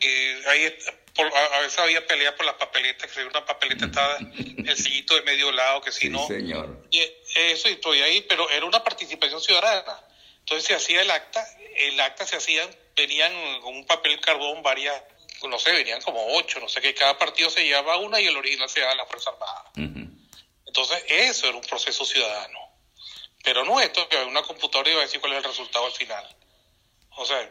y 0.00 0.46
ahí 0.46 0.78
a, 1.18 1.58
veces 1.60 1.78
había 1.78 2.06
pelea 2.06 2.34
por 2.36 2.46
las 2.46 2.54
papeletas, 2.54 3.10
que 3.10 3.20
si 3.20 3.26
una 3.26 3.44
papeleta 3.44 3.86
estaba 3.86 4.18
el 4.38 4.76
sillito 4.76 5.14
de 5.14 5.22
medio 5.22 5.50
lado, 5.52 5.80
que 5.80 5.92
si 5.92 6.08
no. 6.08 6.26
Señor. 6.26 6.86
Y 6.90 7.00
eso, 7.34 7.68
y 7.68 7.72
estoy 7.72 8.00
ahí, 8.02 8.22
pero 8.22 8.48
era 8.50 8.66
una 8.66 8.82
participación 8.82 9.40
ciudadana. 9.40 10.00
Entonces 10.40 10.66
se 10.66 10.74
hacía 10.74 11.02
el 11.02 11.10
acta, 11.10 11.46
el 11.76 12.00
acta 12.00 12.26
se 12.26 12.36
hacían, 12.36 12.68
venían 12.96 13.32
con 13.60 13.76
un 13.76 13.86
papel 13.86 14.20
carbón 14.20 14.62
varias, 14.62 15.00
no 15.48 15.58
sé, 15.58 15.72
venían 15.72 16.00
como 16.02 16.36
ocho, 16.36 16.60
no 16.60 16.68
sé 16.68 16.80
qué, 16.80 16.94
cada 16.94 17.18
partido 17.18 17.50
se 17.50 17.64
llevaba 17.64 17.96
una 17.98 18.20
y 18.20 18.26
el 18.26 18.36
original 18.36 18.68
se 18.68 18.80
daba 18.80 18.92
a 18.92 18.96
la 18.96 19.06
Fuerza 19.06 19.30
Armada. 19.30 19.70
Entonces 20.66 21.04
eso 21.08 21.48
era 21.48 21.56
un 21.56 21.62
proceso 21.62 22.04
ciudadano. 22.04 22.58
Pero 23.42 23.64
no 23.64 23.80
esto 23.80 24.08
que 24.08 24.16
una 24.24 24.42
computadora 24.42 24.90
iba 24.90 25.00
a 25.00 25.04
decir 25.04 25.20
cuál 25.20 25.32
es 25.32 25.38
el 25.38 25.44
resultado 25.44 25.86
al 25.86 25.92
final. 25.92 26.36
O 27.16 27.24
sea, 27.24 27.50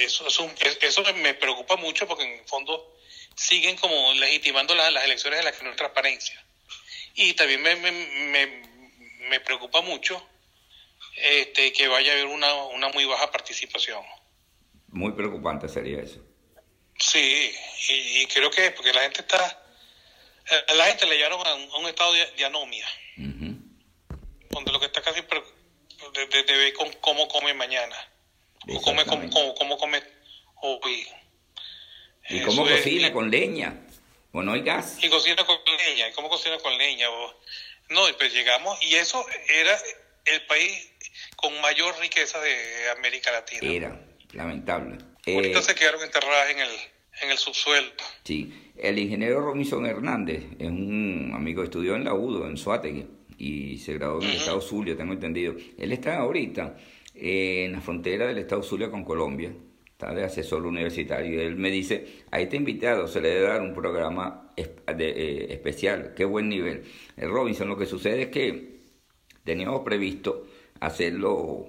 eso, 0.00 0.26
eso, 0.26 0.50
eso 0.80 1.14
me 1.14 1.34
preocupa 1.34 1.76
mucho 1.76 2.06
porque 2.06 2.24
en 2.24 2.40
el 2.40 2.46
fondo 2.46 2.96
siguen 3.34 3.76
como 3.76 4.12
legitimando 4.14 4.74
las, 4.74 4.92
las 4.92 5.04
elecciones 5.04 5.38
en 5.38 5.44
las 5.46 5.56
que 5.56 5.64
no 5.64 5.70
hay 5.70 5.76
transparencia. 5.76 6.44
Y 7.14 7.34
también 7.34 7.62
me, 7.62 7.74
me, 7.76 8.62
me, 9.28 9.40
preocupa 9.40 9.80
mucho 9.80 10.24
este, 11.16 11.72
que 11.72 11.88
vaya 11.88 12.12
a 12.12 12.14
haber 12.14 12.26
una, 12.26 12.54
una 12.54 12.88
muy 12.88 13.04
baja 13.04 13.30
participación. 13.30 14.04
Muy 14.88 15.12
preocupante 15.12 15.68
sería 15.68 16.00
eso. 16.02 16.20
Sí, 16.98 17.52
y, 17.88 18.26
creo 18.26 18.50
que 18.50 18.66
es 18.66 18.72
porque 18.72 18.92
la 18.92 19.00
gente 19.00 19.22
está, 19.22 19.64
eh, 20.50 20.74
la 20.74 20.86
gente 20.86 21.06
le 21.06 21.16
llevaron 21.16 21.46
a 21.46 21.54
un, 21.78 21.88
estado 21.88 22.12
de, 22.12 22.44
anomia, 22.44 22.86
donde 24.50 24.70
lo 24.70 24.78
que 24.78 24.86
está 24.86 25.00
casi 25.00 25.22
de, 25.22 26.26
de, 26.26 26.42
de 26.42 26.56
ver 26.58 26.74
con 26.74 26.92
cómo 26.94 27.26
come 27.28 27.54
mañana. 27.54 27.96
O 28.68 28.80
come, 28.82 29.04
como, 29.04 29.76
come 29.78 30.02
hoy. 30.62 31.06
¿Y 32.28 32.40
cómo 32.42 32.62
cocina? 32.66 33.12
¿Con 33.12 33.30
leña? 33.30 33.80
¿O 34.32 34.42
no 34.42 34.52
hay 34.52 34.62
gas? 34.62 34.98
Y 35.02 35.08
cocina 35.08 35.44
con 35.44 35.56
leña. 35.88 36.08
¿Y 36.08 36.12
cómo 36.12 36.28
cocina 36.28 36.58
con 36.58 36.76
leña? 36.76 37.06
No, 37.88 38.08
y 38.08 38.12
pues 38.12 38.32
llegamos, 38.32 38.78
y 38.84 38.94
eso 38.94 39.24
era 39.48 39.76
el 40.26 40.46
país 40.46 40.92
con 41.36 41.58
mayor 41.60 41.98
riqueza 41.98 42.40
de 42.40 42.90
América 42.96 43.32
Latina. 43.32 43.60
Era, 43.62 44.00
lamentable. 44.32 44.98
Ahorita 45.26 45.58
eh, 45.58 45.62
se 45.62 45.74
quedaron 45.74 46.02
enterradas 46.02 46.50
en 46.50 46.60
el, 46.60 46.70
en 47.22 47.30
el 47.30 47.38
subsuelo. 47.38 47.90
Sí, 48.24 48.72
el 48.76 48.98
ingeniero 48.98 49.40
Robinson 49.40 49.86
Hernández 49.86 50.44
es 50.58 50.68
un 50.68 51.32
amigo, 51.34 51.64
estudió 51.64 51.96
en 51.96 52.04
la 52.04 52.14
UDO, 52.14 52.46
en 52.46 52.56
Suátegui, 52.56 53.06
y 53.38 53.78
se 53.78 53.94
graduó 53.94 54.22
en 54.22 54.28
el 54.28 54.36
estado 54.36 54.60
Zulia, 54.60 54.96
tengo 54.96 55.14
entendido. 55.14 55.54
Él 55.78 55.92
está 55.92 56.18
ahorita 56.18 56.76
en 57.20 57.72
la 57.72 57.80
frontera 57.80 58.26
del 58.26 58.38
estado 58.38 58.62
Zulia 58.62 58.90
con 58.90 59.04
Colombia, 59.04 59.52
está 59.84 60.14
de 60.14 60.24
asesor 60.24 60.64
universitario, 60.64 61.34
y 61.34 61.46
él 61.46 61.56
me 61.56 61.70
dice, 61.70 62.24
a 62.30 62.40
este 62.40 62.56
invitado 62.56 63.06
se 63.06 63.20
le 63.20 63.28
debe 63.28 63.48
dar 63.48 63.60
un 63.60 63.74
programa 63.74 64.50
eh, 64.56 65.46
especial, 65.50 66.14
qué 66.16 66.24
buen 66.24 66.48
nivel. 66.48 66.84
El 67.16 67.30
Robinson, 67.30 67.68
lo 67.68 67.76
que 67.76 67.86
sucede 67.86 68.22
es 68.22 68.28
que 68.28 68.80
teníamos 69.44 69.82
previsto 69.82 70.46
hacerlo, 70.80 71.68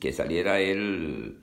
que 0.00 0.12
saliera 0.12 0.60
él 0.60 1.38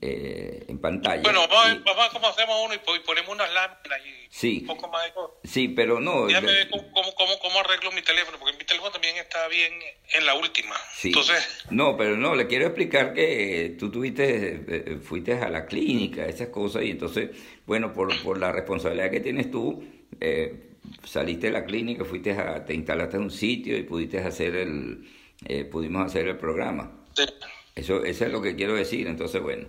eh, 0.00 0.66
en 0.68 0.78
pantalla. 0.80 1.22
Bueno, 1.22 1.46
vamos, 1.48 1.64
a 1.64 1.68
ver 1.68 1.82
cómo 2.12 2.28
hacemos 2.28 2.56
uno 2.64 2.74
y 2.74 2.98
ponemos 3.00 3.30
unas 3.30 3.52
láminas 3.52 4.00
y 4.04 4.26
sí, 4.28 4.58
un 4.60 4.66
poco 4.66 4.88
más 4.88 5.04
de 5.04 5.12
cosas. 5.12 5.36
Sí, 5.44 5.68
pero 5.68 6.00
no. 6.00 6.26
Déjame 6.26 6.52
ver 6.52 6.68
cómo, 6.68 7.14
cómo, 7.14 7.38
cómo, 7.40 7.60
arreglo 7.60 7.90
mi 7.92 8.02
teléfono, 8.02 8.38
porque 8.38 8.56
mi 8.56 8.64
teléfono 8.64 8.90
también 8.90 9.16
está 9.16 9.48
bien 9.48 9.72
en 10.12 10.26
la 10.26 10.34
última. 10.34 10.74
Sí. 10.94 11.08
Entonces. 11.08 11.64
No, 11.70 11.96
pero 11.96 12.16
no, 12.16 12.34
le 12.34 12.46
quiero 12.46 12.66
explicar 12.66 13.14
que 13.14 13.76
tú 13.78 13.90
tuviste, 13.90 14.64
eh, 14.68 14.98
fuiste 15.02 15.34
a 15.34 15.48
la 15.48 15.64
clínica, 15.66 16.26
esas 16.26 16.48
cosas, 16.48 16.82
y 16.82 16.90
entonces, 16.90 17.30
bueno, 17.64 17.92
por, 17.92 18.22
por 18.22 18.38
la 18.38 18.52
responsabilidad 18.52 19.10
que 19.10 19.20
tienes 19.20 19.50
tú, 19.50 19.84
eh, 20.20 20.74
saliste 21.04 21.46
de 21.46 21.52
la 21.52 21.64
clínica, 21.64 22.04
fuiste 22.04 22.32
a, 22.32 22.64
te 22.64 22.74
instalaste 22.74 23.16
en 23.16 23.22
un 23.24 23.30
sitio 23.30 23.76
y 23.76 23.84
pudiste 23.84 24.18
hacer 24.18 24.54
el, 24.56 25.08
eh, 25.46 25.64
pudimos 25.64 26.04
hacer 26.04 26.28
el 26.28 26.36
programa. 26.36 26.92
Sí. 27.14 27.24
Eso, 27.74 28.04
eso 28.04 28.24
es 28.24 28.32
lo 28.32 28.40
que 28.40 28.54
quiero 28.54 28.74
decir, 28.74 29.06
entonces, 29.06 29.42
bueno. 29.42 29.66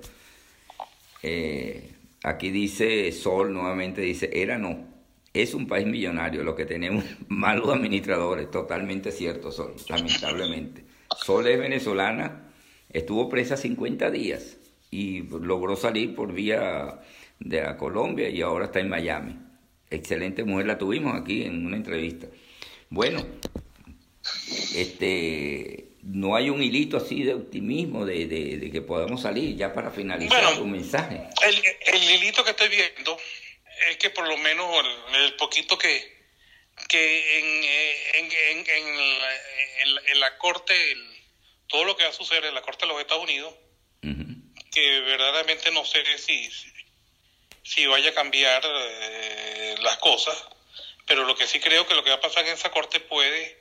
Eh, 1.23 1.91
aquí 2.23 2.51
dice 2.51 3.11
Sol, 3.11 3.51
nuevamente 3.51 4.01
dice, 4.01 4.29
era 4.33 4.57
no. 4.57 4.93
Es 5.33 5.53
un 5.53 5.67
país 5.67 5.85
millonario, 5.87 6.43
lo 6.43 6.55
que 6.55 6.65
tenemos 6.65 7.03
malos 7.27 7.69
administradores, 7.69 8.49
totalmente 8.51 9.11
cierto, 9.11 9.51
Sol, 9.51 9.75
lamentablemente. 9.89 10.85
Sol 11.23 11.47
es 11.47 11.57
venezolana, 11.57 12.51
estuvo 12.89 13.27
presa 13.29 13.57
50 13.57 14.11
días 14.11 14.57
y 14.91 15.23
logró 15.23 15.75
salir 15.75 16.15
por 16.15 16.31
vía 16.31 17.01
de 17.39 17.75
Colombia 17.77 18.29
y 18.29 18.41
ahora 18.41 18.65
está 18.65 18.79
en 18.79 18.89
Miami. 18.89 19.37
Excelente 19.89 20.43
mujer, 20.43 20.67
la 20.67 20.77
tuvimos 20.77 21.19
aquí 21.19 21.43
en 21.43 21.65
una 21.65 21.77
entrevista. 21.77 22.27
Bueno, 22.89 23.25
este 24.75 25.84
no 26.05 26.35
hay 26.35 26.51
un 26.51 26.61
hilito 26.61 26.97
así 26.97 27.23
de 27.23 27.33
optimismo 27.33 28.05
de, 28.05 28.27
de, 28.27 28.71
que 28.71 28.81
podamos 28.81 29.23
salir 29.23 29.55
ya 29.55 29.73
para 29.73 29.89
finalizar 29.89 30.61
un 30.61 30.71
mensaje. 30.71 31.27
El, 31.41 31.63
el, 31.87 32.03
hilito 32.11 32.43
que 32.43 32.51
estoy 32.51 32.69
viendo 32.69 33.17
es 33.89 33.97
que 33.97 34.11
por 34.11 34.27
lo 34.27 34.37
menos 34.37 34.67
el, 35.15 35.35
poquito 35.35 35.77
que, 35.79 36.27
que 36.87 37.39
en, 37.39 38.29
en, 38.29 38.65
en, 38.69 38.99
en 40.05 40.19
la, 40.19 40.37
corte, 40.37 40.75
todo 41.67 41.85
lo 41.85 41.97
que 41.97 42.03
va 42.03 42.11
a 42.11 42.13
suceder 42.13 42.45
en 42.45 42.53
la 42.53 42.61
corte 42.61 42.85
de 42.85 42.91
los 42.91 43.01
Estados 43.01 43.23
Unidos, 43.23 43.53
que 44.71 44.99
verdaderamente 44.99 45.71
no 45.71 45.85
sé 45.85 46.03
si, 46.19 46.51
si 47.63 47.87
vaya 47.87 48.11
a 48.11 48.13
cambiar 48.13 48.61
eh, 48.63 49.75
las 49.79 49.97
cosas, 49.97 50.37
pero 51.07 51.23
lo 51.25 51.35
que 51.35 51.47
sí 51.47 51.59
creo 51.59 51.87
que 51.87 51.95
lo 51.95 52.03
que 52.03 52.11
va 52.11 52.17
a 52.17 52.21
pasar 52.21 52.45
en 52.45 52.53
esa 52.53 52.69
corte 52.69 52.99
puede 52.99 53.57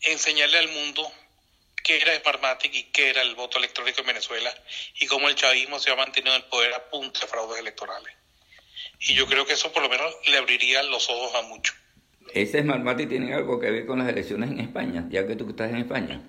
enseñarle 0.00 0.58
al 0.58 0.68
mundo 0.68 1.12
qué 1.84 2.00
era 2.00 2.18
Smartmatic 2.18 2.74
y 2.74 2.84
qué 2.84 3.10
era 3.10 3.22
el 3.22 3.36
voto 3.36 3.58
electrónico 3.58 4.00
en 4.00 4.08
Venezuela 4.08 4.52
y 4.98 5.06
cómo 5.06 5.28
el 5.28 5.36
chavismo 5.36 5.78
se 5.78 5.92
ha 5.92 5.96
mantenido 5.96 6.34
en 6.34 6.42
el 6.42 6.48
poder 6.48 6.74
a 6.74 6.90
punto 6.90 7.20
de 7.20 7.26
fraudes 7.26 7.60
electorales. 7.60 8.12
Y 9.00 9.14
yo 9.14 9.26
creo 9.26 9.46
que 9.46 9.52
eso 9.52 9.70
por 9.70 9.82
lo 9.82 9.88
menos 9.88 10.12
le 10.26 10.38
abriría 10.38 10.82
los 10.82 11.08
ojos 11.10 11.34
a 11.34 11.42
muchos. 11.42 11.76
¿Ese 12.32 12.62
Smartmatic 12.62 13.08
tiene 13.10 13.34
algo 13.34 13.60
que 13.60 13.70
ver 13.70 13.86
con 13.86 13.98
las 13.98 14.08
elecciones 14.08 14.50
en 14.50 14.60
España, 14.60 15.04
ya 15.10 15.26
que 15.26 15.36
tú 15.36 15.48
estás 15.50 15.70
en 15.70 15.76
España? 15.76 16.22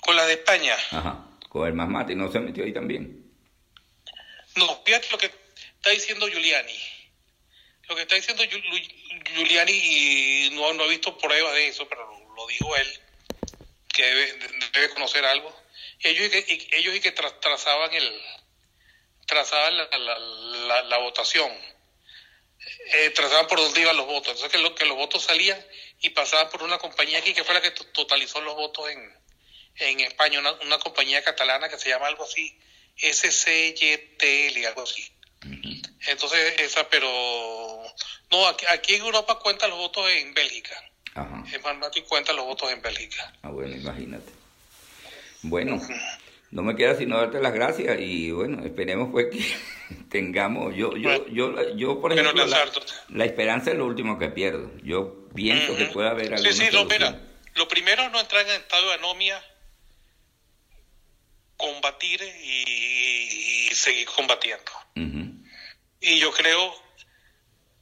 ¿Con 0.00 0.16
las 0.16 0.28
de 0.28 0.34
España? 0.34 0.76
Ajá, 0.92 1.26
con 1.48 1.66
el 1.66 1.72
Smartmatic, 1.72 2.16
¿no 2.16 2.30
se 2.30 2.38
metió 2.38 2.64
ahí 2.64 2.72
también? 2.72 3.24
No, 4.54 4.82
fíjate 4.84 5.08
lo 5.10 5.18
que 5.18 5.26
está 5.26 5.90
diciendo 5.90 6.28
Giuliani. 6.28 6.78
Lo 7.88 7.96
que 7.96 8.02
está 8.02 8.14
diciendo 8.14 8.44
Giuliani, 9.34 9.72
y 9.72 10.50
no, 10.52 10.72
no 10.74 10.84
he 10.84 10.90
visto 10.90 11.18
pruebas 11.18 11.54
de 11.54 11.68
eso, 11.68 11.88
pero 11.88 12.08
lo 12.36 12.46
dijo 12.46 12.74
él, 12.76 12.86
que 13.94 14.04
debe, 14.04 14.90
conocer 14.90 15.24
algo. 15.24 15.54
Ellos 16.00 16.26
y 16.26 16.30
que, 16.30 16.76
ellos 16.76 16.94
y 16.94 17.00
que 17.00 17.12
trazaban 17.12 17.92
el 17.94 18.22
trazaban 19.26 19.74
la, 19.76 20.82
la, 20.82 20.98
votación, 20.98 21.50
eh, 22.92 23.10
trazaban 23.10 23.46
por 23.46 23.58
dónde 23.58 23.80
iban 23.80 23.96
los 23.96 24.06
votos. 24.06 24.32
Entonces 24.32 24.50
que, 24.50 24.58
lo, 24.58 24.74
que 24.74 24.84
los 24.84 24.98
votos 24.98 25.24
salían 25.24 25.64
y 26.00 26.10
pasaban 26.10 26.50
por 26.50 26.62
una 26.62 26.76
compañía 26.76 27.18
aquí 27.20 27.32
que 27.32 27.42
fue 27.42 27.54
la 27.54 27.62
que 27.62 27.70
totalizó 27.70 28.42
los 28.42 28.54
votos 28.54 28.90
en, 28.90 29.18
en 29.76 30.00
España, 30.00 30.40
una, 30.40 30.52
una 30.52 30.78
compañía 30.78 31.24
catalana 31.24 31.70
que 31.70 31.78
se 31.78 31.88
llama 31.88 32.08
algo 32.08 32.24
así, 32.24 32.58
SCYTL, 32.98 34.66
algo 34.66 34.82
así. 34.82 35.10
Entonces, 36.06 36.60
esa, 36.60 36.88
pero 36.90 37.08
no, 38.30 38.46
aquí, 38.48 38.66
aquí 38.68 38.94
en 38.96 39.02
Europa 39.02 39.38
cuentan 39.38 39.70
los 39.70 39.78
votos 39.78 40.10
en 40.10 40.34
Bélgica. 40.34 40.74
Ajá. 41.14 41.44
Es 41.52 41.62
más, 41.62 41.76
cuenta 42.08 42.32
los 42.32 42.44
votos 42.44 42.70
en 42.72 42.82
Bélgica. 42.82 43.32
Ah, 43.42 43.50
bueno, 43.50 43.76
imagínate. 43.76 44.32
Bueno, 45.42 45.80
no 46.50 46.62
me 46.62 46.76
queda 46.76 46.96
sino 46.96 47.18
darte 47.18 47.40
las 47.40 47.52
gracias 47.52 47.98
y 48.00 48.30
bueno, 48.30 48.64
esperemos 48.64 49.10
pues 49.10 49.26
que 49.30 49.44
tengamos, 50.10 50.74
yo, 50.74 50.96
yo, 50.96 51.26
yo, 51.28 51.76
yo 51.76 52.00
por 52.00 52.12
ejemplo, 52.12 52.46
la, 53.08 53.24
esperanza 53.24 53.72
es 53.72 53.76
lo 53.76 53.86
último 53.86 54.18
que 54.18 54.28
pierdo. 54.28 54.70
Yo 54.82 55.28
pienso 55.34 55.76
que 55.76 55.86
puede 55.86 56.08
haber 56.08 56.34
algo. 56.34 56.44
Sí, 56.44 56.52
sí, 56.52 56.68
no, 56.72 56.84
mira, 56.84 57.20
lo 57.54 57.68
primero 57.68 58.04
es 58.04 58.12
no 58.12 58.20
entrar 58.20 58.46
en 58.46 58.52
estado 58.52 58.88
de 58.88 58.94
anomia, 58.94 59.44
combatir 61.56 62.22
y, 62.22 63.74
seguir 63.74 64.06
combatiendo. 64.06 64.70
Y 66.00 66.18
yo 66.18 66.32
creo, 66.32 66.74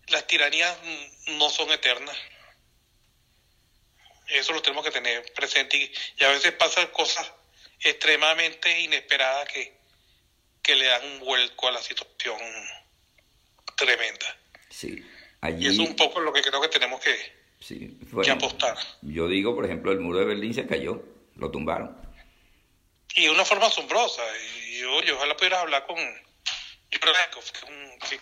las 0.09 0.26
tiranías 0.26 0.78
no 1.39 1.51
son 1.51 1.70
eternas. 1.70 2.16
Eso 4.33 4.53
lo 4.53 4.62
tenemos 4.62 4.85
que 4.85 4.91
tener 4.91 5.33
presente 5.35 5.76
y, 5.76 6.24
a 6.24 6.28
veces 6.28 6.53
pasan 6.53 6.87
cosas 6.89 7.30
extremadamente 7.80 8.80
inesperadas 8.80 9.49
que, 9.49 9.72
que 10.62 10.76
le 10.76 10.87
dan 10.87 11.05
un 11.05 11.20
vuelco 11.20 11.68
a 11.68 11.72
la 11.72 11.83
situación 11.83 12.39
tremenda. 13.76 14.37
Sí. 14.70 15.05
Y 15.59 15.66
eso 15.66 15.83
es 15.83 15.89
un 15.89 15.97
poco 15.97 16.20
lo 16.20 16.33
que 16.33 16.41
creo 16.41 16.61
que 16.61 16.68
tenemos 16.68 17.01
que, 17.01 17.16
sí. 17.61 17.99
apostar. 18.30 18.76
Yo 19.03 19.26
digo, 19.26 19.55
por 19.55 19.64
ejemplo, 19.64 19.91
el 19.91 19.99
muro 19.99 20.20
de 20.20 20.24
Berlín 20.26 20.55
se 20.55 20.66
cayó, 20.66 21.03
lo 21.37 21.51
tumbaron. 21.51 21.97
Y 23.16 23.24
de 23.24 23.30
una 23.30 23.45
forma 23.45 23.66
asombrosa. 23.66 24.22
Y 24.39 24.78
yo, 24.78 25.16
ojalá 25.16 25.37
pudieras 25.37 25.61
hablar 25.61 25.87
con 25.87 25.99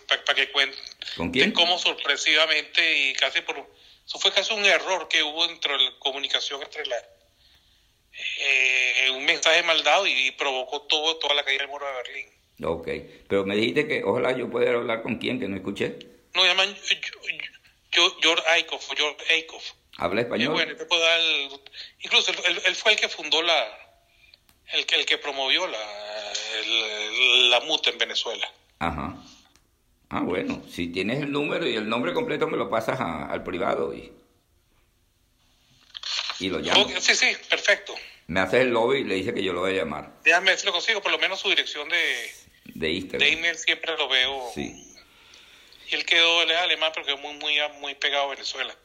para 0.07 0.35
que 0.35 0.51
cuente 0.51 0.77
¿Con 1.15 1.31
quién? 1.31 1.51
cómo 1.51 1.77
sorpresivamente 1.77 3.09
y 3.09 3.13
casi 3.13 3.41
por 3.41 3.69
eso 4.11 4.19
fue 4.19 4.33
casi 4.33 4.53
un 4.53 4.65
error 4.65 5.07
que 5.07 5.23
hubo 5.23 5.45
entre 5.45 5.71
la 5.79 5.91
comunicación 5.99 6.61
entre 6.61 6.85
la 6.85 6.97
eh, 8.39 9.09
un 9.11 9.23
mensaje 9.23 9.63
mal 9.63 9.81
dado 9.85 10.05
y 10.05 10.31
provocó 10.31 10.81
todo, 10.81 11.15
toda 11.15 11.33
la 11.33 11.45
caída 11.45 11.61
del 11.61 11.69
muro 11.69 11.87
de 11.87 11.93
Berlín. 11.93 12.27
Ok, 12.61 12.87
pero 13.29 13.45
me 13.45 13.55
dijiste 13.55 13.87
que 13.87 14.03
ojalá 14.03 14.33
yo 14.33 14.49
pudiera 14.49 14.79
hablar 14.79 15.01
con 15.01 15.15
quién, 15.15 15.39
que 15.39 15.47
no 15.47 15.55
escuché. 15.55 15.97
No, 16.33 16.45
llaman 16.45 16.75
George 17.89 18.43
Eichhoff, 18.53 18.91
George 18.97 19.33
Eichhoff. 19.33 19.71
¿Habla 19.95 20.21
español? 20.21 20.55
bueno, 20.55 20.75
te 20.75 20.85
puedo 20.85 21.01
dar 21.01 21.21
incluso 22.01 22.33
él, 22.65 22.75
fue 22.75 22.91
el 22.91 22.99
que 22.99 23.07
fundó 23.07 23.41
la, 23.41 23.95
el 24.73 24.85
que, 24.85 24.95
el 24.95 25.05
que 25.05 25.19
promovió 25.19 25.67
la, 25.67 26.33
la 27.49 27.61
MUT 27.61 27.87
en 27.87 27.97
Venezuela. 27.97 28.51
Ajá. 28.79 29.15
Ah, 30.13 30.19
bueno, 30.19 30.61
si 30.69 30.89
tienes 30.89 31.21
el 31.21 31.31
número 31.31 31.65
y 31.65 31.75
el 31.75 31.87
nombre 31.87 32.13
completo 32.13 32.45
me 32.45 32.57
lo 32.57 32.69
pasas 32.69 32.99
al 32.99 33.43
privado 33.43 33.93
y, 33.93 34.11
y 36.39 36.49
lo 36.49 36.59
llamo. 36.59 36.85
sí, 36.99 37.15
sí, 37.15 37.27
perfecto. 37.49 37.93
Me 38.27 38.41
haces 38.41 38.61
el 38.61 38.71
lobby 38.71 38.99
y 38.99 39.03
le 39.05 39.15
dice 39.15 39.33
que 39.33 39.41
yo 39.41 39.53
lo 39.53 39.61
voy 39.61 39.71
a 39.71 39.83
llamar. 39.83 40.11
Déjame 40.25 40.47
ver 40.47 40.59
si 40.59 40.65
lo 40.65 40.73
consigo, 40.73 41.01
por 41.01 41.13
lo 41.13 41.17
menos 41.17 41.39
su 41.39 41.47
dirección 41.47 41.87
de, 41.87 42.29
de 42.65 42.89
Instagram. 42.89 43.19
De 43.29 43.37
email 43.37 43.55
siempre 43.57 43.95
lo 43.97 44.09
veo. 44.09 44.49
Sí. 44.53 44.93
Y 45.89 45.95
él 45.95 46.05
quedó, 46.05 46.41
él 46.43 46.51
es 46.51 46.57
alemán, 46.57 46.91
pero 46.93 47.05
quedó 47.05 47.17
muy, 47.17 47.35
muy, 47.35 47.53
muy 47.79 47.95
pegado 47.95 48.25
a 48.25 48.31
Venezuela. 48.31 48.75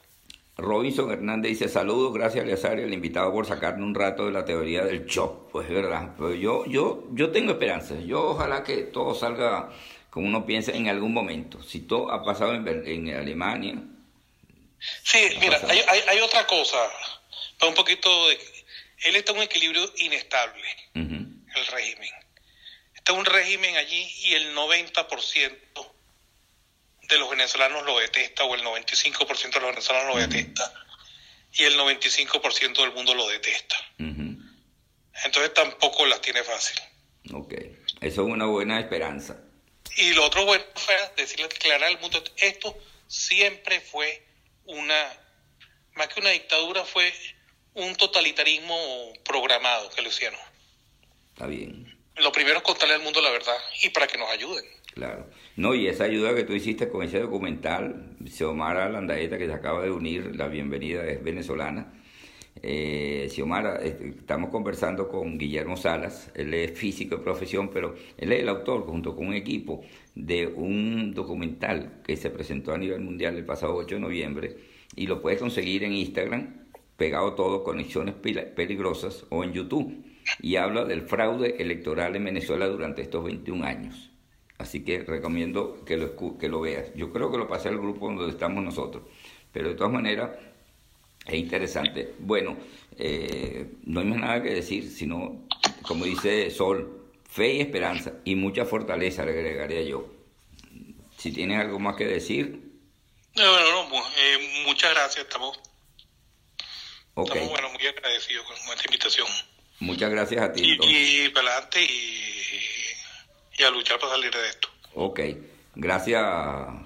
Robinson 0.58 1.10
Hernández 1.10 1.50
dice, 1.50 1.68
saludos, 1.68 2.14
gracias 2.14 2.44
Eleazar 2.44 2.78
y 2.78 2.84
al 2.84 2.94
invitado 2.94 3.32
por 3.32 3.46
sacarme 3.46 3.82
un 3.84 3.94
rato 3.96 4.26
de 4.26 4.32
la 4.32 4.44
teoría 4.44 4.84
del 4.84 5.06
shock. 5.06 5.50
Pues 5.50 5.66
es 5.66 5.74
verdad, 5.74 6.14
pues 6.16 6.38
yo, 6.40 6.64
yo, 6.66 7.04
yo 7.12 7.30
tengo 7.30 7.52
esperanza. 7.52 7.96
Yo 8.00 8.30
ojalá 8.30 8.62
que 8.62 8.78
todo 8.84 9.14
salga 9.14 9.70
como 10.16 10.28
uno 10.28 10.46
piensa 10.46 10.72
en 10.72 10.88
algún 10.88 11.12
momento. 11.12 11.62
Si 11.62 11.80
todo 11.80 12.10
ha 12.10 12.24
pasado 12.24 12.54
en, 12.54 12.66
en 12.66 13.14
Alemania. 13.14 13.74
Sí, 15.04 15.18
mira, 15.38 15.60
hay, 15.68 15.78
hay, 16.08 16.20
otra 16.20 16.46
cosa, 16.46 16.78
un 17.68 17.74
poquito 17.74 18.08
de... 18.28 18.40
Él 19.04 19.16
está 19.16 19.32
en 19.32 19.36
un 19.36 19.44
equilibrio 19.44 19.92
inestable, 19.98 20.64
el 20.94 21.66
régimen. 21.70 22.08
Está 22.94 23.12
un 23.12 23.26
régimen 23.26 23.76
allí 23.76 24.10
y 24.22 24.32
el 24.32 24.56
90% 24.56 25.92
de 27.10 27.18
los 27.18 27.28
venezolanos 27.28 27.84
lo 27.84 27.98
detesta 27.98 28.44
o 28.44 28.54
el 28.54 28.62
95% 28.62 29.52
de 29.52 29.60
los 29.60 29.68
venezolanos 29.68 30.14
lo 30.14 30.26
detesta 30.26 30.72
y 31.52 31.64
el 31.64 31.78
95% 31.78 32.74
del 32.74 32.92
mundo 32.92 33.14
lo 33.14 33.28
detesta. 33.28 33.76
Entonces 33.98 35.52
tampoco 35.52 36.06
las 36.06 36.22
tiene 36.22 36.42
fácil. 36.42 36.78
Ok, 37.34 37.52
eso 38.00 38.22
es 38.22 38.28
una 38.30 38.46
buena 38.46 38.80
esperanza. 38.80 39.42
Y 39.96 40.12
lo 40.14 40.26
otro 40.26 40.44
bueno 40.44 40.64
fue 40.74 40.94
decirle, 41.16 41.44
aclarar 41.46 41.84
al 41.84 42.00
mundo, 42.00 42.22
esto 42.36 42.76
siempre 43.06 43.80
fue 43.80 44.22
una, 44.66 45.12
más 45.94 46.08
que 46.08 46.20
una 46.20 46.30
dictadura, 46.30 46.84
fue 46.84 47.12
un 47.74 47.94
totalitarismo 47.94 49.12
programado 49.24 49.90
que 49.90 50.02
lo 50.02 50.08
hicieron. 50.08 50.38
Está 51.34 51.46
bien. 51.46 51.94
Lo 52.16 52.32
primero 52.32 52.58
es 52.58 52.62
contarle 52.62 52.94
al 52.94 53.02
mundo 53.02 53.20
la 53.20 53.30
verdad 53.30 53.56
y 53.82 53.90
para 53.90 54.06
que 54.06 54.16
nos 54.16 54.30
ayuden. 54.30 54.64
Claro. 54.94 55.30
No, 55.56 55.74
y 55.74 55.88
esa 55.88 56.04
ayuda 56.04 56.34
que 56.34 56.44
tú 56.44 56.54
hiciste 56.54 56.88
con 56.88 57.02
ese 57.02 57.20
documental, 57.20 58.16
Xiomara 58.26 58.88
Landaeta, 58.88 59.36
que 59.36 59.46
se 59.46 59.52
acaba 59.52 59.82
de 59.82 59.90
unir, 59.90 60.34
la 60.34 60.48
bienvenida 60.48 61.04
es 61.04 61.22
venezolana. 61.22 61.95
Eh, 62.62 63.28
Xiomara, 63.30 63.76
este, 63.76 64.08
estamos 64.08 64.50
conversando 64.50 65.08
con 65.08 65.38
Guillermo 65.38 65.76
Salas, 65.76 66.30
él 66.34 66.54
es 66.54 66.72
físico 66.72 67.16
de 67.16 67.22
profesión, 67.22 67.70
pero 67.72 67.94
él 68.16 68.32
es 68.32 68.40
el 68.40 68.48
autor, 68.48 68.86
junto 68.86 69.14
con 69.14 69.28
un 69.28 69.34
equipo, 69.34 69.82
de 70.14 70.46
un 70.46 71.12
documental 71.12 72.00
que 72.04 72.16
se 72.16 72.30
presentó 72.30 72.72
a 72.72 72.78
nivel 72.78 73.00
mundial 73.00 73.36
el 73.36 73.44
pasado 73.44 73.74
8 73.76 73.96
de 73.96 74.00
noviembre 74.00 74.56
y 74.94 75.06
lo 75.06 75.20
puedes 75.20 75.40
conseguir 75.40 75.84
en 75.84 75.92
Instagram, 75.92 76.66
pegado 76.96 77.34
todo, 77.34 77.62
Conexiones 77.62 78.14
Peligrosas, 78.14 79.26
o 79.28 79.44
en 79.44 79.52
YouTube, 79.52 80.04
y 80.40 80.56
habla 80.56 80.84
del 80.84 81.02
fraude 81.02 81.56
electoral 81.58 82.16
en 82.16 82.24
Venezuela 82.24 82.66
durante 82.66 83.02
estos 83.02 83.24
21 83.24 83.64
años. 83.64 84.10
Así 84.58 84.84
que 84.84 85.00
recomiendo 85.00 85.84
que 85.84 85.98
lo, 85.98 86.16
que 86.38 86.48
lo 86.48 86.60
veas. 86.60 86.92
Yo 86.94 87.12
creo 87.12 87.30
que 87.30 87.36
lo 87.36 87.46
pasé 87.46 87.68
al 87.68 87.78
grupo 87.78 88.06
donde 88.06 88.30
estamos 88.30 88.64
nosotros. 88.64 89.04
Pero 89.52 89.68
de 89.68 89.74
todas 89.74 89.92
maneras, 89.92 90.30
es 91.26 91.34
interesante. 91.34 92.14
Bueno, 92.18 92.56
eh, 92.98 93.66
no 93.84 94.00
hay 94.00 94.06
más 94.06 94.18
nada 94.18 94.42
que 94.42 94.50
decir, 94.50 94.90
sino, 94.90 95.46
como 95.82 96.04
dice 96.04 96.50
Sol, 96.50 97.10
fe 97.28 97.54
y 97.54 97.60
esperanza 97.60 98.12
y 98.24 98.34
mucha 98.34 98.64
fortaleza, 98.64 99.24
le 99.24 99.32
agregaría 99.32 99.82
yo. 99.82 100.06
Si 101.18 101.32
tienes 101.32 101.60
algo 101.60 101.78
más 101.78 101.96
que 101.96 102.06
decir. 102.06 102.60
No, 103.34 103.60
no, 103.60 103.88
no, 103.88 103.98
eh, 103.98 104.62
muchas 104.66 104.92
gracias, 104.94 105.26
estamos, 105.26 105.58
estamos 107.14 107.48
bueno, 107.50 107.70
muy 107.70 107.86
agradecidos 107.86 108.46
con 108.46 108.56
esta 108.56 108.84
invitación. 108.86 109.26
Muchas 109.80 110.10
gracias 110.10 110.42
a 110.42 110.52
ti. 110.52 110.62
Y, 110.64 111.24
y 111.24 111.28
para 111.30 111.50
adelante 111.50 111.82
y 111.82 112.36
y 113.58 113.62
a 113.62 113.70
luchar 113.70 113.98
para 113.98 114.12
salir 114.12 114.32
de 114.32 114.48
esto. 114.48 114.68
Ok, 114.94 115.20
gracias 115.74 116.24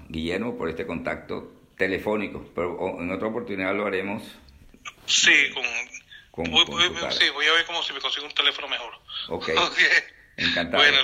Guillermo 0.09 0.57
por 0.57 0.69
este 0.69 0.85
contacto 0.85 1.51
telefónico, 1.81 2.45
pero 2.53 3.01
en 3.01 3.09
otra 3.11 3.27
oportunidad 3.27 3.75
lo 3.75 3.87
haremos. 3.87 4.21
Sí, 5.07 5.33
con, 6.31 6.43
voy, 6.51 6.63
sí, 7.09 7.25
voy 7.33 7.45
a 7.47 7.53
ver 7.53 7.65
cómo 7.65 7.81
si 7.81 7.91
me 7.91 7.99
consigo 7.99 8.27
un 8.27 8.33
teléfono 8.33 8.67
mejor. 8.67 8.93
Ok, 9.29 9.49
okay. 9.71 9.87
encantado. 10.37 10.83
Bueno, 10.83 10.97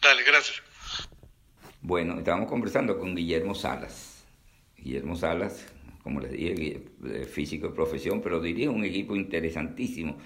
dale, 0.00 0.24
gracias. 0.24 0.60
Bueno, 1.80 2.18
estábamos 2.18 2.48
conversando 2.48 2.98
con 2.98 3.14
Guillermo 3.14 3.54
Salas. 3.54 4.24
Guillermo 4.76 5.14
Salas, 5.14 5.68
como 6.02 6.20
les 6.20 6.32
dije, 6.32 6.82
físico 7.32 7.68
de 7.68 7.74
profesión, 7.74 8.20
pero 8.20 8.40
dirige 8.40 8.68
un 8.68 8.84
equipo 8.84 9.14
interesantísimo 9.14 10.18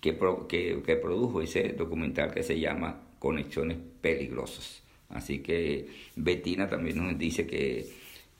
que, 0.00 0.16
que, 0.48 0.80
que 0.86 0.96
produjo 0.96 1.42
ese 1.42 1.70
documental 1.70 2.32
que 2.32 2.44
se 2.44 2.60
llama 2.60 3.00
conexiones 3.18 3.78
peligrosas. 4.00 4.84
Así 5.08 5.40
que 5.40 5.88
Betina 6.14 6.68
también 6.68 7.04
nos 7.04 7.18
dice 7.18 7.48
que 7.48 7.92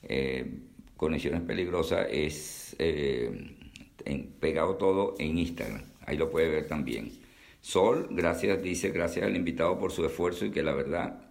eh, 0.05 0.47
conexiones 0.97 1.43
peligrosas 1.43 2.07
es 2.11 2.77
eh, 2.79 3.57
pegado 4.41 4.77
todo 4.77 5.15
en 5.19 5.39
Instagram. 5.39 5.83
Ahí 6.07 6.17
lo 6.17 6.31
puede 6.31 6.49
ver 6.49 6.67
también. 6.67 7.13
Sol, 7.61 8.09
gracias, 8.11 8.63
dice, 8.63 8.91
gracias 8.91 9.25
al 9.25 9.37
invitado 9.37 9.79
por 9.79 9.91
su 9.91 10.05
esfuerzo 10.05 10.45
y 10.45 10.51
que 10.51 10.63
la 10.63 10.75
verdad, 10.75 11.31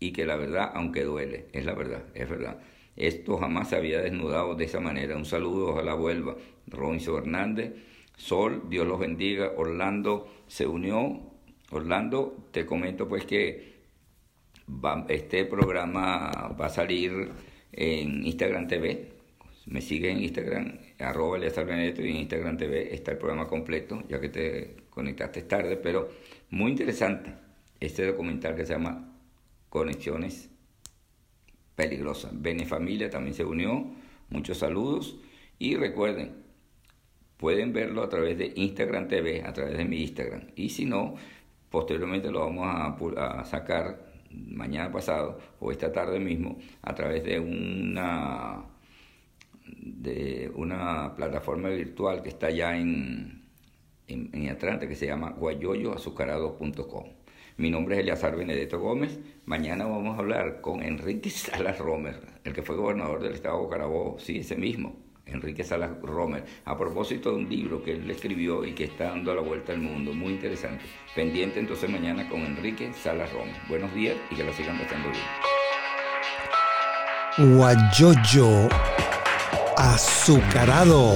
y 0.00 0.12
que 0.12 0.26
la 0.26 0.36
verdad, 0.36 0.72
aunque 0.74 1.04
duele, 1.04 1.46
es 1.52 1.64
la 1.64 1.74
verdad, 1.74 2.04
es 2.14 2.28
verdad. 2.28 2.60
Esto 2.96 3.38
jamás 3.38 3.70
se 3.70 3.76
había 3.76 4.00
desnudado 4.02 4.54
de 4.54 4.64
esa 4.64 4.80
manera. 4.80 5.16
Un 5.16 5.24
saludo, 5.24 5.70
ojalá 5.70 5.94
vuelva. 5.94 6.36
Robinson 6.66 7.16
Hernández, 7.16 7.74
Sol, 8.16 8.64
Dios 8.68 8.86
los 8.86 8.98
bendiga. 8.98 9.52
Orlando 9.56 10.28
se 10.46 10.66
unió 10.66 11.32
Orlando, 11.70 12.48
te 12.50 12.66
comento 12.66 13.08
pues 13.08 13.24
que 13.24 13.72
este 15.08 15.44
programa 15.46 16.54
va 16.60 16.66
a 16.66 16.68
salir 16.68 17.30
en 17.72 18.26
Instagram 18.26 18.68
TV. 18.68 19.12
Me 19.66 19.80
sigue 19.80 20.10
en 20.10 20.22
Instagram, 20.22 20.78
arroba 20.98 21.38
y 21.38 21.44
en 21.44 22.16
Instagram 22.16 22.56
TV 22.56 22.94
está 22.94 23.12
el 23.12 23.18
programa 23.18 23.46
completo, 23.46 24.02
ya 24.08 24.20
que 24.20 24.28
te 24.28 24.76
conectaste 24.90 25.42
tarde, 25.42 25.76
pero 25.76 26.08
muy 26.50 26.72
interesante 26.72 27.32
este 27.78 28.06
documental 28.06 28.56
que 28.56 28.66
se 28.66 28.72
llama 28.72 29.16
Conexiones 29.68 30.50
Peligrosas. 31.76 32.32
Benefamilia 32.40 33.08
también 33.08 33.34
se 33.34 33.44
unió, 33.44 33.86
muchos 34.30 34.58
saludos 34.58 35.16
y 35.58 35.76
recuerden, 35.76 36.42
pueden 37.36 37.72
verlo 37.72 38.02
a 38.02 38.08
través 38.08 38.36
de 38.38 38.52
Instagram 38.56 39.08
TV, 39.08 39.42
a 39.44 39.52
través 39.52 39.78
de 39.78 39.84
mi 39.84 40.02
Instagram. 40.02 40.48
Y 40.56 40.70
si 40.70 40.86
no, 40.86 41.14
Posteriormente 41.72 42.30
lo 42.30 42.40
vamos 42.40 42.66
a, 43.16 43.44
sacar 43.46 44.11
mañana 44.32 44.92
pasado 44.92 45.38
o 45.60 45.70
esta 45.72 45.92
tarde 45.92 46.20
mismo 46.20 46.58
a 46.82 46.94
través 46.94 47.24
de 47.24 47.38
una 47.40 48.64
de 49.66 50.50
una 50.54 51.14
plataforma 51.16 51.68
virtual 51.68 52.22
que 52.22 52.28
está 52.28 52.50
ya 52.50 52.76
en, 52.76 53.42
en, 54.08 54.48
Atlanta 54.50 54.86
que 54.88 54.94
se 54.94 55.06
llama 55.06 55.30
guayoyoazucarado.com. 55.30 57.04
Mi 57.56 57.70
nombre 57.70 57.96
es 57.96 58.02
Eleazar 58.02 58.36
Benedetto 58.36 58.80
Gómez. 58.80 59.18
Mañana 59.44 59.86
vamos 59.86 60.16
a 60.16 60.20
hablar 60.20 60.60
con 60.60 60.82
Enrique 60.82 61.30
Salas 61.30 61.78
Romer, 61.78 62.20
el 62.44 62.52
que 62.52 62.62
fue 62.62 62.76
gobernador 62.76 63.22
del 63.22 63.34
estado 63.34 63.62
de 63.62 63.70
Carabobo, 63.70 64.18
sí, 64.18 64.38
ese 64.38 64.56
mismo, 64.56 64.96
Enrique 65.32 65.64
Salas 65.64 65.90
Romer, 66.02 66.44
a 66.64 66.76
propósito 66.76 67.30
de 67.30 67.36
un 67.36 67.48
libro 67.48 67.82
que 67.82 67.92
él 67.92 68.10
escribió 68.10 68.64
y 68.64 68.72
que 68.74 68.84
está 68.84 69.04
dando 69.10 69.34
la 69.34 69.42
vuelta 69.42 69.72
al 69.72 69.80
mundo, 69.80 70.12
muy 70.12 70.34
interesante. 70.34 70.84
Pendiente 71.14 71.60
entonces 71.60 71.90
mañana 71.90 72.28
con 72.28 72.40
Enrique 72.40 72.92
Salas 72.92 73.32
Romer. 73.32 73.56
Buenos 73.68 73.94
días 73.94 74.16
y 74.30 74.36
que 74.36 74.44
lo 74.44 74.52
sigan 74.52 74.78
pasando 74.78 75.08
bien. 75.10 75.24
Guayoyo 77.56 78.68
azucarado 79.76 81.14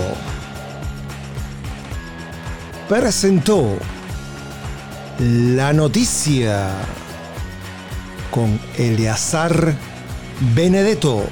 presentó 2.89 3.79
la 5.19 5.73
noticia 5.73 6.71
con 8.31 8.59
Eleazar 8.77 9.75
Benedetto. 10.55 11.25